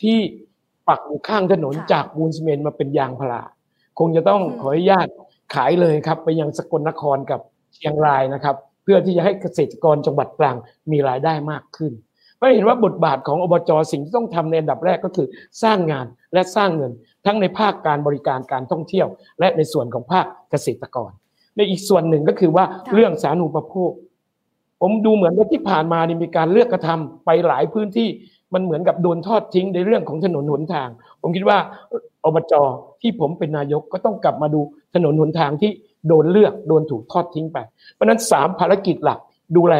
[0.00, 0.18] ที่
[0.88, 3.42] ปักอยู่ข้างถนนจากปูนซีเมนต์มาเป็นยางพารา
[3.98, 5.08] คงจะต้องขออนุญาต
[5.54, 7.40] ขายเลยครับไปยังสกลนครกับ
[7.74, 10.56] เชียงรายนะครับ เพื่อที่จะให้เกษตรกรจังหวัดตรัง
[10.90, 11.92] มีรายได้มากขึ้น
[12.36, 15.26] เพราะเห็นว่าบทบาทของอบจสิ่งที่ต้องทำในอันดับแรกก็คือ
[15.62, 16.92] สร้างงานและสร้างเงิน
[17.26, 19.08] ทั้งในภาคการบริการการท่องเที่ยว
[19.40, 21.10] และในส่วนของภาคเกษตรกร
[21.56, 23.92] ในอีกส่วนหนึ่งก็คือว่าเรื่องสาธารณูปโภค
[24.80, 28.08] ผมดูเหมือนว่าที่ผ่านมานี่มีการเลือกกระทำไปหลายพื้นที่
[28.54, 30.88] มันเหมือนกับโดนทอดทิ้งในเรื่องของถนนหนทาง
[31.22, 31.58] ผมคิดว่า
[32.24, 32.52] อบจ
[33.02, 34.60] ที่ผมเป็นนายกก็ต้องกลับมาดู
[34.94, 35.70] ถนนหนทางที่
[36.08, 37.58] โดนเลือกโดนถูกทอดทิ้งไป
[37.92, 39.18] เพราะนั้นสามภารกิจหลัก
[39.56, 39.74] ดูแล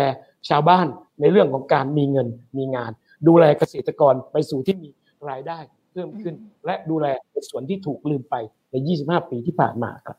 [0.48, 0.86] ชาวบ้าน
[1.20, 2.90] ในเรื่องของการมีเงินมีงาน
[3.28, 4.88] ดูแลเกษตรกรไปสู่ที่มี
[5.30, 5.58] รายได้
[5.92, 6.34] เพิ่มขึ้น
[6.66, 8.34] และดูแลในส่วนที่ถูกลืมไป
[8.70, 10.18] ใน 25 ปีที่ผ่านมาครับ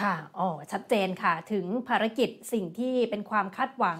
[0.00, 3.98] ค่ะอ๋อชัดเจนค่ะ ถึงภารกิจสิ่งที่เป็นความคาดหวัง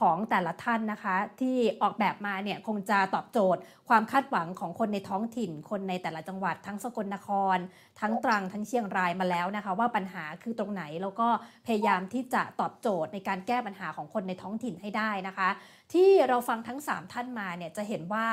[0.00, 7.58] ของแต่ละท่านนะคะ ที่ออกแบบมาเนี่ยคงจะตอบโจทย์ ความคาดหวังของคนในท้องถิ่น คนในแต่ละจังหวัดทั้งสกลนคร
[8.00, 11.28] ทั้งตรังทั้งเชียงรายมาแล้วนะคะ ว่าปัญหาคือตรงไหนแล้วก็
[11.66, 15.48] พยายามที่จะตอบโจทย์ในการแก้ปัญหาของคนในท้องถิ่นให้ได้นะคะ
[15.92, 18.26] ที่เราฟังทั้ง 3 ท่านมาเนี่ยจะเห็นว่า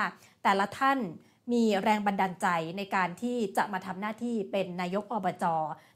[0.43, 0.99] แต่ละท่าน
[1.53, 2.47] มีแรงบันดาลใจ
[2.77, 5.45] ในการที่จะมาทำหน้าที่เป็นนายกอบจ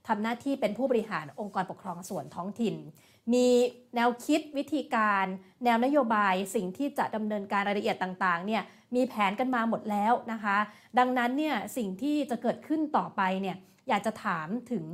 [0.07, 2.75] ทำหน้าที่เป็นผู้บริหารองค์กรปกครองส่วนท้องถิ่น
[3.33, 3.47] มี
[3.95, 5.25] แนวคิดวิธีการ
[5.63, 8.63] แนวนโยบายสิ่งที่จะดำเนินการรายละเอียดต่างๆเนี่ย
[8.95, 10.57] มีแผนกันมาหมดแล้วนะคะ
[10.99, 13.57] ดังนั้นเนี่ยสิ่งที่จะเกิดขึ้นต่อไปเนี่ย
[13.89, 14.85] อยากจะถามถึง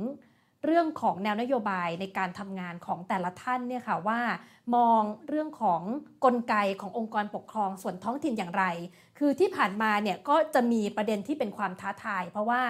[0.64, 4.20] เรื่องของแนวนโยบายในการทำงานของแต่ละท่านเนี่ยค่ะว่า
[4.76, 5.82] มองเรื่องของ
[6.24, 8.64] กลไกขององค์กรปกครองส่วนท้องถิ่นอย่างไร
[9.18, 12.62] คือที่ผ่านมาเนี่ยก็จะมีประเด็นที่เป็นความท้าทาย เพราะว่า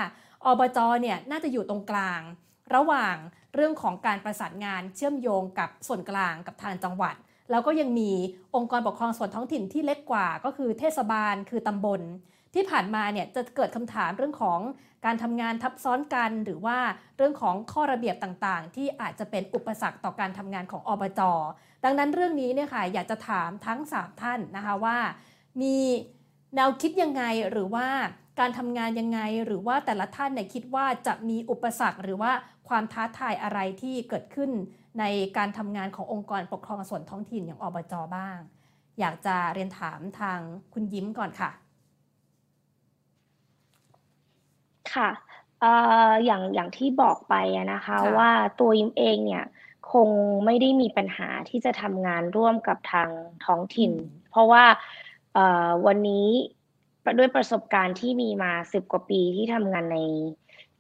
[0.45, 2.21] อบจเนี่ยน่าจะอยู่ตรงกลาง
[2.75, 3.17] ระหว่าง
[3.55, 7.15] เรื่องของการประสานงานเชื่อมโยงกับส่วนกลางกับทางจังหวัด
[7.51, 8.11] แล้วก็ยังมี
[8.55, 12.01] องค์กรปกครองส่วนท้องถิ่นที่เล็กกว่า ก็คือเทศบาลคือตำบล
[12.55, 14.61] ที่ผ่านมาเนี่ยจะเกิดคำถามเรื่องของ
[15.05, 16.79] การทำงานทับซ้อนกัน หรือว่า
[17.17, 21.21] เรื่องของข้อระเบียบต่างๆ ที่อาจจะเป็นอุปสรรคต่อการทำงานของอบจ
[21.85, 24.99] ดังนั้นเรื่องนี้เนี่ยค่ะอยากจะถามทั้ง 3 ท่านนะคะว่า
[25.63, 25.77] มี
[26.55, 27.87] แนวคิดยังไงหรือว่า
[28.39, 32.33] การทำงานยังไง หรือว่าแต่ละท่านเนี่ยคิดว่าจะมีอุปสรรค หรือว่า
[32.69, 34.51] ความท้าทายอะไรที่เกิดขึ้น
[34.99, 35.05] ใน
[35.37, 38.39] การทำงานขององค์กรปกครองส่วนท้องถิ่นอย่างอบจบ้าง
[39.01, 40.39] อยากจะเรียนถามทาง
[40.73, 41.51] คุณยิ้มก่อนค่ะ
[44.95, 45.11] ค่ะ
[46.25, 47.35] อย่างอย่างที่บอกไป
[47.73, 48.31] นะคะว่า
[48.61, 49.45] ตัวยิมเองเนี่ย
[49.93, 50.09] คง
[50.45, 53.09] ไม่ได้มีปัญหาที่จะทำงานร่วมกับทาง
[53.45, 53.93] ท้องถิ่น
[54.31, 54.65] เพราะว่า
[55.87, 56.29] วันนี้
[57.19, 59.99] ด้วยประสบการณ์ที่มีมาสิบกว่าปีที่ทำงานใน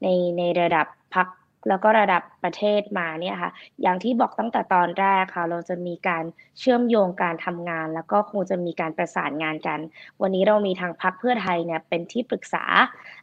[0.02, 0.06] ใน
[0.38, 1.28] ในระดับพัก
[1.68, 3.50] แล้วก็ระดับประเทศมาเนี่ยค่ะ
[3.82, 6.24] อย่างที่บอกตั้งแต่ตอนแรกค่ะ เราจะมีการ
[6.58, 9.78] เชื่อมโยงการทำงาน แล้วก็คงจะมีการประสานงานกัน
[10.20, 12.64] วันนี้เรามีทางพักเพื่อไทยเนี่ยเป็นที่ปรึกษา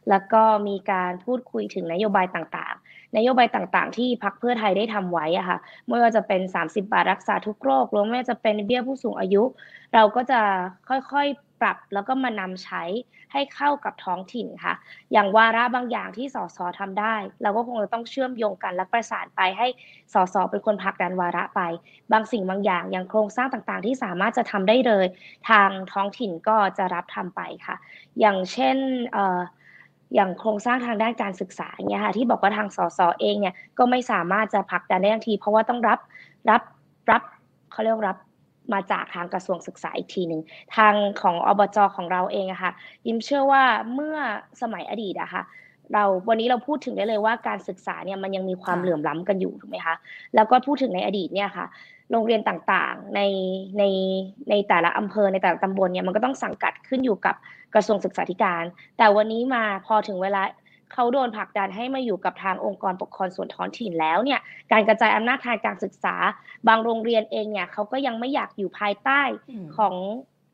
[0.08, 9.42] แล้วก็มีการพูดคุยถึงนโยบายต่างๆ นโยบายต่างๆ ที่พักเพื่อไทยได้ทำไว้อะค่ะ ไม่ว่าจะเป็น 30 บาทรักษาทุกโรคหรือไม่ว่าจะเป็นเบี้ยผู้สูงอายุ
[9.94, 10.40] เราก็จะ
[10.88, 12.82] ค่อยๆ ปรับแล้วก็มานำใช้
[13.32, 14.74] ให้เข้ากับท้องถิ่นค่ะ
[15.12, 19.66] อย่างวาระบางอย่างที่สสทำได้ เราก็คงจะต้องเชื่อมโยงกันและประสานไปให้
[20.14, 21.60] สสเป็นคนพักดันวาระไป
[22.12, 25.06] บางสิ่งบางอย่างอย่างโครงสร้างต่างๆ ที่สามารถจะทำได้เลย
[25.48, 27.76] ทางท้องถิ่นก็จะรับทำไปค่ะ
[28.20, 28.76] อย่างเช่น
[30.14, 35.98] อย่างโครงสร้างทางด้านการศึกษาเนี่ยค่ะที่บอกว่าทางสสเองเนี่ยก็ไม่สามารถจะผลักดันได้ทันที เพราะว่าต้องรับ
[36.50, 36.62] รับ
[37.10, 37.22] รับ
[37.72, 38.16] เขาเรียกรับ
[38.72, 40.42] มาจากทางกระทรวงศึกษาอีกทีหนึ่ง
[40.76, 42.72] ทางของอบจของเราเองอะค่ะ
[43.06, 43.62] ยิมเชื่อว่า
[43.94, 44.16] เมื่อ
[44.62, 45.42] สมัยอดีตอะค่ะ
[45.92, 49.94] เราวันนี้เราพูดถึงได้เลยว่าการศึกษาเนี่ยมันยังมีความค่ะเหลื่อมล้ำกันอยู่ถูกไหมคะ
[50.34, 51.66] แล้วก็พูดถึงในอดีตเนี่ยค่ะ
[52.10, 53.20] โรงเรียนต่างๆใน
[53.78, 53.84] ใน
[54.50, 57.34] ในแต่ละอำเภอในแต่ละตำบลเนี่ยมันก็ต้องสังกัดขึ้นอยู่กับ
[57.74, 58.64] กระทรวงศึกษาธิการ
[58.98, 60.42] แต่วันนี้มาพอถึงเวลา
[60.92, 64.40] เขาโดนผลักดันให้มาอยู่กับทางองค์กรปกครองส่วนท้องถิ่นแล้วเนี่ย
[64.72, 66.14] การกระจายอำนาจทางการศึกษา
[66.68, 69.20] บางโรงเรียนเองเนี่ยเขาก็ยังไม่อยากอยู่ภายใต้
[69.50, 69.94] อืมของ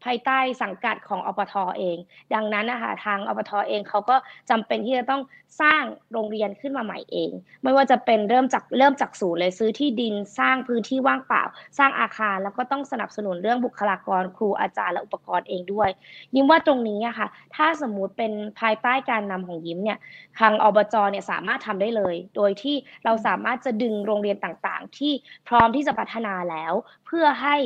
[0.06, 1.96] ภายใต้สังกัดของอปทเอง
[2.34, 4.16] ดังนั้นนะคะทางอปทเองเขาก็
[4.50, 5.22] จำเป็นที่จะต้อง
[5.62, 5.82] สร้าง
[6.12, 7.30] โรงเรียนขึ้นมาใหม่เอง
[7.62, 11.42] ไม่ว่าจะเป็นเริ่มจากเริ่มจากศูนย์เลยซื้อที่ดินสร้างพื้นที่ว่างเปล่า
[11.78, 15.90] สร้างอาคารแล้วก็ต้องสนับสนุนเรื่องบุคลากรครูอาจารย์และอุปกรณ์เองด้วย
[16.34, 19.98] ยิ้มว่าตรงนี้อะค่ะถ้าสมมุติเป็นภายใต้การนำของยิ้มเนี่ย
[20.38, 25.12] ทางอบจเนี่ยสามารถทำได้เลย โดยที่เราสามารถจะดึงโรงเรียนต่างๆ ที่
[25.48, 26.72] พร้อมที่จะพัฒนาแล้ว
[27.06, 27.56] เพื่อให้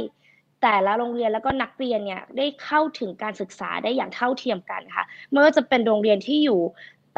[0.62, 6.60] แต่ละโรงเรียนแล้วก็นักเรียนเนี่ยได้เข้าถึงการศึกษาได้อย่างเท่าเทียมกันค่ะไม่ว่าจะเป็นโรงเรียนที่อยู่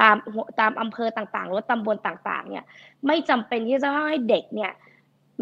[0.01, 0.17] ตาม
[0.61, 2.65] ตามอำเภอต่างๆหรือตำบลต่างๆเนี่ย
[3.07, 4.73] ไม่จำเป็นที่จะต้องให้เด็กเนี่ย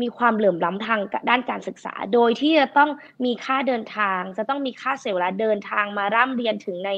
[0.00, 2.90] มีความเหลื่อมล้ำทางด้านการศึกษา โดยที่จะต้อง
[3.24, 6.90] มีค่าเดินทาง จะต้องมีค่าเสียเวลาเดินทางมาร่ำเรียนถึงใน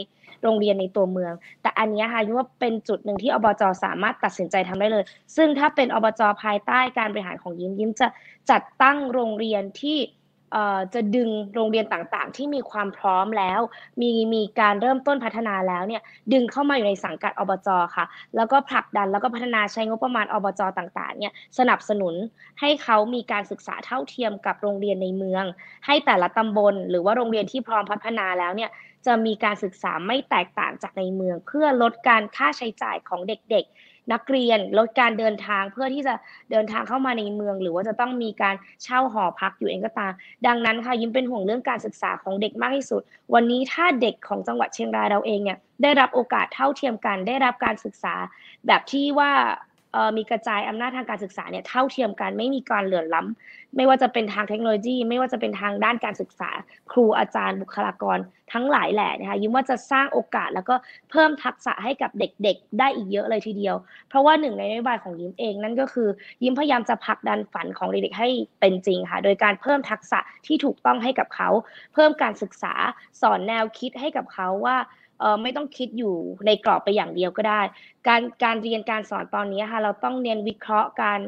[0.42, 1.32] โรงเรียนในตัวเมือง
[1.62, 5.04] แต่อันนี้ค่ะยิ้มว่าเป็นจุดหนึ่งที่อบจสามารถตัดสินใจทำได้เลย
[5.36, 8.08] ซึ่งถ้าเป็นอบจภายใต้การบริหารของยิ้มยิ้มจะ
[8.50, 9.98] จัดตั้งโรงเรียนที่
[10.94, 13.60] จะดึงโรงเรียนต่างๆ ที่มีความพร้อมแล้ว
[14.00, 18.04] มีมีการเริ่มต้นพัฒนาแล้วเนี่ยดึงเข้ามาอยู่ในสังกัดอบจค่ะ
[18.36, 22.14] แล้วก็ผลักดันแล้วก็พัฒนาใช้งบประมาณอบจต่างๆเนี่ยสนับสนุน
[22.60, 25.44] ให้เขามีการศึกษาเท่าเทียมกับโรงเรียนในเมือง
[25.86, 28.70] ให้แต่ละตำบล หรือว่าโรงเรียนที่พร้อมพัฒนาแล้วเนี่ย
[29.06, 36.14] จะมีการศึกษาไม่แตกต่างจากในเมือง เพื่อลดการค่าใช้จ่ายของเด็กๆ นักเรียนลดการเดินทางเพื่อที่จะ
[36.50, 40.12] เดินทางเข้ามาในเมือง หรือว่าจะต้องมีการเช่าหอพักอยู่เองก็ตาม
[40.46, 43.02] ดังนั้นค่ะยิ้มเป็นห่วงเรื่องการศึกษาของเด็กมากที่สุด
[43.34, 48.14] วันนี้ถ้าเด็กของจังหวัดเชียงรายเราเองเนี่ยได้รับโอกาสเท่าเทียมกัน ได้รับการศึกษา
[48.66, 49.30] แบบที่ว่า
[50.16, 56.50] มีกระจายอำนาจทางการศึกษาเนี่ยเท่าเทียมกันไม่มีการเหลื่อมล้ำไม่ว่าจะเป็นทางเทคโนโลยี ไม่ว่าจะเป็นทางด้านการศึกษา
[56.92, 58.18] ครูอาจารย์บุคลากร
[58.52, 60.74] ทั้งหลายแหละนะคะยิ้มว่าจะสร้างโอกาสแล้วก็
[61.10, 63.76] เพิ่มทักษะให้กับเด็กๆ ได้อีกเยอะเลยทีเดียว
[64.08, 66.08] เพราะว่าหนึ่งในนโยบายของยิ้มเองนั่นก็คือ
[66.42, 68.28] ยิ้มพยายามจะผลักดันฝันของเด็กๆให้
[68.60, 71.48] เป็นจริงค่ะโดยการเพิ่มทักษะที่ถูกต้องให้กับเขา
[71.94, 72.74] เพิ่มการศึกษา
[73.20, 74.76] สอนแนวคิดให้กับเขาว่า
[75.22, 76.14] เออไม่ต้องคิดอยู่
[76.46, 77.60] ในกรอบไปอย่างเดียวก็ได้
[78.08, 81.20] การการเรียนการสอนตอนนี้ค่ะเราต้องเน้นวิเคราะห์การ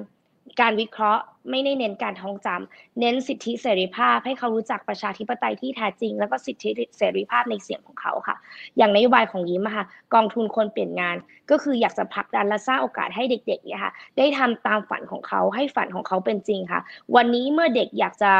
[0.61, 8.36] การวิเคราะห์ไม่ได้เน้นการท่องจำเน้นสิทธิเสรีภาพ ให้เขารู้จักประชาธิปไตยที่แท้จริง แล้วก็สิทธิเสรีภาพในเสียงของเขาค่ะ
[8.76, 11.16] อย่างนโยบายของยิ้มค่ะ กองทุนคนเปลี่ยนงาน
[11.51, 16.80] ก็คืออยากจะผลักดันและสร้างโอกาสให้เด็กๆเนี่ยค่ะ ได้ทำตามฝันของเขาให้ฝันของเขาเป็นจริงค่ะ
[17.16, 18.32] วันนี้เมื่อเด็กอยากจะ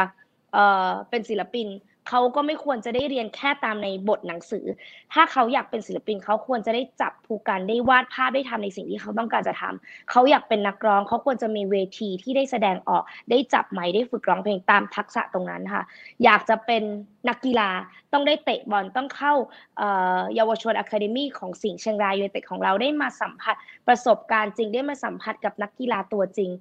[0.53, 1.67] เอ่อเป็นศิลปิน
[2.09, 4.65] เขาก็ไม่ควรจะได้เรียนแค่ตามในบทหนังสือ
[5.13, 15.83] ถ้าเขาอยากเป็นศิลปินเขาควรจะได้จับภูกันได้วาดภาพได้ทำในสิ่งที่เขาต้องการจะทำเขาอยากเป็นนักร้องเขาควรจะมีเวทีที่ได้แสดงออก ได้จับไมค์ได้ฝึกร้องเพลงตามทักษะตรงนั้นค่ะ
[16.23, 16.83] อยากจะเป็น
[17.29, 17.69] นักกีฬา
[18.13, 19.33] ต้องได้เตะบอลต้องเข้า
[19.77, 23.55] เอ่อเยาวชน academy ของสิงห์เชียงรายยูไนเต็ดของเราได้มาสัมผัส
[23.87, 26.51] ประสบการณ์จริงได้มาสัมผัสกับนักกีฬาตัวจริง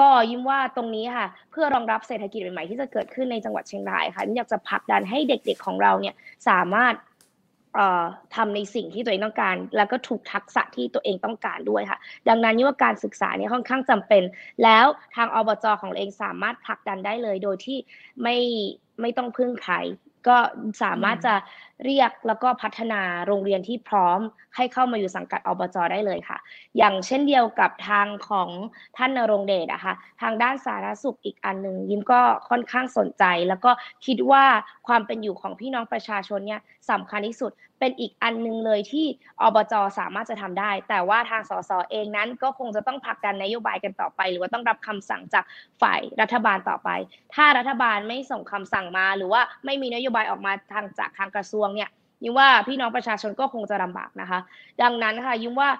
[0.06, 6.14] ็ยิ้มว่าตรงนี้ค่ะ เพื่อรองรับเศรษฐกิจใหม่ๆที่จะเกิดขึ้นในจังหวัดเชียงรายค่ะอยากจะผลักดันให้เด็กๆของเราเนี่ย
[6.48, 6.94] สามารถ
[7.74, 14.22] เอ่อทำในสิ่งที่ตัวเองต้องการ แล้วก็ถูกทักษะที่ตัวเองต้องการด้วยค่ะ ดังนั้นยิ้มว่าการศึกษาเนี่ยค่อนข้างจำเป็น
[14.64, 14.86] แล้ว
[15.16, 17.78] ทางอบจของเราเองสามารถผลักดันได้เลย โดยที่
[18.22, 18.36] ไม่
[19.00, 19.74] ไม่ต้องพึ่งใคร
[20.28, 20.36] ก็
[20.82, 21.34] สามารถจะ
[21.84, 24.20] เรียกแล้วก็พัฒนาโรงเรียนที่พร้อม
[24.56, 26.38] ให้เข้ามาอยู่สังกัดอบจได้เลยค่ะ
[26.78, 28.48] อย่างเช่นเดียวกับทางของ
[28.96, 32.20] ท่านนรงเดชอะค่ะทางด้านสาธารณสุขอีกอันหนึ่งยิ้มก็
[32.50, 33.70] ค่อนข้างสนใจ แล้วก็
[34.06, 34.44] คิดว่า
[34.86, 39.06] ความเป็นอยู่ของพี่น้องประชาชนเนี่ยสำคัญที่สุดเป็นอีกอันหนึงเลยที่
[39.40, 45.44] อบจสามารถจะทำได้ แต่ว่าทางสสเองนั้นก็คงจะต้องผลักดันนโยบายกันต่อไป หรือว่าต้องรับคำสั่งจาก
[45.82, 46.90] ฝ่ายรัฐบาลต่อไป
[47.34, 51.90] ถ้ารัฐบาลไม่ส่งคำสั่งมา หรือว่าไม่มีนโยบายออกมาทางจากทางกระทรวงเนี่ย
[52.22, 54.40] ยิ่งว่าพี่น้องประชาชนก็คงจะลำบากนะคะ
[54.82, 55.70] ดังนั้นค่ะยิ่งว่า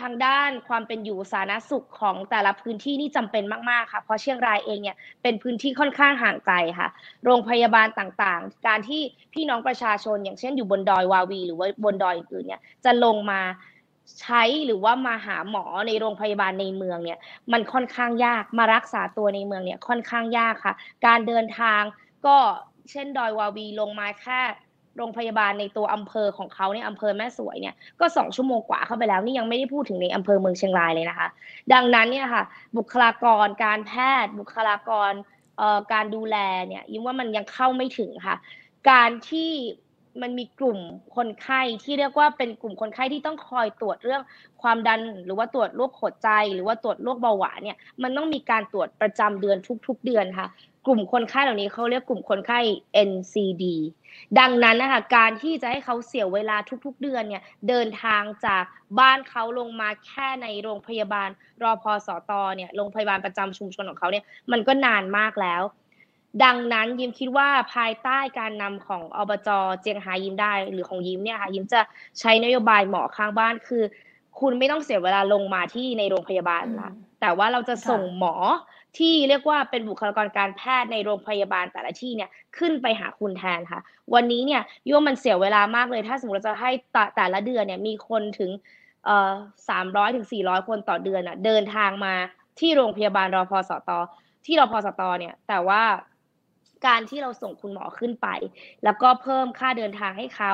[0.00, 6.88] ทางด้านความเป็นอยู่สาธารณสุขของแต่ละพื้นที่นี่จำเป็นมาก ๆ ค่ะ เพราะเชียงรายเองเนี่ยเป็นพื้นที่ค่อนข้างห่างไกลค่ะ
[7.24, 9.02] โรงพยาบาลต่างๆ การที่
[9.32, 13.40] พี่น้องประชาชน อย่างเช่นอยู่บนดอยวาวี หรือว่าบนดอยอื่นเนี่ยจะลงมา
[14.20, 17.18] ใช้หรือว่ามาหาหมอในโรงพยาบาลในเมืองเนี่ย
[17.52, 20.74] มันค่อนข้างยากมารักษาตัวในเมืองเนี่ยค่อนข้างยากค่ะ
[21.06, 21.82] การเดินทาง
[22.26, 22.36] ก็
[22.90, 24.40] เช่นดอยวาวีลงมาแค่
[24.98, 31.28] โรงพยาบาลในตัวอำเภอของเขาเนี่ยอำเภอแม่สวยเนี่ยก็สองชั่วโมงกว่าเข้าไปแล้วนี่ยังไม่ได้พูดถึงในอำเภอเมืองเชียงรายเลยนะคะ
[31.72, 32.44] ดังนั้นเนี่ยค่ะ
[32.76, 33.92] บุคลากรการแพ
[34.24, 35.12] ทย์ บุคลากร
[35.58, 36.36] เอ่อการดูแล
[36.68, 38.36] เนี่ยยิ่งว่ามันยังเข้าไม่ถึงค่ะ
[38.90, 39.52] การที่
[40.22, 40.78] มันมีกลุ่ม
[41.16, 44.22] คนไข้ที่เรียกว่าเป็นกลุ่มคนไข้ที่ต้องคอยตรวจเรื่อง
[44.62, 50.48] ความดัน หรือว่าตรวจโรคหัวใจ หรือว่าตรวจโรคเบาหวานเนี่ยมันต้องมีการตรวจประจำเดือนทุก ๆ เดือนค่ะ
[50.86, 52.58] กลุ่มคนไข้เหล่านี้เขาเรียกกลุ่มคนไข้
[53.10, 53.64] NCD
[54.38, 58.64] ดังนั้นนะคะการที่จะให้เขาเสียเวลาทุก ๆ เดือนเนี่ยเดินทางจาก
[58.98, 61.28] บ้านเขาลงมาแค่ในโรงพยาบาล
[61.62, 65.62] รอพอสอตอเนี่ยโรงพยาบาลประจำชุมชนของเขาเนี่ยมันก็นานมากแล้ว
[66.44, 69.48] ดังนั้นยิมคิดว่าภายใต้การนำของอบจ
[69.80, 71.80] เจียงไฮ้ยิมได้หรือของยิมเนี่ยค่ะยิมจะ
[72.20, 73.82] ใช้นโยบายหมอข้างบ้านคือ
[74.40, 76.90] คุณไม่ต้องเสียเวลาลงมาที่ในโรงพยาบาลละ
[77.20, 78.34] แต่ว่าเราจะส่งหมอ
[78.98, 83.80] ที่เรียกว่าเป็นบุคลากรการแพทย์ในโรงพยาบาลแต่ละที่เนี่ยขึ้นไปหาคุณแทนค่ะ
[84.14, 86.70] วันนี้เนี่ยย่ว่ามันเสียเวลามากเลย ถ้าสมมติเราจะให้
[87.16, 88.50] แต่ละเดือนเนี่ยมีคนถึง
[89.04, 89.32] เอ่อ
[89.68, 92.14] สามร้อยถึงสี่ร้อยคนต่อเดือนอะเดินทางมา
[92.60, 93.90] ที่โรงพยาบาลรอพอสต
[94.46, 95.82] ที่รอพอสตเนี่ยแต่ว่า
[96.86, 98.28] การที่เราส่งคุณหมอขึ้นไป
[98.84, 100.52] แล้วก็เพิ่มค่าเดินทางให้เขา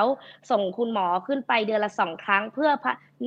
[0.51, 2.69] ส่งคุณหมอขึ้นไปเดือนละสองครั้ง เพื่อ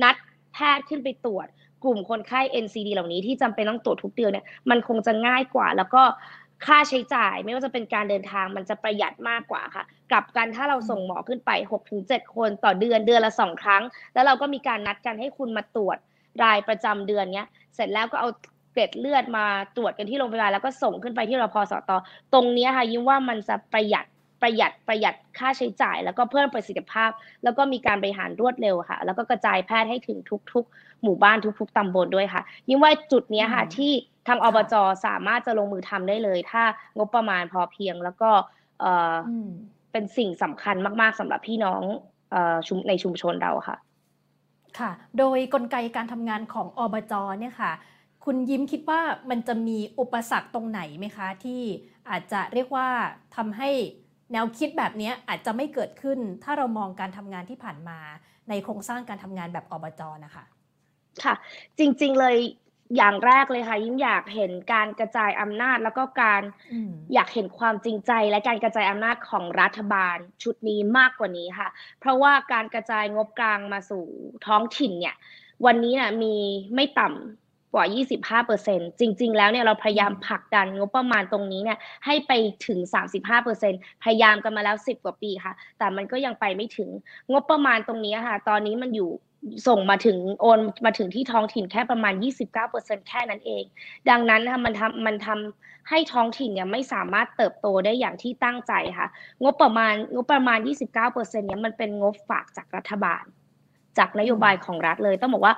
[0.03, 0.15] นัด
[0.53, 1.47] แพทย์ขึ้นไปตรวจ
[1.83, 6.03] กลุ่มคนไข้ NCD เหล่านี้ที่จำเป็นต้องตรวจทุกเดือนเนี่ยมันคงจะง่ายกว่า แล้วก็
[6.65, 11.51] ค่าใช้จ่ายไม่ว่าจะเป็นการเดินทางมันจะประหยัดมากกว่าค่ะ กลับกันถ้าเราส่งหมอขึ้นไป
[11.93, 15.97] 6-7 คนต่อเดือนเดือนละสองครั้ง แล้วเราก็มีการนัดกันให้คุณมาตรวจ
[16.43, 18.29] รายประจำเดือนเนี้ย เสร็จแล้วก็เอา
[18.79, 19.45] ล็ดเลือดมา
[19.75, 21.91] ตรวจกันที่โรงพยาบาลแล้วก็ส่งขึ้นไปที่รพสต
[22.33, 24.05] ตรงนี้ค่ะยิ้มว่ามันจะประหยัด
[24.41, 27.11] ประหยัดประหยัดค่าใช้จ่าย แล้วก็เพิ่มประสิทธิภาพ
[27.43, 30.17] แล้วก็มีการบริหารรวดเร็วค่ะ แล้วก็กระจายแพทย์ให้ถึง
[30.53, 33.91] ทุก ๆ หมู่บ้านทุก ๆตำบลด้วยค่ะ ยิ่งว่าจุดนี้ค่ะที่
[34.27, 34.73] ทางอบจ
[35.05, 36.63] สามารถจะลงมือทำได้เลย ถ้า
[36.97, 38.29] งบประมาณพอเพียงแล้วก็
[38.79, 39.15] เออ
[39.91, 41.81] เป็นสิ่งสำคัญมาก ๆสำหรับพี่น้อง
[42.67, 43.77] ชุมในชุมชนเราค่ะ
[44.79, 47.71] ค่ะ โดยกลไกการทำงานของอบจเนี่ยค่ะ
[48.31, 51.61] คุณยิ้มคิดว่ามันจะมีอุปสรรคตรงไหนไหมคะ ที่
[52.09, 52.87] อาจจะเรียกว่า
[53.35, 53.69] ทำให้
[54.31, 57.99] แนวคิดแบบนี้อาจจะไม่เกิดขึ้น ถ้าเรามองการทำงานที่ผ่านมา
[58.49, 60.43] ในโครงสร้างการทำงานแบบอบจนะคะ
[61.23, 61.35] ค่ะ
[61.79, 62.35] จริง ๆเลย
[62.97, 66.41] อย่างแรกเลยค่ะ ยิ่งอยากเห็นการกระจายอำนาจแล้วก็การ
[67.13, 71.69] อยากเห็นความจริงใจและการกระจายอำนาจของรัฐบาลชุดนี้มากกว่านี้ค่ะ
[71.99, 74.03] เพราะว่าการกระจายงบกลางมาสู่
[74.47, 75.15] ท้องถิ่นเนี่ย
[75.65, 76.35] วันนี้นะมี
[76.75, 77.85] ไม่ต่ำ กว่า
[78.57, 82.31] 25%จริง ๆ แล้วเนี่ยเราพยายามผลักดันงบประมาณตรงนี้เนี่ยให้ไป
[82.67, 82.79] ถึง
[83.41, 86.89] 35%พยายามกันมาแล้ว 10 กว่าปีค่ะ แต่มันก็ยังไปไม่ถึง
[87.31, 89.09] งบประมาณตรงนี้ค่ะ ตอนนี้มันอยู่
[89.67, 92.13] ส่งมาถึงโอนมาถึงที่ท้องถิ่นแค่ประมาณ
[92.61, 93.63] 29%แค่นั้นเอง
[94.09, 99.07] ดังนั้นนะคะมันทำมันทำให้ท้องถิ่นเนี่ยไม่สามารถเติบโตได้อย่างที่ตั้งใจค่ะ
[99.43, 100.59] งบประมาณงบประมาณ
[101.03, 103.23] 29%เนี่ยมันเป็นงบฝากจากรัฐบาล
[103.97, 105.55] จากนโยบายของรัฐเลยต้องบอกว่า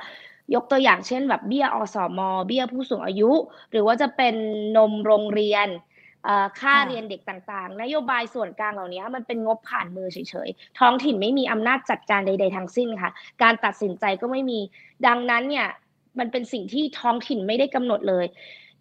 [0.56, 3.32] ยกตัวอย่างเช่นแบบเบี้ยอสมเบี้ยผู้สูงอายุ
[3.72, 4.36] หรือว่าจะเป็น
[4.78, 5.68] นมโรงเรียน
[6.60, 13.12] ค่าเรียนเด็กต่างๆ นโยบายส่วนกลางเหล่านี้มันเป็นงบผ่านมือเฉยๆ ท้องถิ่นไม่มีอำนาจจัดการใดๆทั้งสิ้นค่ะ
[13.44, 14.60] การตัดสินใจก็ไม่มี
[15.08, 15.68] ดังนั้นเนี่ย
[16.20, 18.26] มันเป็นสิ่งที่ท้องถิ่นไม่ได้กำหนดเลย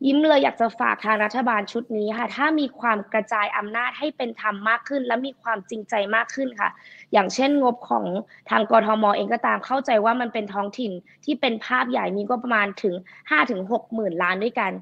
[0.06, 6.70] ยิ้มเลยอยากจะฝากทางรัฐบาลชุดนี้ค่ะ ถ้ามีความกระจายอำนาจให้เป็นธรรมมากขึ้น และมีความจริงใจมากขึ้นค่ะ
[7.12, 8.04] อย่างเช่นงบของ
[8.50, 10.92] ทางกรทมเองก็ตามเข้าใจว่ามันเป็นท้องถิ่น
[11.24, 12.94] ที่เป็นภาพใหญ่มีก็ประมาณถึง
[13.30, 14.72] 5ถึง6หมื่นล้านด้วยกัน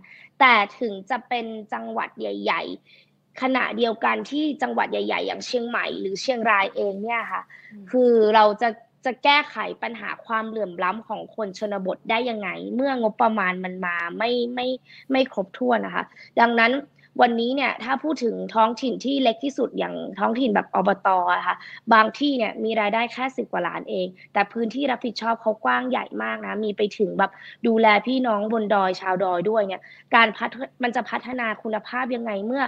[0.41, 2.63] แต่ถึงจะเป็นจังหวัดใหญ่
[3.03, 7.43] ๆ ขณะเดียวกันที่จังหวัดใหญ่ ๆ อย่างเชียงใหม่หรือเชียงรายเองเนี่ยค่ะ
[7.91, 8.69] คือเราจะ
[9.09, 14.67] จะแก้ไขปัญหาความเหลื่อมล้ำของคนชนบทได้ยังไง เมื่องบประมาณมันมาไม่ไม่
[15.11, 16.05] ไม่ครบถ้วนนะคะ
[16.41, 16.73] ดังนั้น
[17.21, 21.57] วันนี้เนี่ยถ้าพูดถึงท้องถิ่นที่เล็กที่สุดอย่างท้องถิ่นแบบอบตอะคะ
[21.93, 27.31] บางที่เนี่ยมีรายได้แค่สิบกว่าล้านเอง แต่พื้นที่รับผิดชอบเขากว้างใหญ่มากนะ มีไปถึงแบบ
[27.67, 29.83] ดูแลพี่น้องบนดอยชาวดอยด้วยเนี่ย
[30.15, 30.51] การพัฒ
[30.83, 32.63] มันจะพัฒนาคุณภาพยังไงเมื่อ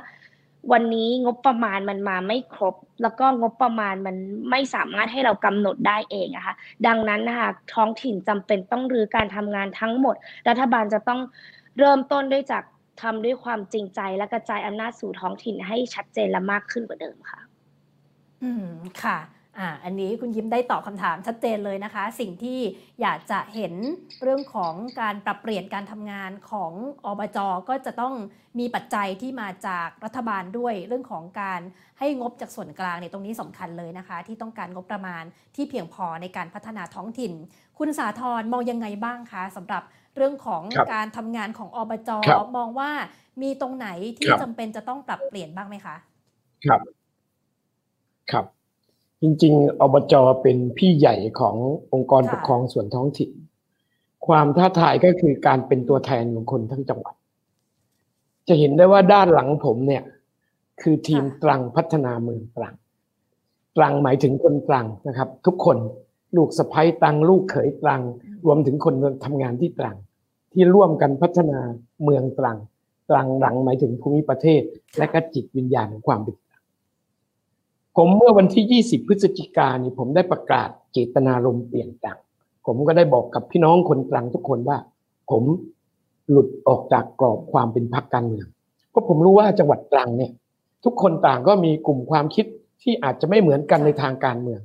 [0.73, 4.17] วันนี้งบประมาณมันมาไม่ครบ แล้วก็งบประมาณมัน
[4.51, 6.55] ไม่สามารถให้เรากำหนดได้เองนะคะ
[6.87, 10.17] ดังนั้นนะคะท้องถิ่นจำเป็นต้องรื้อการทำงานทั้งหมด
[10.49, 11.21] รัฐบาลจะต้อง
[11.79, 12.63] เริ่มต้นด้วยจาก
[13.03, 17.41] ทำด้วยความจริงใจและกระจายอำนาจสู่ท้องถิ่นให้ชัดเจนและมากขึ้นกว่าเดิมค่ะ
[18.43, 18.69] อืม
[19.03, 19.19] ค่ะ
[19.61, 22.59] อ่าอันนี้คุณยิ้มได้ตอบคำถามชัดเจนเลยนะคะ สิ่งที่
[23.01, 23.75] อยากจะเห็น
[24.23, 26.73] เรื่องของการปรับเปลี่ยนการทำงานของ
[27.05, 27.39] อบจ
[27.69, 28.15] ก็จะต้อง
[28.59, 31.61] มีปัจจัยที่มาจากรัฐบาลด้วยเรื่องของการ
[31.99, 35.23] ให้งบจากส่วนกลางเนี่ยตรงนี้สำคัญเลยนะคะ ที่ต้องการงบประมาณ
[35.57, 37.33] ที่เพียงพอในการพัฒนาท้องถิ่น
[37.79, 39.83] คุณสาธรมองยังไงบ้างคะสำหรับ
[40.17, 40.63] เรื่องของ
[40.93, 42.11] การทำงานของอบจ
[42.57, 42.91] มองว่า
[43.43, 43.89] มีตรงไหน
[44.19, 45.97] ที่จำเป็นจะต้องปรับเปลี่ยนบ้างไหมคะ
[46.67, 46.81] ครับ
[48.31, 48.60] ครับ
[49.23, 51.57] จริงๆ อบจเป็นพี่ใหญ่ของ
[51.93, 53.31] องค์กรปกครองส่วนท้องถิ่น
[54.27, 57.15] ความท้าทายก็คือการเป็นตัวแทนของคนทั้งจังหวัด
[58.49, 60.03] จะเห็นได้ว่าด้านหลังผมเนี่ย
[60.83, 62.77] คือทีมตรังพัฒนาเมืองตรังต
[63.77, 65.79] ตรังหมายถึงคนตรังนะครับ ทุกคน
[66.37, 68.01] ลูกสะพ้ยตรัง ลูกเขยตรัง
[68.47, 68.95] รวมถึงคน
[69.25, 69.97] ทำงานที่ตรัง
[70.53, 71.59] ที่ร่วมกันพัฒนา
[72.05, 72.59] เมืองตรัง
[73.11, 74.63] ตรังหลังหมายถึงภูมิประเทศ
[74.99, 76.50] และก็จิตวิญญาณของความเป็นตรัง
[78.03, 82.19] ผมเมื่อวันที่ 20 พฤศจิกายนผมได้ประกาศเจตนารมณ์เปลี่ยนตรัง
[82.67, 84.79] ผมก็ได้บอกกับพี่น้องคนตรังทุกคนว่า
[85.31, 85.45] ผม
[86.31, 88.47] หลุดออกจากกรอบความเป็นพรรคการเมือง
[88.91, 90.33] เพราะผมรู้ว่าจังหวัดตรังเนี่ย
[90.85, 92.47] ทุกคนต่างก็มีกลุ่มความคิด
[92.83, 94.61] ที่อาจจะไม่เหมือนกันในทางการเมือง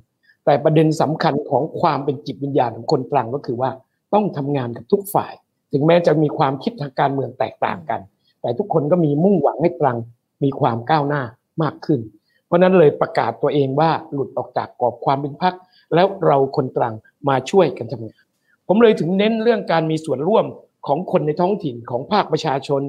[0.45, 3.71] แต่ประเด็นสำคัญของความเป็นจิตวิญญาณของคนตรังก็คือว่า
[4.13, 5.33] ต้องทำงานกับทุกฝ่าย
[5.71, 8.01] ถึงแม้จะมีความคิดทางการเมืองแตกต่างกัน
[8.41, 9.97] แต่ทุกคนก็มีมุ่งหวังให้ตรัง
[10.43, 11.23] มีความก้าวหน้า
[11.63, 12.01] มากขึ้น
[12.45, 15.53] เพราะนั้นเลยประกาศตัวเองว่าหลุดออกจากกรอบความเป็นพรรค
[15.95, 16.93] แล้วเราคนตรัง
[17.29, 18.25] มาช่วยกันทำงาน
[18.67, 20.45] ผมเลยถึงเน้นเรื่องการมีส่วนร่วม
[20.87, 22.81] ของคนในท้องถิ่นของภาคประชาชน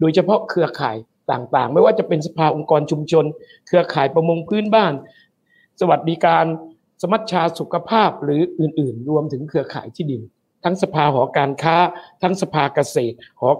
[0.00, 0.96] โดยเฉพาะเครือข่าย
[1.32, 3.24] ต่างๆ ไม่ว่าจะเป็นสภาองค์กรชุมชน
[3.66, 4.92] เครือข่ายประมงพื้นบ้าน
[5.80, 6.44] สวัสดิการ
[7.02, 10.22] สมัชชาสุขภาพหรืออื่น ๆ รวมถึงเครือข่ายที่ดิน
[10.64, 11.76] ทั้งสภาหอการค้า
[12.22, 13.50] ทั้งสภาเกษตรหอ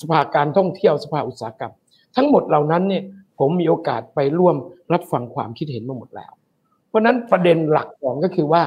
[0.00, 1.72] สภาการท่องเที่ยวสภาอุตสาหกรรม
[2.16, 3.04] ทั้งหมดเหล่านั้นเนี่ย
[3.44, 4.56] ผมมีโอกาสไปร่วม
[4.92, 6.32] รับฟังความคิดเห็นมาหมดแล้ว
[6.88, 8.62] เพราะนั้นประเด็นหลักของก็คือว่า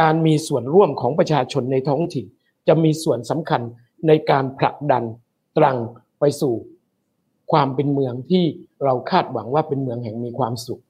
[0.00, 2.26] การมีส่วนร่วมของประชาชนในท้องถิ่น
[2.68, 3.62] จะมีส่วนสำคัญ
[4.06, 5.04] ในการผลักดัน
[5.56, 5.76] ตรัง
[6.20, 6.54] ไปสู่
[7.52, 8.44] ความเป็นเมืองที่
[8.84, 10.82] เราคาดหวังว่าเป็นเมืองแห่งมีความสุข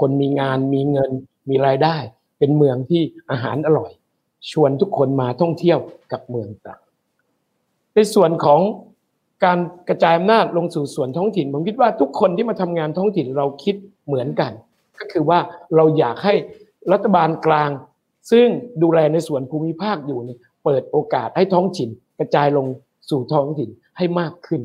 [0.00, 1.10] คนมีงานมีเงิน
[1.48, 1.96] มีรายได้
[2.38, 3.92] เป็นเมืองที่อาหารอร่อย
[4.50, 5.78] ชวนทุกคนมาท่องเที่ยว
[6.12, 6.80] กับเมืองตรัง
[7.94, 8.60] ในส่วนของ
[9.44, 9.58] การ
[9.88, 13.74] กระจายอำนาจลงสู่ส่วนท้องถิ่น ผมคิดว่าทุกคนที่มาทำงานท้องถิ่นเราคิด
[14.06, 14.52] เหมือนกัน
[14.98, 15.38] ก็คือว่า
[15.76, 16.34] เราอยากให้
[16.92, 17.70] รัฐบาลกลาง
[18.30, 18.46] ซึ่ง
[18.82, 21.88] ดูแลในส่วนภูมิภาคอยู่เนี่ยเปิดโอกาสให้ท้องถิ่น
[22.18, 22.66] กระจายลง
[23.10, 24.62] สู่ท้องถิ่นให้มากขึ้น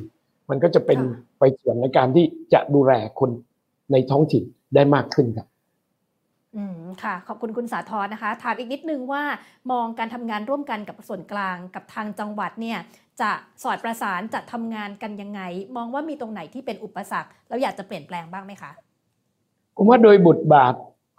[0.49, 0.99] มันก็จะเป็น
[1.39, 3.29] ไปส่วนในการที่จะดูแลคน
[3.91, 4.43] ในท้องถิ่น
[4.75, 5.47] ได้มากขึ้นครับ
[6.55, 9.23] อืมค่ะ ขอบคุณคุณสาธรนะคะ ถามอีกนิดนึงว่า
[9.71, 12.79] มองการทำงานร่วมกันกับส่วนกลางกับทางจังหวัดเนี่ย
[13.21, 13.31] จะ
[13.63, 15.41] สอดประสานจะทำงานกันยังไง
[15.77, 18.71] มองว่ามีตรงไหนที่เป็นอุปสรรคแล้วอยากจะเปลี่ยนแปลงบ้างไหมคะ
[19.77, 20.73] ผมว่าโดยบทบาท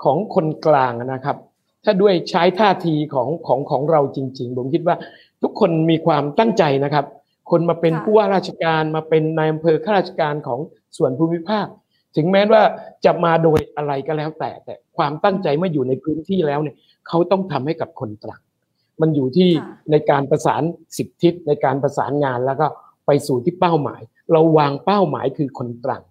[0.05, 1.37] ของคนกลางนะครับ
[1.85, 4.97] ถ้าด้วยใช้ท่าทีของของของเราจริง ๆ ผมคิดว่า
[5.43, 7.05] ทุกคนมีความตั้งใจนะครับ
[7.51, 10.61] คนมาเป็นค่ะผู้ว่าราชการมาเป็นนายอำเภอข้าราชการของ
[10.97, 11.67] ส่วนภูมิภาค
[12.17, 12.63] ถึงแม้ว่า
[13.05, 16.77] จะมาโดยอะไรก็แล้วแต่แต่ความตั้งใจเมื่ออยู่ในพื้นที่แล้วเนี่ย
[17.09, 18.41] เขาต้องทำให้กับคนตรัง
[19.01, 20.63] มันอยู่ที่ค่ะในการประสาน
[20.97, 22.67] สิบทิศในการประสานงานแล้วก็
[23.07, 24.01] ไปสู่ที่เป้าหมาย
[24.33, 26.03] เราวางเป้าหมายคือคนตรัง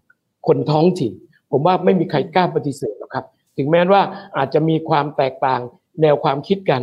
[0.48, 1.14] คนท้องถิ่น
[1.52, 3.26] ผมว่าไม่มีใครกล้าปฏิเสธหรอกครับ
[3.58, 4.04] ถึงแม้ว่า
[4.38, 5.62] อาจจะมีความแตกต่าง
[6.02, 6.82] แนวความคิดกัน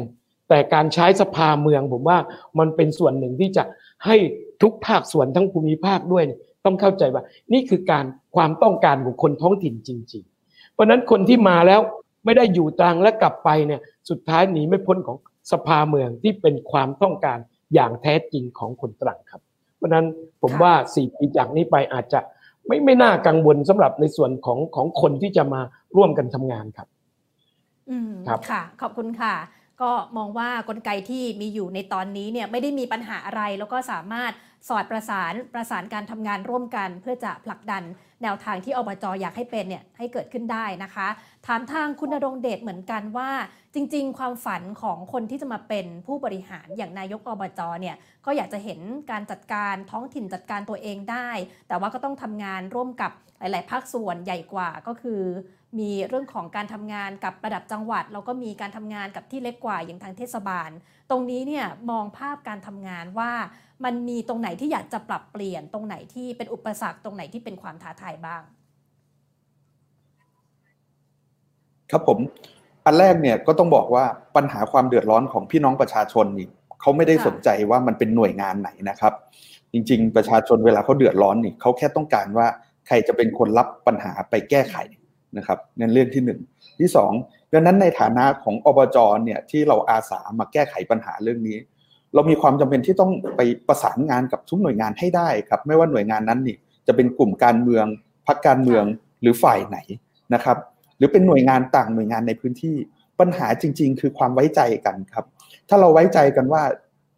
[0.48, 2.18] แต่การใช้สภาเมือง ผมว่า
[2.58, 3.64] มันเป็นส่วนหนึ่งที่จะ
[4.06, 4.16] ให้
[4.62, 7.22] ทุกภาคส่วนทั้งภูมิภาคด้วยเนี่ยต้องเข้าใจว่า
[7.52, 8.04] นี่คือการ
[8.36, 11.80] ความต้องการของคนท้องถิ่นจริง ๆ เพราะฉะนั้นคนที่มาแล้ว
[12.24, 15.16] ไม่ได้อยู่ตรังและกลับไปเนี่ยสุดท้ายหนีไม่พ้นของ
[15.50, 17.38] สภาเมืองที่เป็นความต้องการ
[17.74, 19.42] อย่างแท้จริงของคนตรังครับ
[19.76, 20.06] เพราะฉะนั้น
[20.42, 22.20] ผมค่ะว่าสี่ปีจากนี้ไปอาจจะ
[22.66, 25.60] ไม่ไม่น่ากังวลสำหรับในส่วนของของคนที่จะมา
[25.96, 26.88] ร่วมกันทำงานครับ
[27.90, 29.34] อืมครับค่ะ ขอบคุณค่ะ
[29.82, 34.32] ก็มองว่ากลไกที่มีอยู่ในตอนนี้เนี่ยไม่ได้มีปัญหาอะไร แล้วก็สามารถ
[34.68, 37.82] สอดประสานประสานการทำงานร่วมกัน เพื่อจะผลักดัน
[38.22, 41.08] แนวทางที่อบจอยากให้เป็นเนี่ยให้เกิดขึ้นได้นะคะ
[41.46, 43.30] ถามทางคุณรงเดชเหมือนกันว่า
[43.74, 47.96] จริง ๆ ความฝันของคนที่จะมาเป็นผู้บริหารอย่างนายกอบจเนี่ย
[48.26, 48.80] ก็อยากจะเห็น
[49.10, 51.28] การจัดการท้องถิ่นจัดการตัวเองได้
[51.68, 55.22] แต่ว่าก็ต้องทำงานร่วมกับหลาย ๆ ภาคส่วนใหญ่กว่าก็คือ
[55.78, 60.70] มีเรื่องของการทำงานกับระดับจังหวัด แล้วก็มีการทำงานกับที่เล็กกว่าอย่างทางเทศบาล
[61.10, 63.32] ตรงนี้เนี่ยมองภาพการทำงานว่า
[63.84, 68.42] มันมีตรงไหนที่อยากจะปรับเปลี่ยน ตรงไหนที่เป็นอุปสรรคตรงไหนที่เป็นความท้าทายบ้าง
[71.90, 72.18] ครับผม
[72.84, 74.04] อันแรกเนี่ยก็ต้องบอกว่า
[74.36, 76.48] ปัญหาความเดือดร้อนของพี่น้องประชาชนนี่
[76.80, 79.12] เขาไม่ได้สนใจว่ามันเป็นหน่วยงานไหนนะครับ
[79.72, 82.46] จริง ๆ ประชาชนเวลาเขาเดือดร้อนนี่เขาแค่ต้องการว่า
[82.86, 84.76] ใครจะเป็นคนรับปัญหาไปแก้ไข
[85.36, 86.40] นะครับนั่นเรื่องที่หนึ่ง
[86.80, 87.12] ที่สอง
[87.52, 91.58] ดังนั้นในฐานะของอบจเนี่ยที่เราอาสามาแก้ไขปัญหาเรื่องนี้
[92.14, 96.56] เรามีความจำเป็นที่ต้องไปประสานงานกับทุกหน่วยงานให้ได้ครับ ไม่ว่าหน่วยงานนั้นนี่
[96.86, 97.86] จะเป็นกลุ่มการเมือง
[98.26, 98.84] พรรคการเมือง
[99.22, 99.78] หรือฝ่ายไหน
[100.34, 100.56] นะครับ
[100.98, 102.76] หรือเป็นหน่วยงานต่างหน่วยงานในพื้นที่
[103.20, 105.24] ปัญหาจริง ๆ คือความไว้ใจกันครับ
[105.68, 106.62] ถ้าเราไว้ใจกันว่า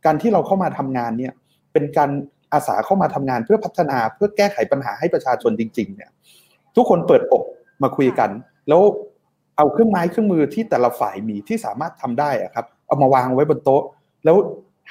[0.05, 1.33] การที่เราเข้ามาทำงานเนี่ย
[1.73, 2.11] เป็นการ
[2.53, 6.11] อาสาเข้ามาทำงานเพื่อพัฒนาเพื่อแก้ไขปัญหาให้ประชาชนจริง ๆ เนี่ย
[6.77, 7.43] ทุกคนเปิดอก
[7.83, 8.31] มาคุยกัน
[8.69, 8.83] แล้ว
[9.57, 13.83] เอาเครื่องไม้เครื่องมือที่แต่ละฝ่ายมีที่สามารถทำได้อะครับ เอามาวางไว้บนโต๊ะ
[14.25, 14.37] แล้ว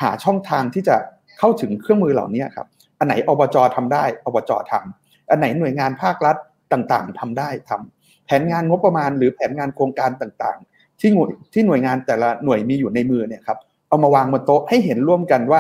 [0.01, 0.95] หาช่องทางที่จะ
[1.39, 2.67] เข้าถึงเครื่องมือเหล่านี้ครับ
[2.99, 6.35] อันไหนอบจทำได้อบจทำอันไหนหน่วยงานภาครัฐ
[6.73, 13.57] ต่างๆทำได้ทำแผนงานงบประมาณหรือแผนงานโครงการต่างๆ ที่หน่วยที่หน่วยงานแต่ละหน่วยมีอยู่ในมือเนี่ยครับ
[13.87, 15.59] เอามาวางบนโต๊ะให้เห็นร่วมกันว่า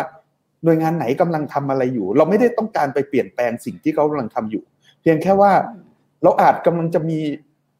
[0.63, 4.63] หน่วยงานไหนกำลังทำอะไรอยู่ เราไม่ได้ต้องการไปเปลี่ยนแปลงสิ่งที่เขากำลังทำอยู่
[5.01, 5.51] เพียงแค่ว่า
[6.23, 7.19] เราอาจกำลังจะมี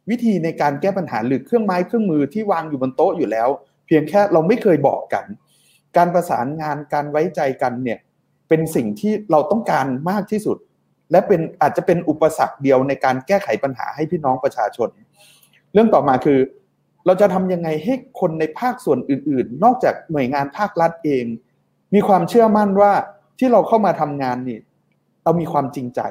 [0.10, 3.48] วิธีในการแก้ปัญหาหรือเครื่องไม้เครื่องมือที่วางอยู่บนโต๊ะอยู่แล้ว
[3.86, 5.26] เพียงแค่เราไม่เคยบอกกัน
[5.98, 8.00] การประสานงานการไว้ใจกันเนี่ย
[8.48, 10.58] เป็นสิ่งที่เราต้องการมากที่สุด
[11.12, 14.90] และเป็นอาจจะเป็นอุปสรรคเดียวในการแก้ไขปัญหาให้พี่น้องประชาชน
[15.74, 16.40] เรื่องต่อมาคือ
[17.06, 21.26] เราจะทำยังไงให้คนในภาคส่วนอื่น ๆ นอกจากหน่วยงานภาครัฐเอง
[21.94, 22.94] มีความเชื่อมั่นว่า
[23.40, 24.60] ที่เราเข้ามาทำงานนี่
[25.24, 26.02] เรามีความจริงใจ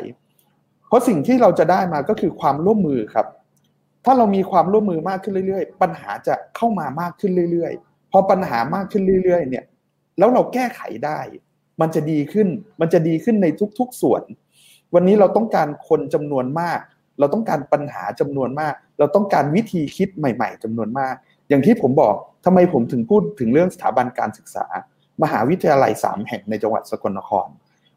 [0.89, 3.27] เพราะสิ่งที่เราจะได้มาก็คือความร่วมมือครับ
[4.05, 9.65] ถ้าเรามีความร่วมมือมากขึ้นเรื่อยๆ ปัญหาจะเข้ามามากขึ้นเรื่อยๆ พอปัญหามากขึ้นเรื่อยๆ เนี่ย
[10.19, 11.19] แล้วเราแก้ไขได้
[11.81, 12.49] มันจะดีขึ้น
[12.81, 13.47] มันจะดีขึ้นใน
[13.79, 14.23] ทุกๆ ส่วน
[14.95, 16.81] วันนี้เราต้องการคนจำนวนมาก
[17.19, 21.15] เราต้องการปัญหาจำนวนมาก เราต้องการวิธีคิดใหม่ ๆจำนวนมาก
[21.49, 24.67] อย่างที่ผมบอกทำไมผมถึงพูดถึงเรื่องสถาบันการศึกษา
[25.23, 27.49] มหาวิทยาลัยสามแห่งในจังหวัดสกลนคร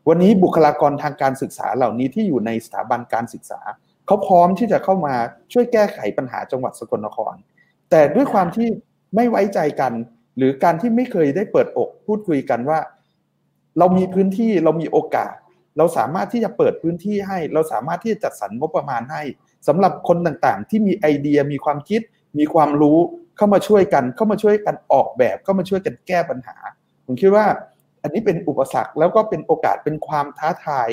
[0.09, 3.59] วันนี้บุคลากรทางการศึกษาเหล่านี้ที่อยู่ในสถาบันการศึกษา
[4.07, 5.15] เขาพร้อมที่จะเข้ามา
[5.53, 7.33] ช่วยแก้ไขปัญหาจังหวัดสกลนคร
[7.89, 8.67] แต่ด้วยความที่
[9.15, 9.93] ไม่ไว้ใจกัน
[10.37, 12.79] หรือการที่ไม่เคยได้เปิดอกพูดคุยกันว่า
[13.77, 15.33] เรามีพื้นที่เรามีโอกาส
[15.77, 19.21] เราสามารถที่จะเปิดพื้นที่ให้ เราสามารถที่จะจัดสรรงบประมาณให้
[19.67, 22.01] สำหรับคนต่างๆ ที่มีไอเดียมีความคิด
[22.39, 22.97] มีความรู้
[23.37, 26.57] เข้ามาช่วยกัน เข้ามาช่วยกันออกแบบเข้ามาช่วยกันแก้ปัญหา
[27.05, 27.45] ผมคิดว่า
[28.01, 30.89] อันนี้เป็นอุปสรรคแล้วก็เป็นโอกาสเป็นความท้าทาย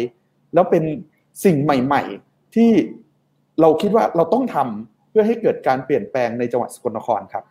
[0.55, 0.85] แล้วเป็น
[1.45, 2.71] สิ่งใหม่ ๆ ที่
[3.61, 7.45] เราคิดว่าเราต้องทำเพื่อให้เกิดการเปลี่ยนแปลงในจังหวัดสกลนครครับ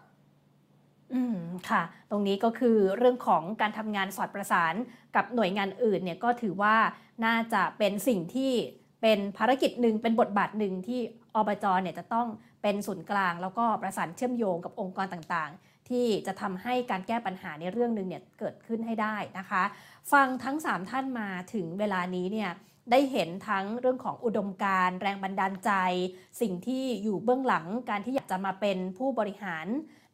[1.14, 1.40] อืม
[1.70, 4.74] ค่ะ ตรงนี้ก็คือเรื่องของการทำงานสอดประสาน
[5.16, 6.76] กับหน่วยงานอื่นเนี่ยก็ถือว่า
[7.26, 8.52] น่าจะเป็นสิ่งที่
[9.02, 11.00] เป็นภารกิจหนึ่งเป็นบทบาทหนึ่งที่
[11.36, 12.28] อบจเนี่ยจะต้อง
[12.62, 19.64] เป็นศูนย์กลาง แล้วก็ประสานเชื่อมโยงกับองค์กรต่างๆ ที่จะทำให้การแก้ปัญหาในเรื่องหนึ่งเนี่ยเกิดขึ้นให้ได้นะคะ
[20.12, 22.52] ฟังทั้ง 3 ท่านมาถึงเวลานี้เนี่ย
[22.92, 25.72] ได้เห็นทั้งเรื่องของอุดมการแรงบันดาลใจ
[26.42, 29.68] สิ่งที่อยู่เบื้องหลังการที่อยากจะมาเป็นผู้บริหาร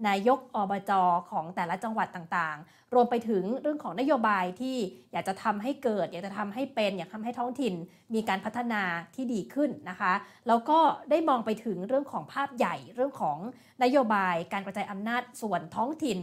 [0.07, 0.91] นายกอบจ
[1.31, 4.77] ของแต่ละจังหวัดต่างๆ รวมไปถึงเรื่องของนโยบายที่
[5.11, 7.73] อยากจะทำให้เกิด อยากจะทำให้เป็น อยากทำให้ท้องถิ่น
[8.13, 8.81] มีการพัฒนา
[9.15, 10.13] ที่ดีขึ้นนะคะ
[10.47, 13.37] แล้วก็ได้มองไปถึงเรื่องของภาพใหญ่เรื่องของ
[13.83, 16.19] นโยบายการกระจายอำนาจส่วนท้องถิ่น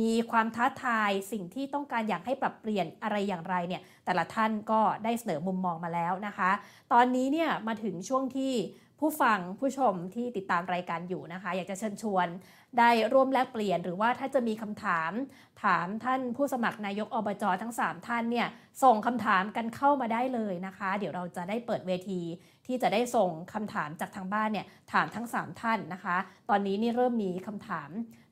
[0.00, 6.50] มีความท้าทายสิ่งที่ต้องการอยากให้ปรับเปลี่ยนอะไรอย่างไรเนี่ยแต่ละท่านก็ได้เสนอมุมมองมาแล้วนะคะ
[6.92, 8.52] ตอนนี้เนี่ยมาถึงช่วงที่
[9.00, 12.26] ผู้ฟังผู้ชมที่ติดตามรายการอยู่นะคะ อยากจะเชิญชวน
[12.78, 15.10] ได้ร่วมแลกเปลี่ยน หรือว่าถ้าจะมีคำถาม
[15.62, 18.48] ถามท่านผู้สมัครนายกอบจทั้ง 3 ท่านเนี่ย
[18.82, 22.20] ส่งคำถามกันเข้ามาได้เลยนะคะ เดี๋ยวเราจะได้เปิดเวที
[22.66, 26.16] ที่จะได้ส่งคำถามจากทางบ้านเนี่ยถามทั้ง 3 ท่านนะคะ
[26.48, 27.90] ตอนนี้นี่เริ่มมีคำถาม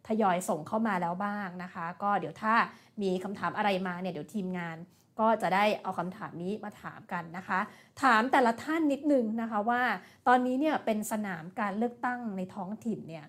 [0.08, 2.54] ทยอยส่งเข้ามาแล้วบ้างนะคะ ก็เดี๋ยวถ้า
[3.02, 4.76] มีคำถามอะไรมาเนี่ยเดี๋ยวทีมงาน
[5.20, 7.60] ก็จะได้เอาคำถามนี้มาถามกันนะคะ
[8.02, 9.82] ถามแต่ละท่านนิดนึงนะคะว่า
[10.28, 13.26] ตอนนี้เนี่ยเป็นสนามการเลือกตั้งในท้องถิ่นเนี่ย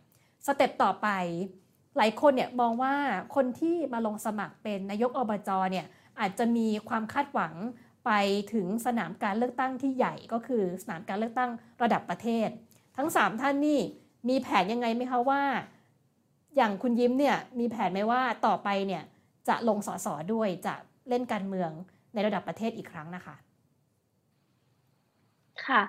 [0.47, 1.07] สเต็ปต่อไป
[1.97, 2.95] หลายคนเนี่ยมองว่า
[3.35, 5.85] คนที่มาลงสมัครเป็นนายกอบจเนี่ย
[6.19, 7.53] อาจจะมีความคาดหวัง
[8.05, 8.11] ไป
[8.53, 11.51] ถึงสนามการเลือกตั้งที่ใหญ่ก็คือสนามการเลือกตั้ง
[11.81, 12.47] ระดับประเทศ
[12.97, 13.79] ทั้ง 3 ท่านนี่
[14.29, 15.41] มีแผนยังไงไหมคะว่า
[16.55, 19.03] อย่างคุณยิ้มเนี่ยมีแผนไหมว่าต่อไปเนี่ย
[19.47, 20.75] จะลงสสด้วยจะ
[21.09, 21.71] เล่นการเมือง
[22.13, 23.35] ในระดับประเทศอีกครั้งนะคะ
[25.65, 25.81] ค่ะ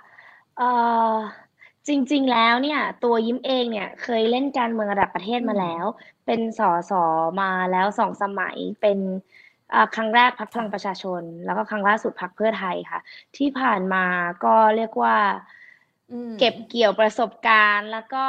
[1.89, 5.85] จริง ๆ แล้วเนี่ย ตัวยิ้มเองเนี่ยเคยเล่นการเมืองระดับประเทศมาแล้ว
[6.27, 6.61] เป็นส
[6.91, 6.93] ส
[7.41, 8.99] มาแล้วสองสมัยเป็น
[9.75, 13.01] อ่าครั้งแรกพรรคพลังประชาชน แล้วก็ครั้งล่าสุดพรรคเพื่อไทยค่ะ
[13.37, 14.05] ที่ผ่านมา
[14.45, 15.17] ก็เรียกว่า
[16.11, 18.27] อืม เก็บเกี่ยวประสบการณ์ แล้วก็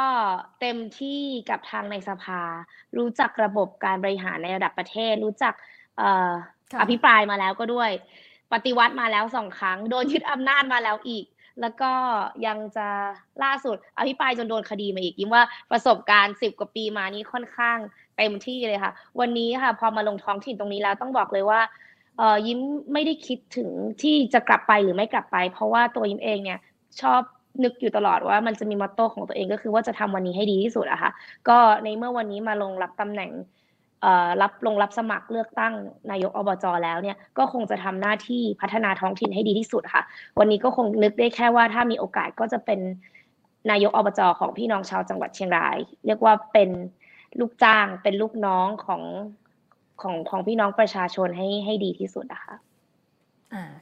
[0.60, 1.20] เต็มที่
[1.50, 2.42] กับทางในสภา
[2.96, 5.54] รู้จักระบบการบริหารในระดับประเทศ รู้จัก
[5.98, 6.32] เอ่อ
[6.72, 7.90] ค่ะ อภิปรายมาแล้วก็ด้วย
[8.52, 11.24] ปฏิวัติมาแล้วสองครั้ง โดนยึดอำนาจมาแล้วอีก
[11.60, 11.90] แล้วก็
[12.46, 12.88] ยังจะ
[13.42, 17.78] ล่าสุดอภิปรายจนโดนคดีมาอีกยิ้มว่าประสบการณ์สิบกว่าปีมานี้ค่อนข้าง
[18.16, 21.60] เต็มที่เลยค่ะ วันนี้ค่ะ พอมาลงท้องถิ่นตรงนี้แล้วต้องบอกเลยว่า
[22.18, 22.60] เอ่อยิ้ม
[22.92, 23.68] ไม่ได้คิดถึง
[24.02, 26.58] ที่จะกลับไปหรือไม่กลับไป เพราะว่าตัวยิ้มเองเนี่ย
[27.00, 27.20] ชอบ
[27.64, 31.10] นึกอยู่ตลอดว่ามันจะมีมอตโต้ของตัวเองก็คือว่าจะทำวันนี้ให้ดีที่สุดอะค่ะ
[31.48, 33.30] ก็ในเมื่อวันนี้มาลงรับตำแหน่ง
[34.42, 35.74] รับลงรับสมัครเลือกตั้ง
[36.10, 40.02] นายกอบจแล้วเนี่ยก็คงจะทำหน้าที่พัฒนาท้องถิ่นให้ดีที่สุดค่ะ
[40.38, 42.80] วันนี้ก็คงนึกได้แค่ว่าถ้ามีโอกาสก็จะเป็น
[43.70, 45.76] นายกอบจของพี่น้องชาวจังหวัดเชียงราย
[46.06, 46.70] เรียกว่าเป็น
[47.40, 49.02] ลูกจ้างเป็นลูกน้องของ
[50.00, 52.54] ของของพี่น้องประชาชนให้ให้ดีที่สุดนะคะ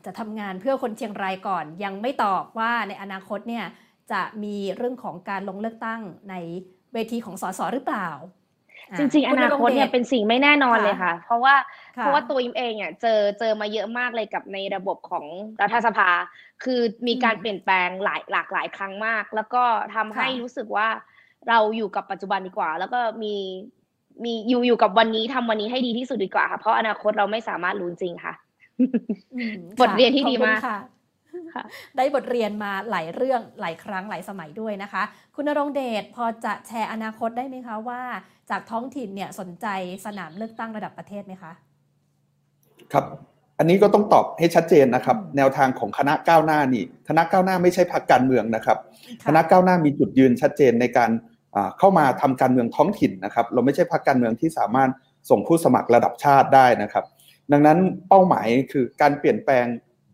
[0.05, 3.67] จะทำงานเพื่อคนเชียงรายก่อน ยังไม่ตอบว่าในอนาคตเนี่ย
[4.13, 6.01] จะมีเรื่องของการลงเลือกตั้ง
[6.31, 6.35] ใน
[6.93, 8.09] เวทีของสสหรือเปล่า
[8.99, 11.55] จริงๆ อนาคตเนี่ยเป็นสิ่งไม่แน่นอนเลยค่ะ เพราะว่า
[11.99, 15.25] ค่เพราะว่าตัวยิมเองเนี่ยเจอเจอมาเยอะมากเลยกับในระบบของ
[15.61, 16.11] รัฐสภา
[16.65, 19.63] คือมีการอืมเปลี่ยนแปลงหลายหลากหลายครั้งมาก แล้วก็
[19.95, 20.89] ทำให้ค่ะรู้สึกว่า
[21.49, 23.35] เราอยู่กับปัจจุบันดีกว่า แล้วก็มี
[24.25, 28.35] มีอยู่อยู่กับวันนี้ทำวันนี้ให้ดีที่สุดดีกว่าค่ะ เพราะอนาคตเราไม่สามารถรู้จริงค่ะ
[29.35, 30.61] อืมบทเรียนที่ค่ะดีมาก
[31.33, 31.65] ขอบคุณค่ะค่ะ
[31.97, 35.03] ได้บทเรียนมาหลายเรื่องหลายครั้งหลายสมัยด้วยนะคะ
[35.35, 38.01] คุณนรงค์เดชพอจะแชร์อนาคตได้ไหมคะว่า
[38.51, 39.67] จากท้องถิ่นเนี่ยสนใจ
[40.07, 41.53] สนามเลือกตั้งระดับประเทศไหมคะ
[42.93, 43.05] ครับ
[43.59, 48.79] อันนี้ก็ต้องตอบให้ชัดเจนนะครับอืมแนวทางของคณะก้าวหน้านี่คณะก้าวหน้าไม่ใช่พรรคการเมืองนะครับ
[49.23, 51.11] ค่ะคณะก้าวหน้ามีจุดยืนชัดเจนในการ
[51.55, 54.91] อ่าเข้ามาทำการเมืองท้องถิ่นนะครับ เราไม่ใช่พรรคการเมืองที่สามารถ
[55.31, 57.05] ส่งผู้สมัครระดับชาติได้นะครับ
[57.53, 57.79] ดังนั้น
[58.09, 59.67] เป้าหมายคือการเปลี่ยนแปลง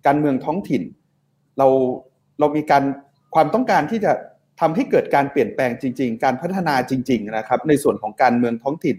[0.06, 0.82] การเมืองท้องถิ่น
[1.58, 1.66] เรา
[2.38, 2.82] เรามีการ
[3.34, 4.12] ความต้องการที่จะ
[4.60, 8.96] ทำให้เกิดการเปลี่ยนแปลงจริง ๆ การพัฒนาจริง ๆ นะครับ ในส่วนของการเมืองท้องถิ่น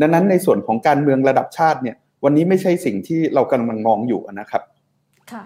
[0.00, 4.62] ดังนั้นในส่วนของการเมืองระดับชาติเนี่ย วันนี้ไม่ใช่สิ่งที่เรากำลังมองอยู่นะครับ
[5.32, 5.44] ค่ะ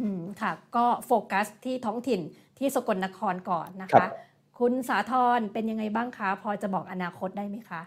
[0.00, 2.20] อืม ค่ะ ก็โฟกัสที่ท้องถิ่น
[2.58, 4.10] ที่สกลนครก่อนนะครัคะบ
[4.58, 7.82] คุณสาธรเป็นยังไงบ้างคะ พอจะบอกอนาคตได้ไหมคะ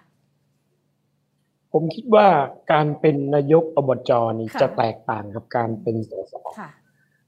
[1.71, 2.27] ผมคิดว่า
[2.71, 6.69] การเป็นนายกอบจนี่ค่ะจะแตกต่างกับการเป็นสสค่ะ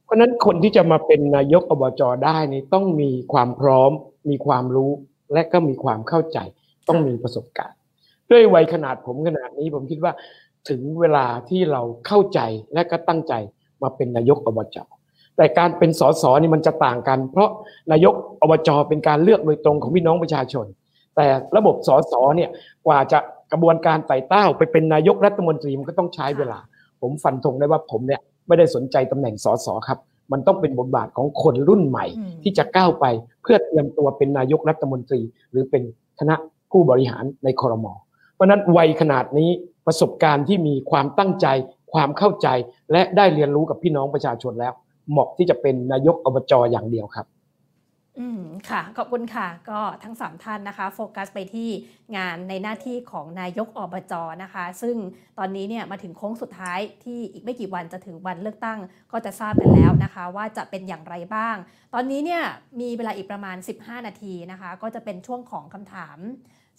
[0.06, 3.92] เพราะนั้นคนที่จะมาเป็นนายกอบจได้นี่ต้องมีความพร้อม
[4.30, 4.92] มีความรู้
[5.34, 6.40] และก็มีความเข้าใจ
[6.88, 7.78] ต้องมีประสบการณ์
[8.32, 10.14] ด้วยวัยขนาดผมขนาดนี้ผมคิดว่า
[10.70, 12.40] ถึงเวลาที่เราเข้าใจ
[12.74, 13.34] และก็ตั้งใจ
[13.82, 14.78] มาเป็นนายกอบจ
[15.38, 17.50] แต่การเป็นสสนี่มันจะต่างกัน เพราะ
[17.92, 20.66] นายกอบจเป็นการเลือกโดยตรงของพี่น้องประชาชน
[21.16, 21.26] แต่
[21.58, 22.50] ระบบสสเนี่ย
[22.88, 23.20] กว่าจะ
[23.52, 26.60] กระบวนการไต่เต้าไปเป็นนายกรัฐมนตรีมันก็ต้องใช้เวลา
[27.02, 30.00] ผมฟันธงได้ว่าผมเนี่ย ไม่ได้สนใจตำแหน่งสสครับ
[30.32, 33.06] มันต้องเป็นบทบาทของคนรุ่นใหม่อืมที่จะก้าวไป
[33.44, 35.84] เพื่อเตรียมตัวเป็นนายกรัฐมนตรี หรือเป็น
[36.20, 36.36] คณะ
[36.72, 37.94] ผู้บริหารในคอรมอ
[38.34, 39.50] เพราะฉะนั้นวัยขนาดนี้
[39.88, 41.48] ประสบการณ์ที่มีความตั้งใจ
[41.94, 42.48] ความเข้าใจ
[42.92, 44.74] และได้เรียนรู้กับพี่น้องประชาชนแล้ว
[45.12, 47.26] เหมาะที่จะเป็นนายกอบจอย่างเดียวครับ
[48.20, 51.70] อืมค่ะ ขอบคุณค่ะ ก็ทั้งสามท่านนะคะ โฟกัสไปที่
[52.18, 54.14] งานในหน้าที่ของนายกอบจ
[54.44, 54.96] นะคะ ซึ่ง
[55.38, 58.80] ตอนนี้เนี่ยมาถึงโค้งสุดท้ายที่อีกไม่กี่วันจะถึงวันเลือกตั้ง
[59.12, 61.56] ก็จะทราบกันแล้วนะคะ ว่าจะเป็นอย่างไรบ้าง
[61.94, 62.44] ตอนนี้เนี่ย
[62.82, 66.18] มีเวลาอีกประมาณ 15 นาทีนะคะ ก็จะเป็นช่วงของคำถาม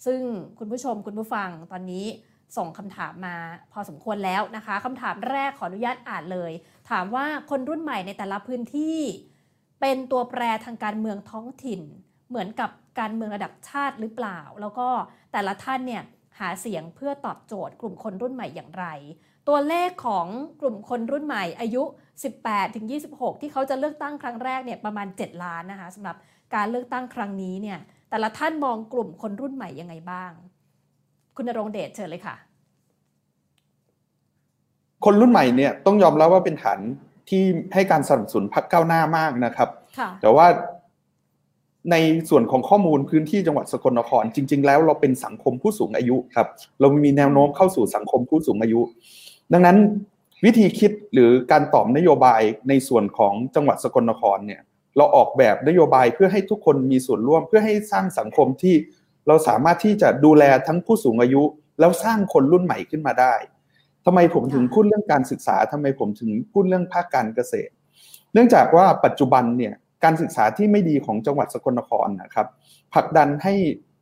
[0.05, 0.19] ซึ่ง
[0.59, 2.05] คุณผู้ชมคุณผู้ฟังตอนนี้
[2.57, 3.35] ส่งคำถามมา
[3.73, 6.51] พอสมควรแล้วนะคะคำถามแรกขออนุญาตอ่านเลย
[6.89, 8.99] ถามว่าคนรุ่นใหม่ในแต่ละพื้นที่
[9.81, 11.81] เป็นตัวแปรทางการเมืองท้องถิ่น
[12.29, 14.87] เหมือนกับการเมืองระดับชาติหรือเปล่า แล้วก็
[15.31, 16.03] แต่ละท่านเนี่ย
[16.39, 18.85] หาเสียงเพื่อตอบโจทย์กลุ่มคนรุ่นใหม่อย่างไร
[19.47, 20.27] ตัวเลขของ
[20.61, 21.83] กลุ่มคนรุ่นใหม่อายุ
[22.29, 26.15] 18ถึง26 ที่เขาจะเลือกตั้งครั้งแรกเนี่ยประมาณ 7 ล้านนะคะสำหรับ
[26.55, 27.79] การเลือกตั้งครั้งนี้เนี่ย
[28.09, 30.31] แต่ละท่านมองกลุ่มคนรุ่นใหม่ยังไงบ้าง
[31.35, 32.35] คุณนรงเดชเชิญเลยค่ะ
[35.05, 36.79] คนรุ่นใหม่เนี่ยต้องยอมรับว่าเป็นฐาน
[37.29, 37.43] ที่
[37.73, 40.47] ให้การสนับสนุนพรรคก้าวหน้ามากนะครับค่ะแต่ว่า
[41.91, 41.95] ใน
[42.29, 46.47] ส่วนของข้อมูลพื้นที่จังหวัดสกลนคร จริง ๆ แล้วเราเป็นสังคมผู้สูงอายุครับ
[46.79, 48.81] เรามีแนวโน้มเข้าสู่สังคมผู้สูงอายุ
[49.53, 49.77] ดังนั้น
[50.45, 54.61] วิธีคิดหรือการตอบนโยบายในส่วนของจังหวัดสกลนครเนี่ย
[54.97, 58.75] เราออกแบบนโยบายเพื่อให้ทุกคนมีส่วนร่วม เพื่อให้สร้างสังคมที่
[59.27, 61.43] เราสามารถที่จะดูแลทั้งผู้สูงอายุ
[61.79, 63.33] แล้วสร้างคนรุ่นใหม่ขึ้นมาได้
[64.09, 67.71] ทำไมผมถึงพูดเรื่องการศึกษาทำไมผมถึงพูดเรื่องภาคการเกษตร
[68.33, 69.73] เนื่องจากว่าปัจจุบันเนี่ย
[70.03, 72.47] การศึกษาที่ไม่ดีของจังหวัดสกลนครนะครับ
[72.93, 73.53] ผลักดันให้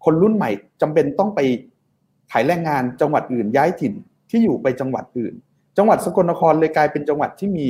[0.05, 0.49] คนรุ่นใหม่
[0.81, 1.39] จำเป็นต้องไป
[2.31, 3.93] ขายแรงงานจังหวัดอื่นย้ายถิ่น
[4.29, 5.33] ที่อยู่ไปจังหวัดอื่น
[5.77, 7.67] จังหวัดสกลนครเลยกลายเป็นจังหวัดที่มี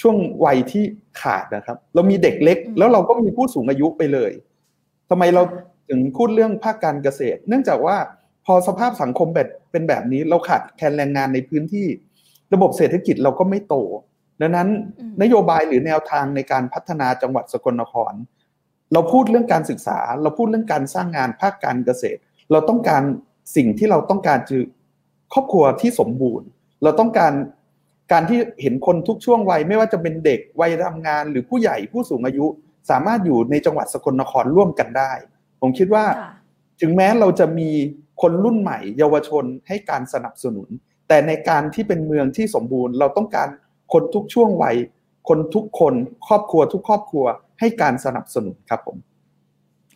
[0.00, 0.84] ช่วงวัยที่
[1.20, 4.32] ขาดนะครับ เรามีเด็กเล็กอืมแล้วเราก็มีผู้สูงอายุไปเลย
[5.10, 5.42] ทำไมเรา
[5.88, 7.96] ถึงพูดเรื่องภาคการเกษตร เนื่องจากว่า
[8.46, 11.86] พอสภาพสังคมแบบเป็นแบบนี้เราขาดแคลนแรงงานในพื้นที่
[12.54, 13.74] ระบบเศรษฐกิจเราก็ไม่โต
[14.40, 14.68] ดังนั้น
[14.98, 18.12] อืมนโยบายหรือแนวทางในการพัฒนาจังหวัดสกลนคร
[18.92, 22.20] เราพูดเรื่องการศึกษา เราพูดเรื่องการสร้างงานภาคการเกษตร
[22.52, 23.02] เราต้องการ
[23.56, 24.62] สิ่งที่เราต้องการคือ
[25.32, 26.46] ครอบครัวที่สมบูรณ์
[26.82, 27.32] เราต้องการ
[28.12, 32.46] การที่เห็นคนทุกช่วงวัยไม่ว่าจะเป็นเด็กวัยทำงาน หรือผู้ใหญ่ผู้สูงอายุ
[32.90, 35.12] สามารถอยู่ในจังหวัดสกลนครร่วมกันได้
[35.60, 36.30] ผมคิดว่าค่ะ
[36.80, 37.70] ถึงแม้เราจะมี
[38.22, 40.68] คนรุ่นใหม่ เยาวชนให้การสนับสนุน
[41.08, 43.48] แต่ในการที่เป็นเมืองที่สมบูรณ์ เราต้องการ
[43.92, 44.76] คนทุกช่วงวัย
[45.28, 45.94] คนทุกคน
[46.26, 47.24] ครอบครัวทุกครอบครัว
[47.60, 48.98] ให้การสนับสนุนครับผม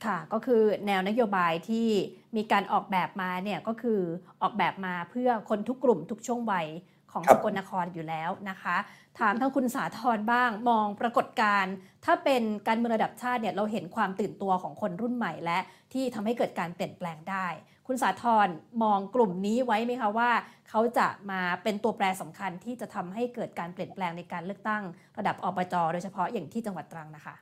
[0.04, 1.88] ค่ะก็คือแนวนโยบายที่
[2.36, 4.00] มีการออกแบบมาเนี่ยก็คือ
[4.42, 6.66] ออกแบบมาเพื่อคนทุกกลุ่มทุกช่วงวัย
[7.12, 8.76] ของสกลนครอยู่แล้วนะคะ
[9.18, 11.74] ถามทั้งคุณสาธรบ้างมองปรากฏการณ์
[12.04, 15.58] ถ้าเป็นการเมืองระดับชาติเนี่ยเราเห็นความตื่นตัวของคนรุ่นใหม่และ
[15.92, 17.46] ที่ทำให้เกิดการเปลี่ยนแปลงได้
[17.90, 18.48] คุณสาธร
[18.82, 20.30] มองกลุ่มนี้ไว้ไหมคะว่า
[20.68, 24.82] เขาจะมาเป็นตัวแปรสำคัญที่จะทำให้เกิดการเปลี่ยนแปลงในการเลือกตั้ง
[25.18, 27.34] ระดับอบจโดยเฉพาะอย่างที่จังหวัดตรังนะคะ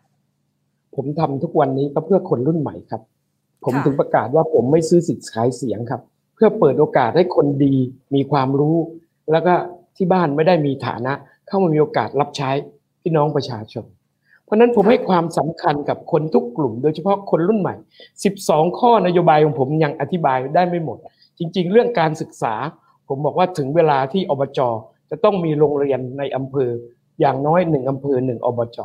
[0.95, 3.03] ผมทำทุกวันนี้ก็เพื่อคนรุ่นใหม่ครับ
[3.65, 6.01] ผมถึงประกาศว่าผมไม่ซื้อสิทธิ์ขายเสียงครับ
[6.35, 7.75] เพื่อเปิดโอกาสให้คนดี
[8.15, 8.77] มีความรู้
[9.33, 9.55] แล้วก็
[9.97, 11.13] ที่บ้านไม่ได้มีฐานะ
[11.49, 12.51] เข้ามามีโอกาสรับใช้
[13.03, 13.85] พี่น้องประชาชน
[14.47, 17.75] เพราะนั้นผมให้ความสำคัญกับคนทุกกลุ่ม โดยเฉพาะคนรุ่นใหม่
[18.27, 20.99] 12 ข้อนโยบายของผมยังอธิบายได้ไม่หมด
[21.39, 22.55] จริง ๆ เรื่องการศึกษา
[23.09, 24.61] ผมบอกว่าถึงเวลาที่อบจ
[25.11, 26.71] จะต้องมีโรงเรียนในอำเภอ
[27.21, 28.79] อย่างน้อยหนึ่งอำเภอหนึ่งอบจ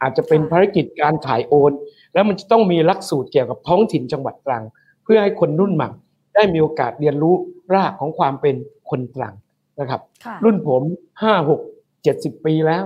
[0.00, 1.72] อาจจะเป็นภารกิจการถ่ายโอน
[2.14, 4.64] แล้วมันจะต้องมีหลักสูตรเกี่ยวกับท้องถิ่นจังหวัดตรัง
[5.04, 5.88] เพื่อให้คนรุ่นใหม่
[6.34, 7.34] ได้มีโอกาสเรียนรู้
[7.74, 8.54] รากของความเป็น
[8.90, 9.34] คนตรัง
[9.80, 10.00] นะครับ
[10.44, 10.82] รุ่นผม
[11.22, 11.60] ห้าหก
[12.02, 12.84] เจ็ดสิบปีแล้ว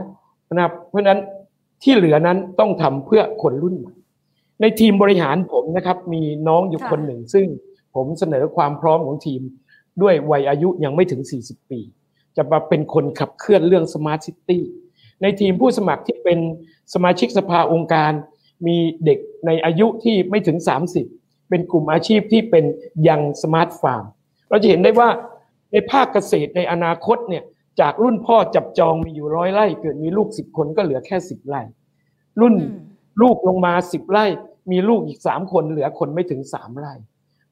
[0.54, 1.20] นะครับเพราะฉะนั้น
[1.82, 3.94] ที่เหลือนั้นต้องทำเพื่อคนรุ่นใหม่
[4.60, 7.46] ในทีมบริหารผมนะครับ มีน้องอยู่คนหนึ่ง ซึ่ง
[7.94, 9.40] ผมเสนอความพร้อมของทีม
[10.02, 11.80] ด้วยวัยอายุยังไม่ถึง 40 ปี
[12.36, 14.62] จะมาเป็นคนขับเคลื่อนเรื่อง smart city
[15.22, 16.38] ในทีมผู้สมัครที่เป็น
[16.94, 18.12] สมาชิกสภาองค์การ
[18.66, 20.58] มีเด็กในอายุที่ไม่ถึง
[21.04, 22.64] 30 เป็นกลุ่มอาชีพที่เป็น
[23.08, 24.04] young smart farm
[24.48, 25.08] เราจะเห็นได้ว่า
[25.72, 27.44] ในภาคเกษตรในอนาคตเนี่ย
[27.80, 31.62] จากรุ่นพ่อจับจองมีอยู่ร้อยไร่ เกิดมีลูกสิบคนก็เหลือแค่สิบไร่
[32.40, 32.54] รุ่น
[33.22, 34.24] ลูกลงมาสิบไร่
[34.72, 36.92] มีลูกอีกสามคนเหลือคนไม่ถึงสามไร่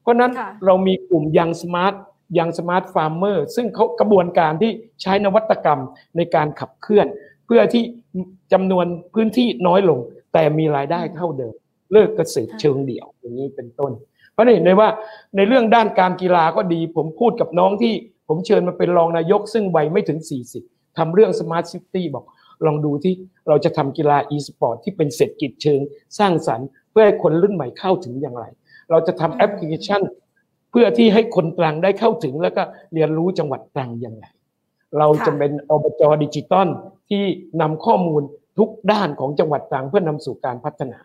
[0.01, 0.31] เพราะนั้น
[0.65, 1.93] เรามีกลุ่ม young smart
[2.39, 4.71] young smart farmer ซึ่งเขากระบวนการที่
[5.01, 5.79] ใช้นวัตกรรม
[6.17, 7.07] ในการขับเคลื่อน
[7.45, 7.83] เพื่อที่
[8.53, 9.99] จำนวนพื้นที่น้อยลง
[10.33, 11.53] แต่มีรายได้เท่าเดิม
[11.93, 13.91] เลิกเกษตรเชิงเดี่ยวอย่างนี้เป็นต้น
[14.33, 14.89] เพราะเห็นได้ว่า
[15.35, 17.93] ในเรื่องด้านการกีฬาก็ดี ผมพูดกับน้องที่
[18.33, 20.19] ผมเชิญมาเป็นรองนายกซึ่งวัยไม่ถึง
[20.57, 22.25] 40ทำเรื่อง smart city บอก
[22.65, 23.13] ลองดูที่
[23.47, 25.79] เราจะทำกีฬา e-sport ที่เป็นเศรษฐกิจเชิง
[26.19, 28.45] สร้างสรรค์ เพื่อให้คนรุ่นใหม่เข้าถึงอย่างไร
[28.89, 30.01] เราจะทำแอปพลิเคชัน
[30.71, 32.63] เพื่อที่ให้คนตรังได้เข้าถึง แล้วก็
[32.93, 34.25] เรียนรู้จังหวัดตรังอย่างไร
[34.97, 36.67] เราจะเป็นอบจดิจิตอล
[37.09, 37.23] ที่
[37.61, 38.21] นำข้อมูล
[38.57, 40.99] ทุกด้านของจังหวัดตรังเพื่อนำสู่การพัฒนา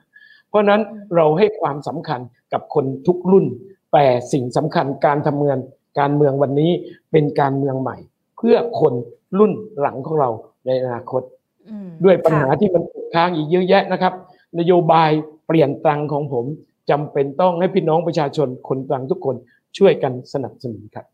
[0.48, 0.80] เพราะนั้น
[1.14, 2.20] เราให้ความสำคัญ
[2.52, 3.46] กับคนทุกรุ่น
[3.92, 5.58] แต่สิ่งสำคัญการทำเมือง
[5.98, 6.70] การเมืองวันนี้
[7.12, 7.96] เป็นการเมืองใหม่
[8.36, 8.94] เพื่อคน
[9.38, 10.30] รุ่นหลังของเรา
[10.66, 11.22] ในอนาคต
[12.04, 12.82] ด้วยปัญหาที่มัน
[13.14, 14.12] ค้างอีกเยอะแยะนะครับ
[14.58, 15.10] นโยบาย
[15.46, 16.44] เปลี่ยนตังของผม
[16.90, 19.36] จำเป็นต้องให้พี่น้องประชาชนคนตรังทุกคน
[19.78, 21.06] ช่วยกันสนับสนุนครับ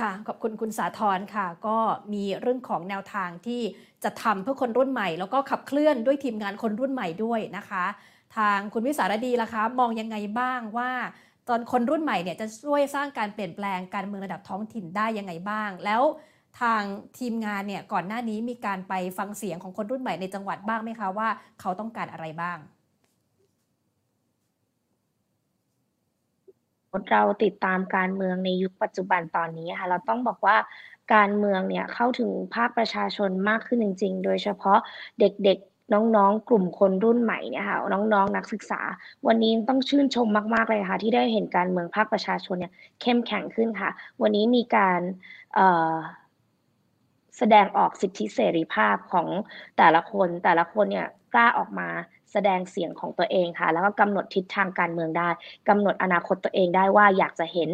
[0.00, 1.78] ค่ะขอบคุณคุณสาธรค่ะ ก็
[2.12, 3.62] มีเรื่องของแนวทางที่
[4.04, 7.84] จะทำเพื่อคนรุ่นใหม่ แล้วก็ขับเคลื่อนด้วยทีมงานคนรุ่นใหม่ด้วยนะคะ
[8.36, 10.90] ทางคุณวิสารดีล่ะคะ มองยังไงบ้างว่า
[11.48, 16.02] ตอนคนรุ่นใหม่เนี่ยจะช่วยสร้างการเปลี่ยนแปลงการเมืองระดับท้องถิ่นได้ยังไงบ้าง แล้ว
[16.60, 16.82] ทาง
[17.18, 21.28] ทีมงานเนี่ยก่อนหน้านี้มีการไปฟังเสียงของคนรุ่นใหม่ในจังหวัดบ้างไหมคะว่า
[21.60, 22.58] เขาต้องการอะไรบ้าง
[27.10, 30.56] เราติดตามการเมืองในยุคปัจจุบันตอนนี้ค่ะเราต้องบอกว่า
[31.14, 34.78] การเมืองเนี่ยเข้าถึงภาคประชาชนมากขึ้นจริง ๆ โดยเฉพาะ
[35.20, 38.80] เด็กๆ น้องๆ กลุ่มคนรุ่นใหม่เนี่ยค่ะน้องๆ นักศึกษา
[39.26, 43.90] วันนี้ต้องชื่นชมมาก ๆ เลยค่ะ ที่ได้เห็นการเมืองภาคประชาชนเนี่ยเข้มแข็งขึ้นค่ะ
[44.22, 45.00] วันนี้มีการ
[47.38, 49.28] แสดงออกสิทธิเสรีภาพของ
[49.78, 51.88] แต่ละคนแต่ละคนเนี่ยกล้าออกมา
[52.32, 55.28] แสดงเสียงของตัวเองค่ะ แล้วก็กำหนดทิศทางการเมืองได้
[55.68, 57.70] กำหนดอนาคตตัวเองได้ว่าอยากจะเห็น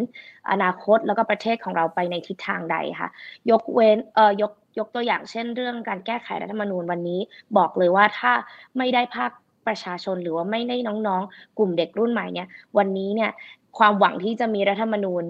[0.50, 3.08] อนาคตแล้วก็ประเทศของเราไปในทิศทางใดค่ะ
[3.50, 7.20] ยกเว้นเอ่อยกยกตัวอย่างเช่น เรื่องการแก้ไขรัฐธรรมนูญวันนี้
[7.56, 8.32] บอกเลยว่าถ้า
[8.78, 9.30] ไม่ได้ภาค
[9.66, 12.48] ประชาชนหรือว่าไม่ได้น้องๆ กลุ่มเด็กรุ่นใหม่เนี่ย
[12.78, 13.30] วันนี้เนี่ย
[13.78, 15.24] ความหวังที่จะมีรัฐธรรมนูญ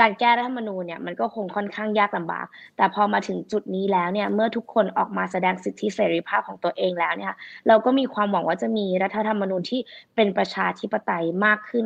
[0.00, 2.46] การแก้รัฐธรรมนูญเนี่ยมันก็คงค่อนข้างยากลำบาก
[2.76, 7.34] แต่พอมาถึงจุดนี้แล้วเนี่ยเมื่อทุกคนออกมาแสดงสิทธิเสรีภาพของตัวเองแล้วเนี่ย
[7.68, 9.80] เราก็มีความหวังว่าจะมีรัฐธรรมนูญที่
[10.14, 11.84] เป็นประชาธิปไตยมากขึ้น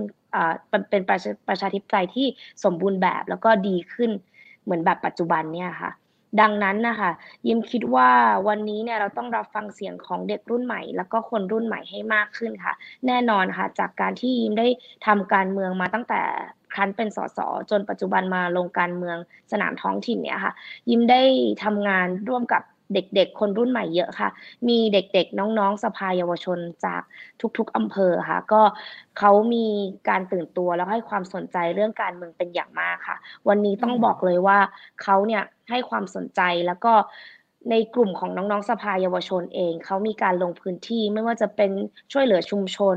[0.90, 2.26] เป็นประประชาธิปไตยที่
[2.64, 4.10] สมบูรณ์แบบแล้วก็ดีขึ้น
[4.64, 5.90] เหมือนแบบปัจจุบันเนี่ยค่ะ
[6.40, 7.10] ดังนั้นนะคะ
[7.48, 8.10] ยิมคิดว่า
[8.48, 12.74] วันนี้เนี่ยเราต้องรับฟังเสียงของเด็กรุ่นใหม่ แล้วก็คนรุ่นใหม่ให้มากขึ้นค่ะ
[13.06, 14.66] แน่นอนค่ะ จากการที่ยิมได้
[15.06, 16.22] ทำการเมืองมาตั้งแต่
[16.74, 17.38] ครั้นเป็นสส
[17.70, 19.16] จนปัจจุบันมาลงการเมือง
[19.52, 20.52] สนามท้องถิ่นเนี่ยค่ะ
[20.90, 21.22] ยิมได้
[21.64, 22.62] ทำงานร่วมกับ
[22.94, 24.28] เด็กๆ คนรุ่นใหม่เยอะค่ะ
[24.68, 27.02] มีเด็กๆ น้องๆ สภาเยาวชนจาก
[27.58, 28.62] ทุกๆอำเภอค่ะ ก็
[29.18, 29.66] เขามี
[30.08, 33.16] การตื่นตัวแล้วให้ความสนใจเรื่องการเมืองเป็นอย่างมากค่ะ
[33.48, 34.58] วันนี้ต้องบอกเลยว่า
[35.02, 36.92] เขาเนี่ยให้ความสนใจแล้วก็
[37.70, 41.70] ในกลุ่มของน้องๆสภาเยาวชนเอง เขามีการลงพื้นที่ไม่ว่าจะเป็น
[42.12, 42.96] ช่วยเหลือชุมชน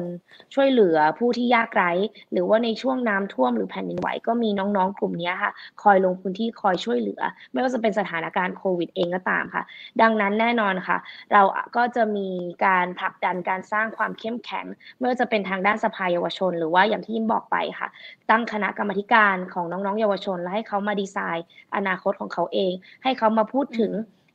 [0.53, 1.91] ช่วยเหลือผู้ที่ยากไร้
[2.31, 5.51] หรือว่าในช่วงน้ำท่วมหรือแผ่นดินไหวก็มีน้องๆ กลุ่มนี้ค่ะ
[5.83, 7.21] คอยลงพื้นที่คอยช่วยเหลือ
[7.51, 9.63] ไม่ว่าจะเป็นสถานการณ์โควิดเองก็ตามค่ะ
[10.01, 10.97] ดังนั้นแน่นอนค่ะ
[11.33, 11.41] เรา
[11.75, 12.27] ก็จะมี
[12.65, 14.65] การผลักดันการสร้างความเข้มแข็ง
[14.97, 17.87] ไม่ว่าจะเป็นทางด้านสภาเยาวชน หรือว่าอย่างที่ยิมบอกไปค่ะ
[18.29, 22.73] ตั้งคณะกรรมการของน้องๆ เยาวชน และให้เขามาดีไซน์ อนาคตของเขาเอง
[23.03, 23.91] ให้เขามาพูดถึง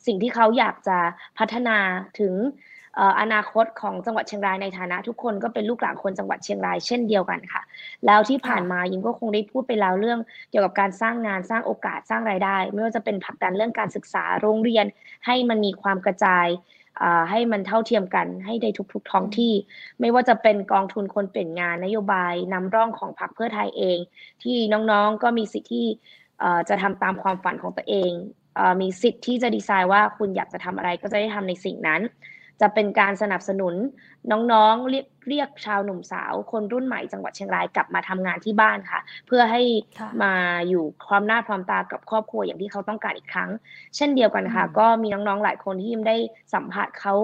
[0.07, 0.99] สิ่งที่เขาอยากจะ
[1.39, 1.77] พัฒนา
[2.21, 2.35] ถึง
[3.21, 7.63] อนาคตของจังหวัดเชียงรายในฐานะทุกคนก็เป็นลูกหลานคนจังหวัดเชียงรายเช่นเดียวกันค่ะ
[8.07, 10.21] แล้วที่ผ่านมายิมก็คงได้พูดไปแล้วเรื่อง
[10.51, 14.87] เกี่ยวกับการสร้างงานสร้างโอกาสสร้างรายได้ ไม่ว่าจะเป็นผลักดันเรื่องการศึกษาโรงเรียน
[15.27, 16.47] ให้มันมีความกระจาย
[17.31, 19.53] ให้มันเท่าเทียมกันให้ในทุกๆท้องที่
[20.01, 23.99] ไม่ว่าจะเป็นกองทุนคนเปลี่ยนงานนโยบายนำร่องของพรรคเพื่อไทยเอง
[24.43, 25.87] ที่น้องๆก็มีสิทธิ์ที่
[26.69, 28.13] จะทำตามความฝันของตัวเอง
[28.81, 32.03] มีสิทธิ์ที่จะดีไซน์ว่าคุณอยากจะทำอะไรก็จะได้ทำในสิ่งนั้น
[32.61, 33.75] จะเป็นการสนับสนุน
[34.31, 39.63] น้องๆเรียกเรียกชาวหนุ่มสาว คนรุ่นใหม่จังหวัดเชียงรายกลับมาทำงานที่บ้านค่ะ เพื่อให้
[40.23, 40.33] มา
[40.69, 43.51] อยู่ความหน้าความตากับครอบครัวอย่างที่เขาต้องการอีกครั้ง
[43.97, 46.17] เช่นเดียวกันค่ะ ก็มีน้องๆหลายคนที่ยิมได้
[46.55, 47.15] สัมผัสเขา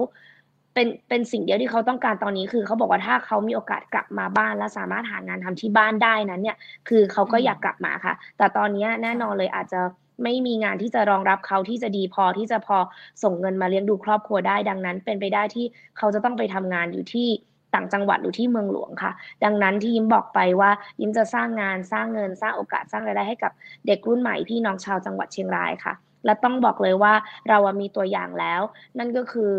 [0.73, 6.57] เป็นเป็นสิ่งเดียวที่เขาต้องการตอนนี้คือเขาบอกว่าถ้าเขามีโอกาสกลับมาบ้าน และสามารถหางานทำที่บ้านได้นั้นเนี่ย
[6.89, 9.81] คือเขาก็อยากกลับมาค่ะ แต่ตอนนี้แน่นอนเลยอาจจะ
[10.23, 12.77] ไม่มีงานที่จะรองรับเขาที่จะดีพอที่จะพอ
[13.23, 15.65] ส่งเงินมาเลี้ยงดูครอบครัวได้ดังนั้น เป็นไปได้ที่
[15.97, 17.27] เขาจะต้องไปทำงานอยู่ที่
[17.75, 19.11] ต่างจังหวัดหรือที่เมืองหลวงค่ะ
[19.43, 20.71] ดังนั้นที่ยิ้มบอกไปว่า
[21.01, 23.51] ยิ้มจะสร้างงานสร้างเงินสร้างโอกาสสร้างรายได้ให้กับ
[23.87, 25.93] เด็กรุ่นใหม่พี่น้องชาวจังหวัดเชียงรายค่ะ
[26.25, 27.13] และต้องบอกเลยว่า
[27.49, 28.61] เรามีตัวอย่างแล้ว
[28.97, 29.53] นั่นก็คือ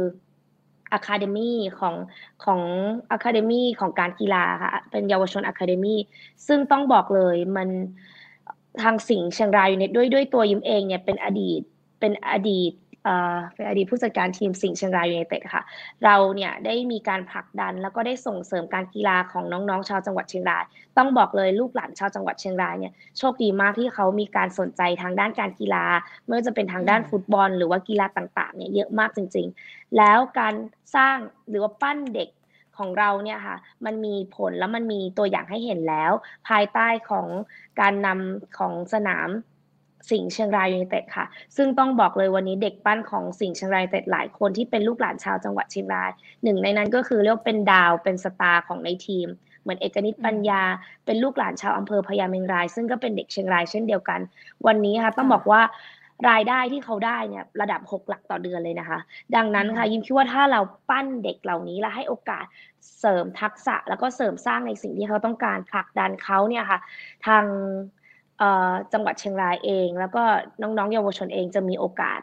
[0.92, 1.94] academy ของ
[2.44, 2.60] ของ
[3.10, 5.96] academy ของการกีฬาค่ะเป็นเยาวชน academy
[6.46, 7.68] ซึ่งต้องบอกเลยมัน
[8.82, 11.60] ทางสิงห์เชียงรายยูไนเต็ดด้วยตัวยิ้มเองเนี่ยเป็นอดีต
[12.00, 12.72] เป็นอดีต
[13.54, 15.62] เป็นอดีตผู้จัดการทีมสิงห์เชียงรายยูไนเต็ดค่ะ
[16.04, 20.64] เราเนี่ยได้มีการผลักดันแล้วก็ได้ส่งเสริมการกีฬาของน้องๆ ชาวจังหวัดเชียงราย
[20.96, 25.84] ต้องบอกเลยลูกหลานชาวจังหวัดเชียงรายเนี่ยโชคดีมากที่เขามีการสนใจทางด้านการกีฬา
[26.24, 30.54] ไม่ว่าจะเป็นทางด้านฟุตบอล หรือว่ากีฬาต่างๆเนี่ยเยอะมากจริง ๆ แล้วการ
[30.96, 31.16] สร้าง
[31.48, 32.28] หรือว่าปั้นเด็ก
[32.78, 36.12] ของเราเนี่ยค่ะมันมีผลแล้วมันมีตัวอย่างให้เห็นแล้ว
[36.48, 37.26] ภายใต้ของ
[37.80, 39.28] การนำของสนาม
[40.10, 41.26] สิงห์เชียงรายยูไนเต็ดค่ะ
[41.56, 46.10] ซึ่งต้องบอกเลยวันนี้เด็กปั้นของสิงห์เชียงรายยูไนเต็ดหลายคนที่เป็นลูกหลานชาวจังหวัดเชียงราย
[46.42, 49.28] หนึ่งในนั้นก็คือเรียกเป็นดาวเป็น star ของในทีม
[49.62, 50.62] เหมือนเอกนิตปัญญา
[51.04, 54.20] เป็นลูกหลานชาวอำเภอพญาเมงราย ซึ่งก็เป็นเด็กเชียงรายเช่นเดียวกัน
[54.66, 55.60] วันนี้ค่ะต้องบอกว่า
[56.28, 58.98] รายได้ที่เขาได้เนี่ยระดับ 6 หลักต่อเดือนเลยนะคะ
[59.36, 60.60] ดังนั้นค่ะยิมคิดว่าถ้าเรา
[60.90, 62.44] ปั้นเด็กเหล่านี้และให้โอกาส
[62.98, 66.78] เสริมทักษะ แล้วก็เสริมสร้างในสิ่งที่เขาต้องการผลักดันเขาเนี่ยค่ะ
[67.26, 67.44] ทาง
[68.92, 70.22] จังหวัดเชียงรายเอง แล้วก็
[70.62, 72.20] น้องๆ เยาวชนเองจะมีโอกาส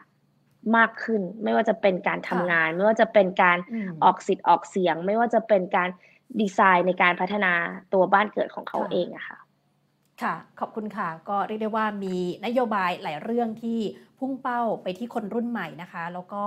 [0.76, 3.58] มากขึ้น ไม่ว่าจะเป็นการทำงาน ไม่ว่าจะเป็นการ
[4.04, 5.88] ออกสิทธิ์ออกเสียง ไม่ว่าจะเป็นการ
[6.40, 7.52] ดีไซน์ในการพัฒนา
[7.92, 9.38] ตัวบ้านเกิดของเขาเองอะค่ะ
[10.22, 12.16] ค่ะ ขอบคุณค่ะ ก็เรียกได้ว่ามี
[12.46, 13.78] นโยบายหลายเรื่องที่
[14.18, 16.44] พุ่งเป้าไปที่คนรุ่นใหม่นะคะ แล้วก็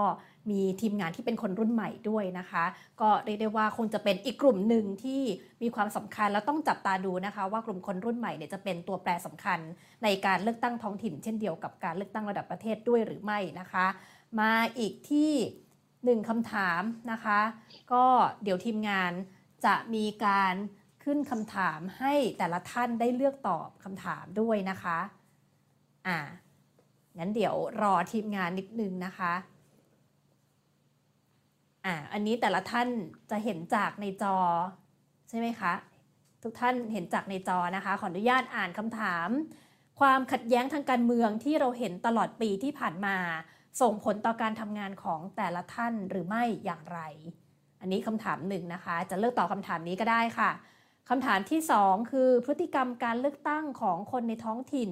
[0.50, 2.64] มีทีมงานที่เป็นคนรุ่นใหม่ด้วยนะคะ
[3.02, 5.22] ก็เรียกได้ว่าคงจะเป็นอีกกลุ่มหนึ่งที่
[5.62, 9.60] มีความสำคัญแล้วต้องจับตาดูนะคะ ว่ากลุ่มคนรุ่นใหม่เนี่ยจะเป็นตัวแปรสำคัญ
[10.04, 13.86] ในการเลือกตั้งท้องถิ่น เช่นเดียวกับการเลือกตั้งระดับประเทศด้วยหรือไม่นะคะ
[14.40, 15.32] มาอีกที่
[16.06, 16.82] หนึ่งคำถาม
[17.12, 17.40] นะคะ
[17.94, 18.04] ก็
[18.44, 19.12] เดี๋ยวทีมงาน
[19.66, 20.54] จะมีการ
[21.06, 25.00] ขึ้นคำถามให้แต่ละท่านได้เลือกตอบคำถามด้วยนะคะ
[26.08, 26.18] อ่า
[27.18, 29.34] งั้นเดี๋ยวรอทีมงานนิดนึงนะคะ
[31.86, 32.88] อ่า อันนี้แต่ละท่าน
[33.32, 34.38] จะเห็นจากในจอ
[35.30, 35.74] ใช่ไหมคะ
[36.44, 39.30] ทุกท่านเห็นจากในจอนะคะ ขออนุญาตอ่านคำถาม
[40.00, 43.18] ความขัดแย้งทางการเมืองที่เราเห็นตลอดปีที่ผ่านมา
[43.82, 47.00] ส่งผลต่อการทำงานของแต่ละท่านหรือไม่อย่างไร
[47.82, 50.52] อันนี้คำถามหนึ่งนะคะ จะเลือกตอบคำถามนี้ก็ได้ค่ะ
[51.10, 54.92] คำถามที่ 2 คือพฤติกรรมการเลือกตั้งของคนในท้องถิ่น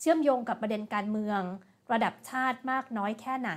[0.00, 1.40] เชื่อมโยงกับประเด็นการเมือง
[1.92, 3.52] ระดับชาติมากน้อยแค่ไหน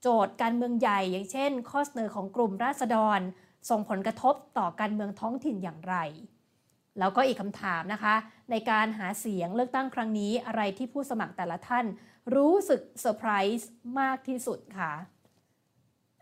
[0.00, 3.20] โจทย์การเมืองใหญ่อย่างเช่น ข้อเสนอของกลุ่มราษฎร
[3.70, 5.96] ส่งผลกระทบต่อการเมืองท้องถิ่นอย่างไร
[6.98, 8.14] แล้วก็อีกคำถามนะคะ
[8.50, 11.84] ในการหาเสียงเลือกตั้งครั้งนี้อะไรที่ผู้สมัครแต่ละท่าน
[12.34, 13.70] รู้สึกเซอร์ไพรส์
[14.00, 14.92] มากที่สุดค่ะ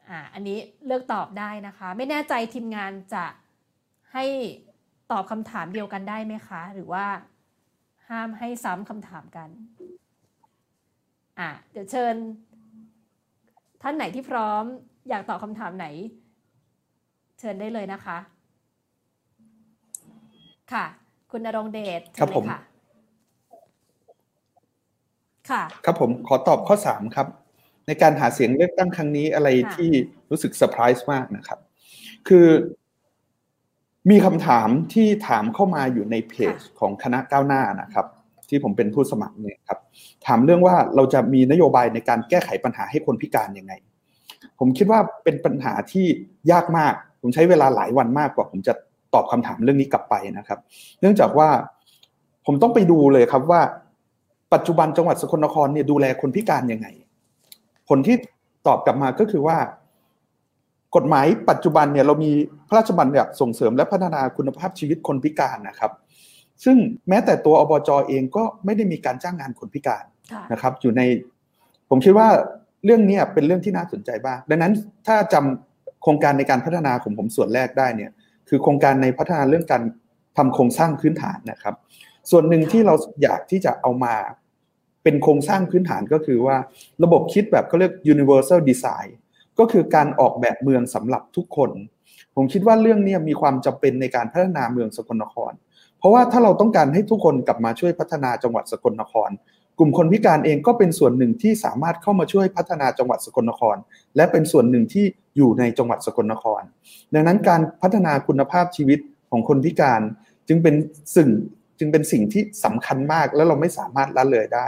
[0.08, 3.24] อ่าอันนี้เลือกตอบได้นะคะ ไม่แน่ใจทีมงานจะ
[4.12, 4.24] ให้
[5.12, 7.04] ตอบคำถามเดียวกันได้ไหมคะ หรือว่า
[8.08, 9.48] ห้ามให้ซ้ำคำถามกัน
[11.38, 12.14] อะ เดี๋ยวเชิญ
[13.82, 14.64] ท่านไหนที่พร้อม
[15.08, 15.86] อยากตอบคำถามไหน
[17.38, 18.18] เชิญได้เลยนะคะ
[20.72, 20.84] ค่ะ
[21.30, 22.44] คุณนรงเดชครับผม
[25.50, 27.26] ค่ะ ครับผมขอตอบข้อสามครับ
[27.86, 29.90] ในการหาเสียงเลือกตั้งครั้งนี้อะไรค่ะที่
[30.30, 31.58] รู้สึกเซอร์ไพรส์มากนะครับ
[32.28, 32.46] คือ
[34.10, 38.06] มีคำถามที่ถามเข้ามาอยู่ในเพจของคณะก้าวหน้านะครับ
[38.48, 39.78] ที่ผมเป็นผู้สมัครเนี่ยครับ
[40.26, 43.72] ถามเรื่องว่าเราจะมีนโยบายในการแก้ไขปัญหาให้คนพิการยังไง
[44.58, 46.06] ผมคิดว่าเป็นปัญหาที่
[46.52, 48.72] ยากมาก ผมใช้เวลาหลายวันมากกว่า ผมจะ
[49.14, 50.58] ตอบคำถามเรื่องนี้กลับไปนะครับ
[51.00, 51.48] เนื่องจากว่า
[52.46, 53.60] ผมต้องไปดูเลยครับว่า
[54.54, 56.86] ปัจจุบันจังหวัดสกลนครเนี่ยดูแลคนพิการยังไง
[57.88, 58.16] ผลที่
[58.66, 59.56] ตอบกลับมาก็คือว่า
[60.96, 62.32] กฎหมายปัจจุบันเนี่ยเรามี
[62.68, 65.92] พระราชบัญญัติส่งเสริมและพัฒนาคุณภาพชีวิตคนพิการนะครับ
[66.64, 66.76] ซึ่ง
[67.08, 70.04] แม้แต่ตัวอบจเองก็ไม่ได้มีการจ้างงานคนพิการ
[70.52, 71.02] นะครับ อยู่ใน
[71.90, 72.28] ผมคิดว่า
[72.84, 74.72] เรื่องนี้เป็นเรื่องที่น่าสนใจบ้างดังนั้น
[75.06, 78.10] ถ้าจำโครงการในการพัฒนาของผมส่วนแรกได้เนี่ย
[78.48, 79.82] คือโครงการในพัฒนาเรื่องการ
[80.36, 81.74] ทำโครงสร้างพื้นฐานนะครับ
[82.30, 84.14] ส่วนหนึ่งที่เราอยากที่จะเอามา
[85.02, 86.56] เป็นโครงสร้างพื้นฐานก็คือว่า
[87.04, 89.10] ระบบคิดแบบเขาเรียก universal design
[89.60, 91.70] ก็คือการออกแบบเมืองสำหรับทุกคน
[92.34, 95.52] ผมคิดว่าเรื่องนี้มีความจำเป็นในการพัฒนาเมืองสกลนคร
[95.98, 99.30] เพราะว่าถ้าเราต้องการให้ทุกคนกลับมาช่วยพัฒนาจังหวัดสกลนคร
[99.78, 103.76] กลุ่มคนพิการเองก็เป็นส่วนหนึ่งที่สามารถเข้ามาช่วยพัฒนาจังหวัดสกลนคร
[104.16, 105.04] และเป็นส่วนหนึ่งที่
[105.36, 106.62] อยู่ในจังหวัดสกลนคร
[107.14, 108.98] ดังนั้นการพัฒนาคุณภาพชีวิต
[109.30, 110.00] ของคนพิการ
[110.48, 110.74] จึงเป็น
[111.16, 111.28] สิ่ง
[111.78, 114.66] จึงเป็นสิ่งที่สำคัญมากและเราไม่สามารถละเลยได้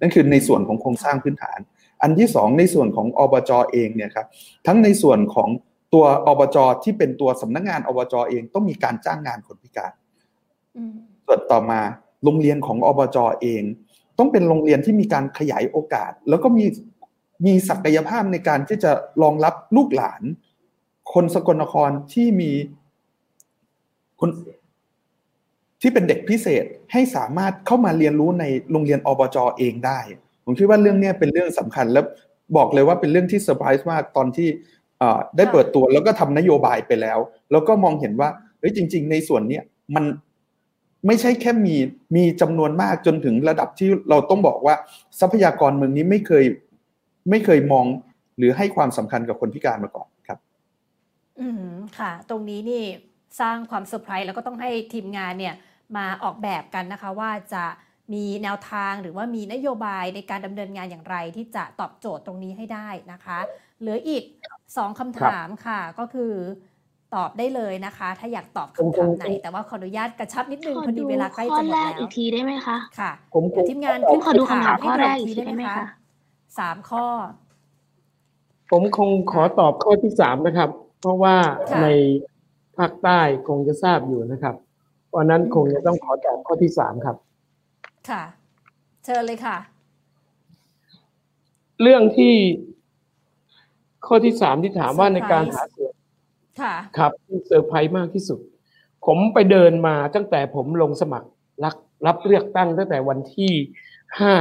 [0.00, 1.58] นั่นคือในส่วนของโครงสร้างพื้นฐาน
[2.02, 4.26] อันที่สองในส่วนของอบจเองเนี่ยครับ
[4.66, 5.48] ทั้งในส่วนของ
[5.94, 9.92] ตัวอบจที่เป็นตัวสำนักงานอบจเองต้องมีการจ้างงานคนพิการ
[10.76, 10.94] อืม
[11.26, 11.80] ส่วนต่อมา
[12.24, 13.62] โรงเรียนของอบจเอง
[14.18, 16.64] ต้องเป็นโรงเรียนที่มีการขยายโอกาส แล้วก็มี
[17.46, 18.92] มีศักยภาพในการที่จะ
[19.22, 20.22] รองรับลูกหลาน
[21.12, 22.50] คนสกลนครที่มี
[24.20, 24.30] คน
[25.80, 30.00] ที่เป็นเด็กพิเศษให้สามารถเข้ามาเรียนรู้ในโรงเรียนอบจเองได้
[30.44, 32.04] ผมคิดว่าเรื่องนี้เป็นเรื่องสำคัญแล้ว
[32.56, 34.48] บอกเลยว่าเป็นเรื่องที่เซอร์ไพรส์มากตอนที่
[35.36, 37.18] ได้เปิดตัวแล้วก็ทำนโยบายไปแล้ว
[37.52, 38.28] แล้วก็มองเห็นว่า
[38.58, 39.64] เฮ้ยจริง ๆ ในส่วนเนี้ย
[39.94, 40.04] มัน
[41.06, 41.76] ไม่ใช่แค่มี
[42.16, 44.74] มีจำนวนมากจนถึงระดับที่เราต้องบอกว่า
[45.20, 46.44] ทรัพยากรเมืองนี้ไม่เคย
[47.30, 47.86] ไม่เคยมอง
[48.38, 50.38] หรือให้ความสำคัญกับคนพิการมาก่อนครับ
[51.40, 51.66] อืม
[51.98, 52.84] ค่ะ ตรงนี้นี่
[53.40, 55.54] สร้างความเซอร์ไพรส์แล้วก็ต้องให้ทีมงานเนี่ย
[55.96, 57.64] มาออกแบบกันนะคะ ว่าจะ
[58.14, 63.38] มีแนวทางหรือว่ามีนโยบายในการดำเนินงานอย่างไร ที่จะตอบโจทย์ตรงนี้ให้ได้นะคะ
[63.80, 64.22] เหลืออีก
[64.76, 66.32] สองคำถามค่ะก็คือ
[67.14, 75.86] ตอบได้เลยนะคะ ถ้าอยากตอบคำถามไหน แต่ว่าขออนุญาตกระชับนิดนึงพอดีเวลาใกล้ข้อจะหมดแรกแล้วอีกทีได้ไหมคะค่ะผมเดี๋ยวทีมงานผมขึ้นขอดูคำถามให้ข้อแรกดูอีกทีได้ไหมคะ
[76.58, 77.06] สามข้อ
[78.70, 80.70] ผมคงขอตอบข้อที่สามนะครับ
[81.00, 81.36] เพราะว่า
[81.70, 81.88] ค่ะใน
[82.76, 84.54] ภาคใต้คงจะทราบอยู่นะครับ
[85.08, 87.16] เพราะฉะนั้นคงจะต้องขอตอบข้อที่สามครับ
[88.10, 88.22] ค่ะ
[89.04, 89.56] เชิญเลยค่ะ
[91.82, 92.34] เรื่องที่
[94.06, 95.94] ข้อที่สามที่ถามว่าในการหาเสียง
[96.60, 98.40] ค่ะครับที่เซอร์ไพรส์มากที่สุด
[99.06, 101.28] ผมไปเดินมาตั้งแต่ผมลงสมัคร
[101.64, 101.74] รับ
[102.06, 103.52] รับเลือกตั้งตั้งแต่วันที่
[104.20, 104.34] ห้า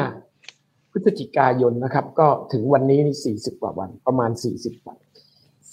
[0.91, 4.97] พฤศจิกายนนะครับ ก็ถึงวันนี้นี่สี่สิบกว่าวัน ประมาณสี่สิบวัน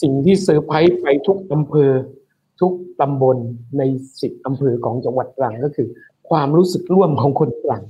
[0.02, 1.92] สิ่งที่เซอร์ไพรส์ไปทุกอำเภอ
[2.60, 3.36] ทุกตำบล
[3.78, 3.82] ใน
[4.20, 5.88] สิบอำเภอของจังหวัดตรังก็คือ
[6.30, 7.82] ความรู้สึกร่วมของคนตรัง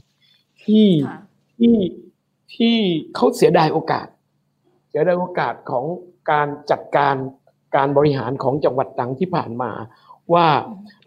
[0.65, 1.19] ที่ค่ะ
[1.59, 1.77] ที่
[2.55, 2.77] ที่
[3.15, 4.07] เขาเสียดายโอกาส
[4.89, 5.85] เสียดายโอกาสของ
[6.31, 7.15] การจัดการ
[7.77, 9.71] การบริหารของจังหวัดตรังที่ผ่านมา
[10.33, 10.47] ว่า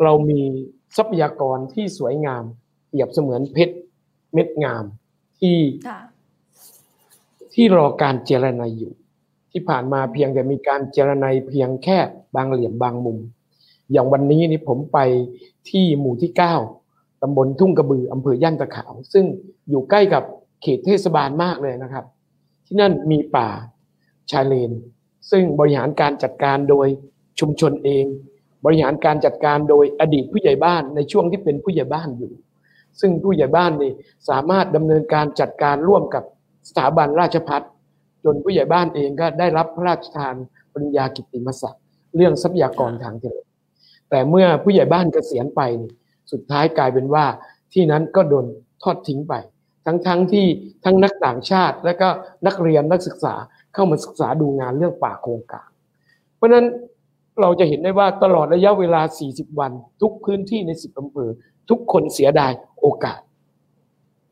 [0.03, 0.41] เรามี
[0.98, 2.44] ทรัพยากรที่สวยงาม
[2.90, 3.76] เปรียบเสมือนเพชร
[4.34, 4.84] เม็ดงาม
[5.40, 5.99] ที่ค่ะ
[7.53, 8.94] ที่รอการเจรนายอยู่
[9.52, 11.98] ที่ผ่านมาเพียงแต่มีการเจรนายเพียงแค่
[12.36, 13.18] บางเหลี่ยมบางมุม
[13.91, 14.99] อย่างวันนี้นี่ผมไป
[15.70, 16.56] ที่หมู่ที่เก้า
[17.22, 19.26] ตำบลทุ่งกระบืออำเภอย่านตะขาว ซึ่ง
[19.69, 20.23] อยู่ใกล้กับ
[20.61, 22.06] เขตเทศบาลมากเลยนะครับ
[22.65, 23.49] ที่นั่นมีป่า
[24.31, 24.72] ชายเลน
[25.31, 26.88] ซึ่งบริหารการจัดการโดย
[27.39, 28.06] ชุมชนเอง
[28.65, 32.31] บริหารการจัดการโดยอดีตผู้ใหญ่บ้านในช่วงที่เป็นผู้ใหญ่บ้านอยู่
[32.99, 33.91] ซึ่งผู้ใหญ่บ้านนี่
[34.30, 36.23] สามารถดำเนินการจัดการร่วมกับ
[36.69, 37.61] สถาบันราชพัฒ
[38.23, 40.35] จนผู้ใหญ่บ้านเองก็ได้รับพระราชทาน
[40.73, 41.84] ปริญญากิตติมศักดิ์
[42.15, 43.35] เรื่องทรัพยากรทางทะเล
[44.10, 45.91] แต่เมื่อผู้ใหญ่บ้านเกษียณไปนี่
[46.32, 47.26] สุดท้ายกลายเป็นว่า
[47.74, 48.45] ที่นั้นก็โดน
[48.84, 49.34] ทอดทิ้งไป
[49.86, 50.45] ทั้งๆทที่
[50.86, 52.10] ทั้งนักต่างชาติและก็
[52.48, 53.34] นักเรียนนักศึกษา
[53.74, 55.68] เข้ามาศึกษาดูงานเรื่องป่าโครงการ
[56.36, 56.66] เพราะฉะนั้น
[57.41, 59.02] เราจะเห็นได้ว่าตลอดระยะเวลา
[59.32, 59.72] 40 วัน
[60.02, 61.30] ทุกพื้นที่ใน10อำเภอ
[61.70, 62.52] ทุกคนเสียดาย
[62.82, 63.20] โอกาส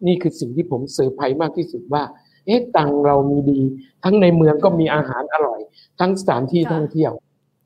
[0.08, 2.04] นี่คือสิ่งที่ผมเซอร์ไพรส์มากที่สุดว่า
[2.46, 3.62] เอ๊ะตังเรามีดี
[4.04, 5.60] ทั้งในเมืองก็มีอาหารอร่อย
[6.00, 7.12] ทั้งสถานที่ท่องเที่ยว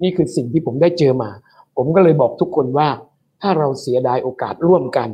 [0.04, 1.32] นี่คือสิ่งที่ผมได้เจอมา
[1.78, 2.88] ผมก็เลยบอกทุกคนว่า
[3.44, 5.10] ถ้าเราเสียดายโอกาสร่วมกัน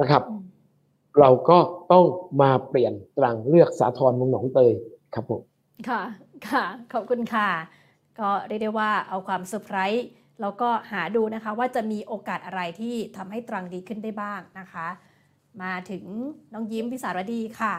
[0.00, 0.42] นะครับอืม
[1.18, 1.58] เราก็
[1.92, 2.04] ต้อง
[2.42, 4.72] มาเปลี่ยนตรังเลือกสาทรเมืองหนองเตย
[5.14, 5.42] ครับผม
[5.88, 6.02] ค่ะ
[6.48, 7.48] ค่ะ ขอบคุณค่ะ
[8.20, 10.06] ก็เรียกได้ว่าเอาความเซอร์ไพรส์
[10.40, 14.86] แล้วก็หาดูนะคะว่าจะมีโอกาสอะไรที่ทำให้ตรังดีขึ้นได้บ้างนะคะ
[15.62, 16.04] มาถึง
[16.52, 17.74] น้องยิ้มพิสารวดีค่ะ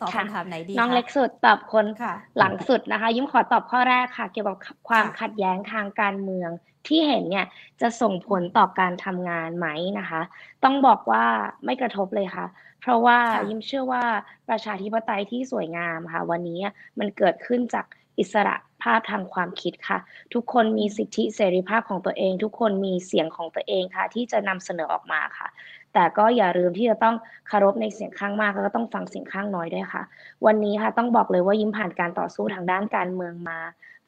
[0.00, 4.56] ตอบค่ะคำถามไหนดีน้องคะเล็กสุดตอบคนค่ะหลังสุดนะคะ ยิ้มขอตอบข้อแรกค่ะ เกี่ยวกับ
[4.88, 6.50] ความค่ะขัดแย้งทางการเมือง
[6.86, 7.46] ที่เห็นเนี่ย
[7.80, 9.66] จะส่งผลต่อการทำงานไหม
[9.98, 10.22] นะคะ
[10.64, 11.24] ต้องบอกว่า
[11.64, 12.46] ไม่กระทบเลยค่ะ
[12.80, 14.04] เพราะว่าค่ะยิ้มเชื่อว่า
[14.48, 16.60] ประชาธิปไตยที่สวยงามค่ะ วันนี้
[16.98, 17.86] มันเกิดขึ้นจาก
[18.18, 19.98] อิสระภาพทางความคิดค่ะ
[20.34, 25.48] ทุกคนมีสิทธิเสรีภาพของตัวเอง ทุกคนมีเสียงของตัวเองค่ะ ที่จะนำเสนอออกมาค่ะ
[25.94, 27.16] แต่ก็อย่าลืมที่จะต้อง
[27.48, 30.02] เคารพในเสียงข้างมากแล้วก็ต้องฟังเสียงข้างน้อยด้วยค่ะ
[30.46, 33.58] วันนี้ค่ะต้องบอกเลยว่ายิ้มผ่านการต่อสู้ทางด้านการเมืองมา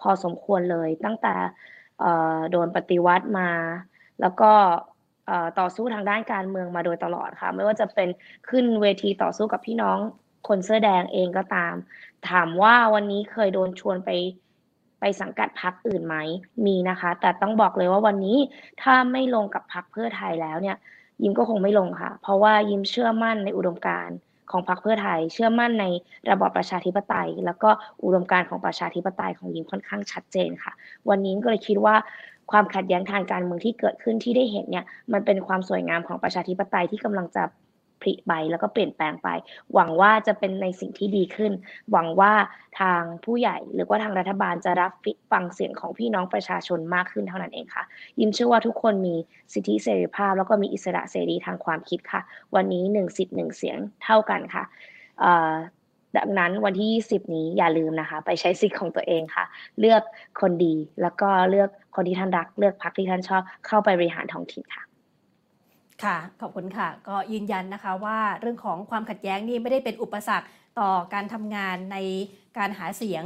[0.01, 1.74] พอสมควรเลยตั้งแต่เอ่อ
[2.51, 3.51] โดนปฏิวัติมา
[4.21, 4.53] แล้วก็
[5.59, 8.09] ต่อสู้ทางด้านการเมืองมาโดยตลอดค่ะ ไม่ว่าจะเป็น
[8.49, 9.99] ขึ้นเวทีต่อสู้กับพี่น้อง
[10.49, 11.75] คนเสื้อแดงเองก็ตาม
[12.31, 14.11] ถามว่าวันนี้เคยโดนชวนไป
[15.01, 16.17] ไปสังกัดพรรคอื่นไหม
[16.67, 18.39] มีนะคะ แต่ต้องบอกเลยว่าวันนี้
[18.83, 20.77] ถ้าไม่ลงกับพรรคเพื่อไทยแล้วเนี่ย
[21.23, 24.17] ยิ้มก็คงไม่ลงค่ะ เพราะว่ายิ้มเชื่อมั่นในอุดมการณ์
[24.51, 25.85] ของพรรคเพื่อไทย เชื่อมั่นใน
[26.31, 27.71] ระบอบประชาธิปไตย แล้วก็
[28.05, 30.73] อุดมการณ์ของประชาธิปไตยของยิมค่อนข้างชัดเจนค่ะ
[31.09, 31.95] วันนี้ก็เลยคิดว่า
[32.51, 37.43] ความขัดแย้งทางการเมืองที่เกิดขึ้นที่ได้เห็นเนี่ยมันเป็นความสวยงามของประชาธิปไตยที่กำลังจะ
[38.05, 39.29] ผลิใบแล้วก็เปลี่ยนแปลงไป
[39.75, 41.53] หวังว่าจะเป็นในสิ่งที่ดีขึ้น
[41.91, 42.33] หวังว่า
[42.81, 44.93] ทางผู้ใหญ่หรือว่าทางรัฐบาลจะรับ
[45.33, 47.85] ฟังเสียงของพี่น้องประชาชนมากขึ้นเท่านั้นเองค่ะ
[48.21, 49.15] ยิ้มเชื่อว่าทุกคนมี
[49.53, 52.21] สิทธิเสรีภาพ แล้วก็มีอิสระเสรีทางความคิดค่ะ
[52.55, 54.65] วันนี้หนึ่งสิทธิ์หนึ่งเสียงเท่ากันค่ะ
[56.17, 59.45] ดังนั้นวันที่ 20 นี้อย่าลืมนะคะ ไปใช้สิทธิ์ของตัวเองค่ะ
[59.81, 60.03] เลือก
[60.41, 64.85] คนดีแล้วก็เลือกคนที่ท่านรัก เลือกพรรคที่ท่านชอบเข้าไปบริหารท้องถิ่นค่ะ
[66.03, 70.47] ค่ะ ขอบคุณค่ะ ก็ยืนยันนะคะว่าเรื่องของความขัดแย้งนี่ไม่ได้เป็นอุปสรรค
[70.81, 71.97] ต่อการทำงานใน
[72.59, 73.25] การหาเสียง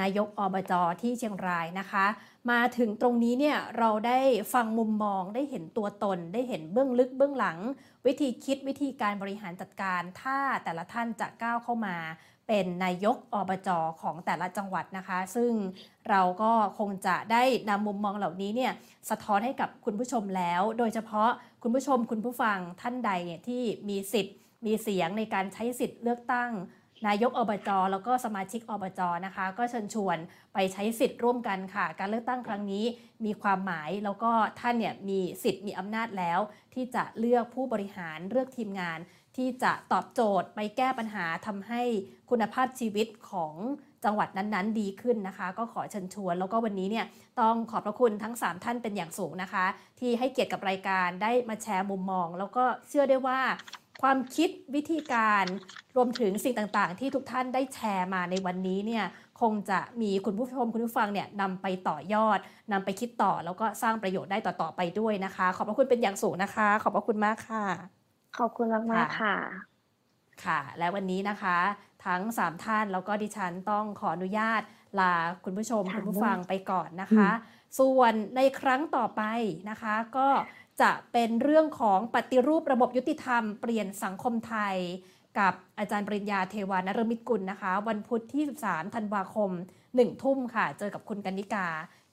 [0.00, 0.72] นายกอบจ
[1.02, 2.06] ที่เชียงรายนะคะ
[2.50, 4.18] มาถึงตรงนี้เนี่ยเราได้
[4.54, 7.58] ฟังมุมมองได้เห็นตัวตน ได้เห็นเบื้องลึกเบื้องหลัง
[8.06, 11.96] วิธีคิดวิธีการบริหารจัดการ ถ้าแต่ละท่านจะก้าวเข้ามา
[12.48, 13.68] เป็นนายกอบจ
[14.02, 15.52] ของแต่ละจังหวัดนะคะ ซึ่ง
[16.10, 18.72] เราก็คงจะได้นำมุมมองเหล่านี้เนี่ย
[19.10, 21.30] สะท้อนให้กับคุณผู้ชมแล้ว โดยเฉพาะ
[21.62, 24.36] คุณผู้ชมคุณผู้ฟังท่านใดเนี่ยที่มีสิทธิ์
[24.66, 26.50] มีเสียงในการใช้สิทธิ์เลือกตั้ง
[27.06, 30.18] นายกอบจแล้วก็สมาชิกอบจนะคะ ก็เชิญชวน
[30.54, 32.84] ไปใช้สิทธิ์ร่วมกันค่ะ การเลือกตั้งครั้งนี้
[33.24, 36.40] มีความหมายแล้วก็ท่านเนี่ยมีสิทธิ์มีอำนาจแล้ว
[36.74, 38.98] ที่จะเลือกผู้บริหารเลือกทีมงาน
[39.36, 41.82] ที่จะตอบโจทย์ไปแก้ปัญหาทำให้
[42.30, 43.54] คุณภาพชีวิตของ
[44.04, 47.06] จังหวัดนั้นๆ ดีขึ้นนะคะ ก็ขอเชิญชวน แล้วก็วันนี้เนี่ย
[47.40, 49.64] ต้องขอบพระคุณทั้ง 3 ท่านเป็นอย่างสูงนะคะ
[50.00, 53.40] ที่ให้เกียรติกับรายการได้มาแชร์มุมมอง แล้วก็เชื่อได้ว่า
[54.02, 55.44] ความคิดวิธีการ
[55.96, 59.04] รวมถึงสิ่งต่างๆ ที่ทุกท่านได้แชร์มาในวันนี้เนี่ย
[59.40, 62.38] คงจะมีคุณผู้ชมคุณผู้ฟังเนี่ยนำไปต่อยอด
[62.72, 67.64] นำไปคิดต่อแล้วก็สร้างประโยชน์ได้ต่อๆไปด้วยนะคะ ขอบพระคุณเป็นอย่างสูงนะคะ ขอบพระคุณมากค่ะ
[68.36, 69.34] ขอบคุณมากๆค่ะ
[70.44, 71.58] ค่ะ และวันนี้นะคะ
[72.06, 74.62] ทั้ง 3 ท่าน แล้วก็ดิฉันต้องขออนุญาต
[75.00, 75.12] ลา
[75.44, 77.30] คุณผู้ชมค่ะคุณผู้ฟังไปก่อนนะคะ
[77.78, 79.22] ส่วนในครั้งต่อไป
[79.70, 80.28] นะคะ ก็
[80.82, 84.76] จะเป็นเรื่องของปฏิรูประบบยุติธรรมเปลี่ยนสังคมไทย
[85.38, 89.50] กับอาจารย์ปริญญาเทวานรมิตกุลนะคะ วันพุธที่ 13 ธันวาคม
[89.86, 91.66] 1 ทุ่มค่ะ เจอกับคุณกนิกา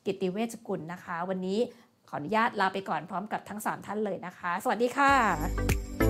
[0.06, 1.60] กิตติเวชกุลนะคะ วันนี้
[2.10, 6.05] ขออนุญาตลาไปก่อนพร้อมกับทั้ง 3 ท่านเลยนะคะ สวัสดีค่ะ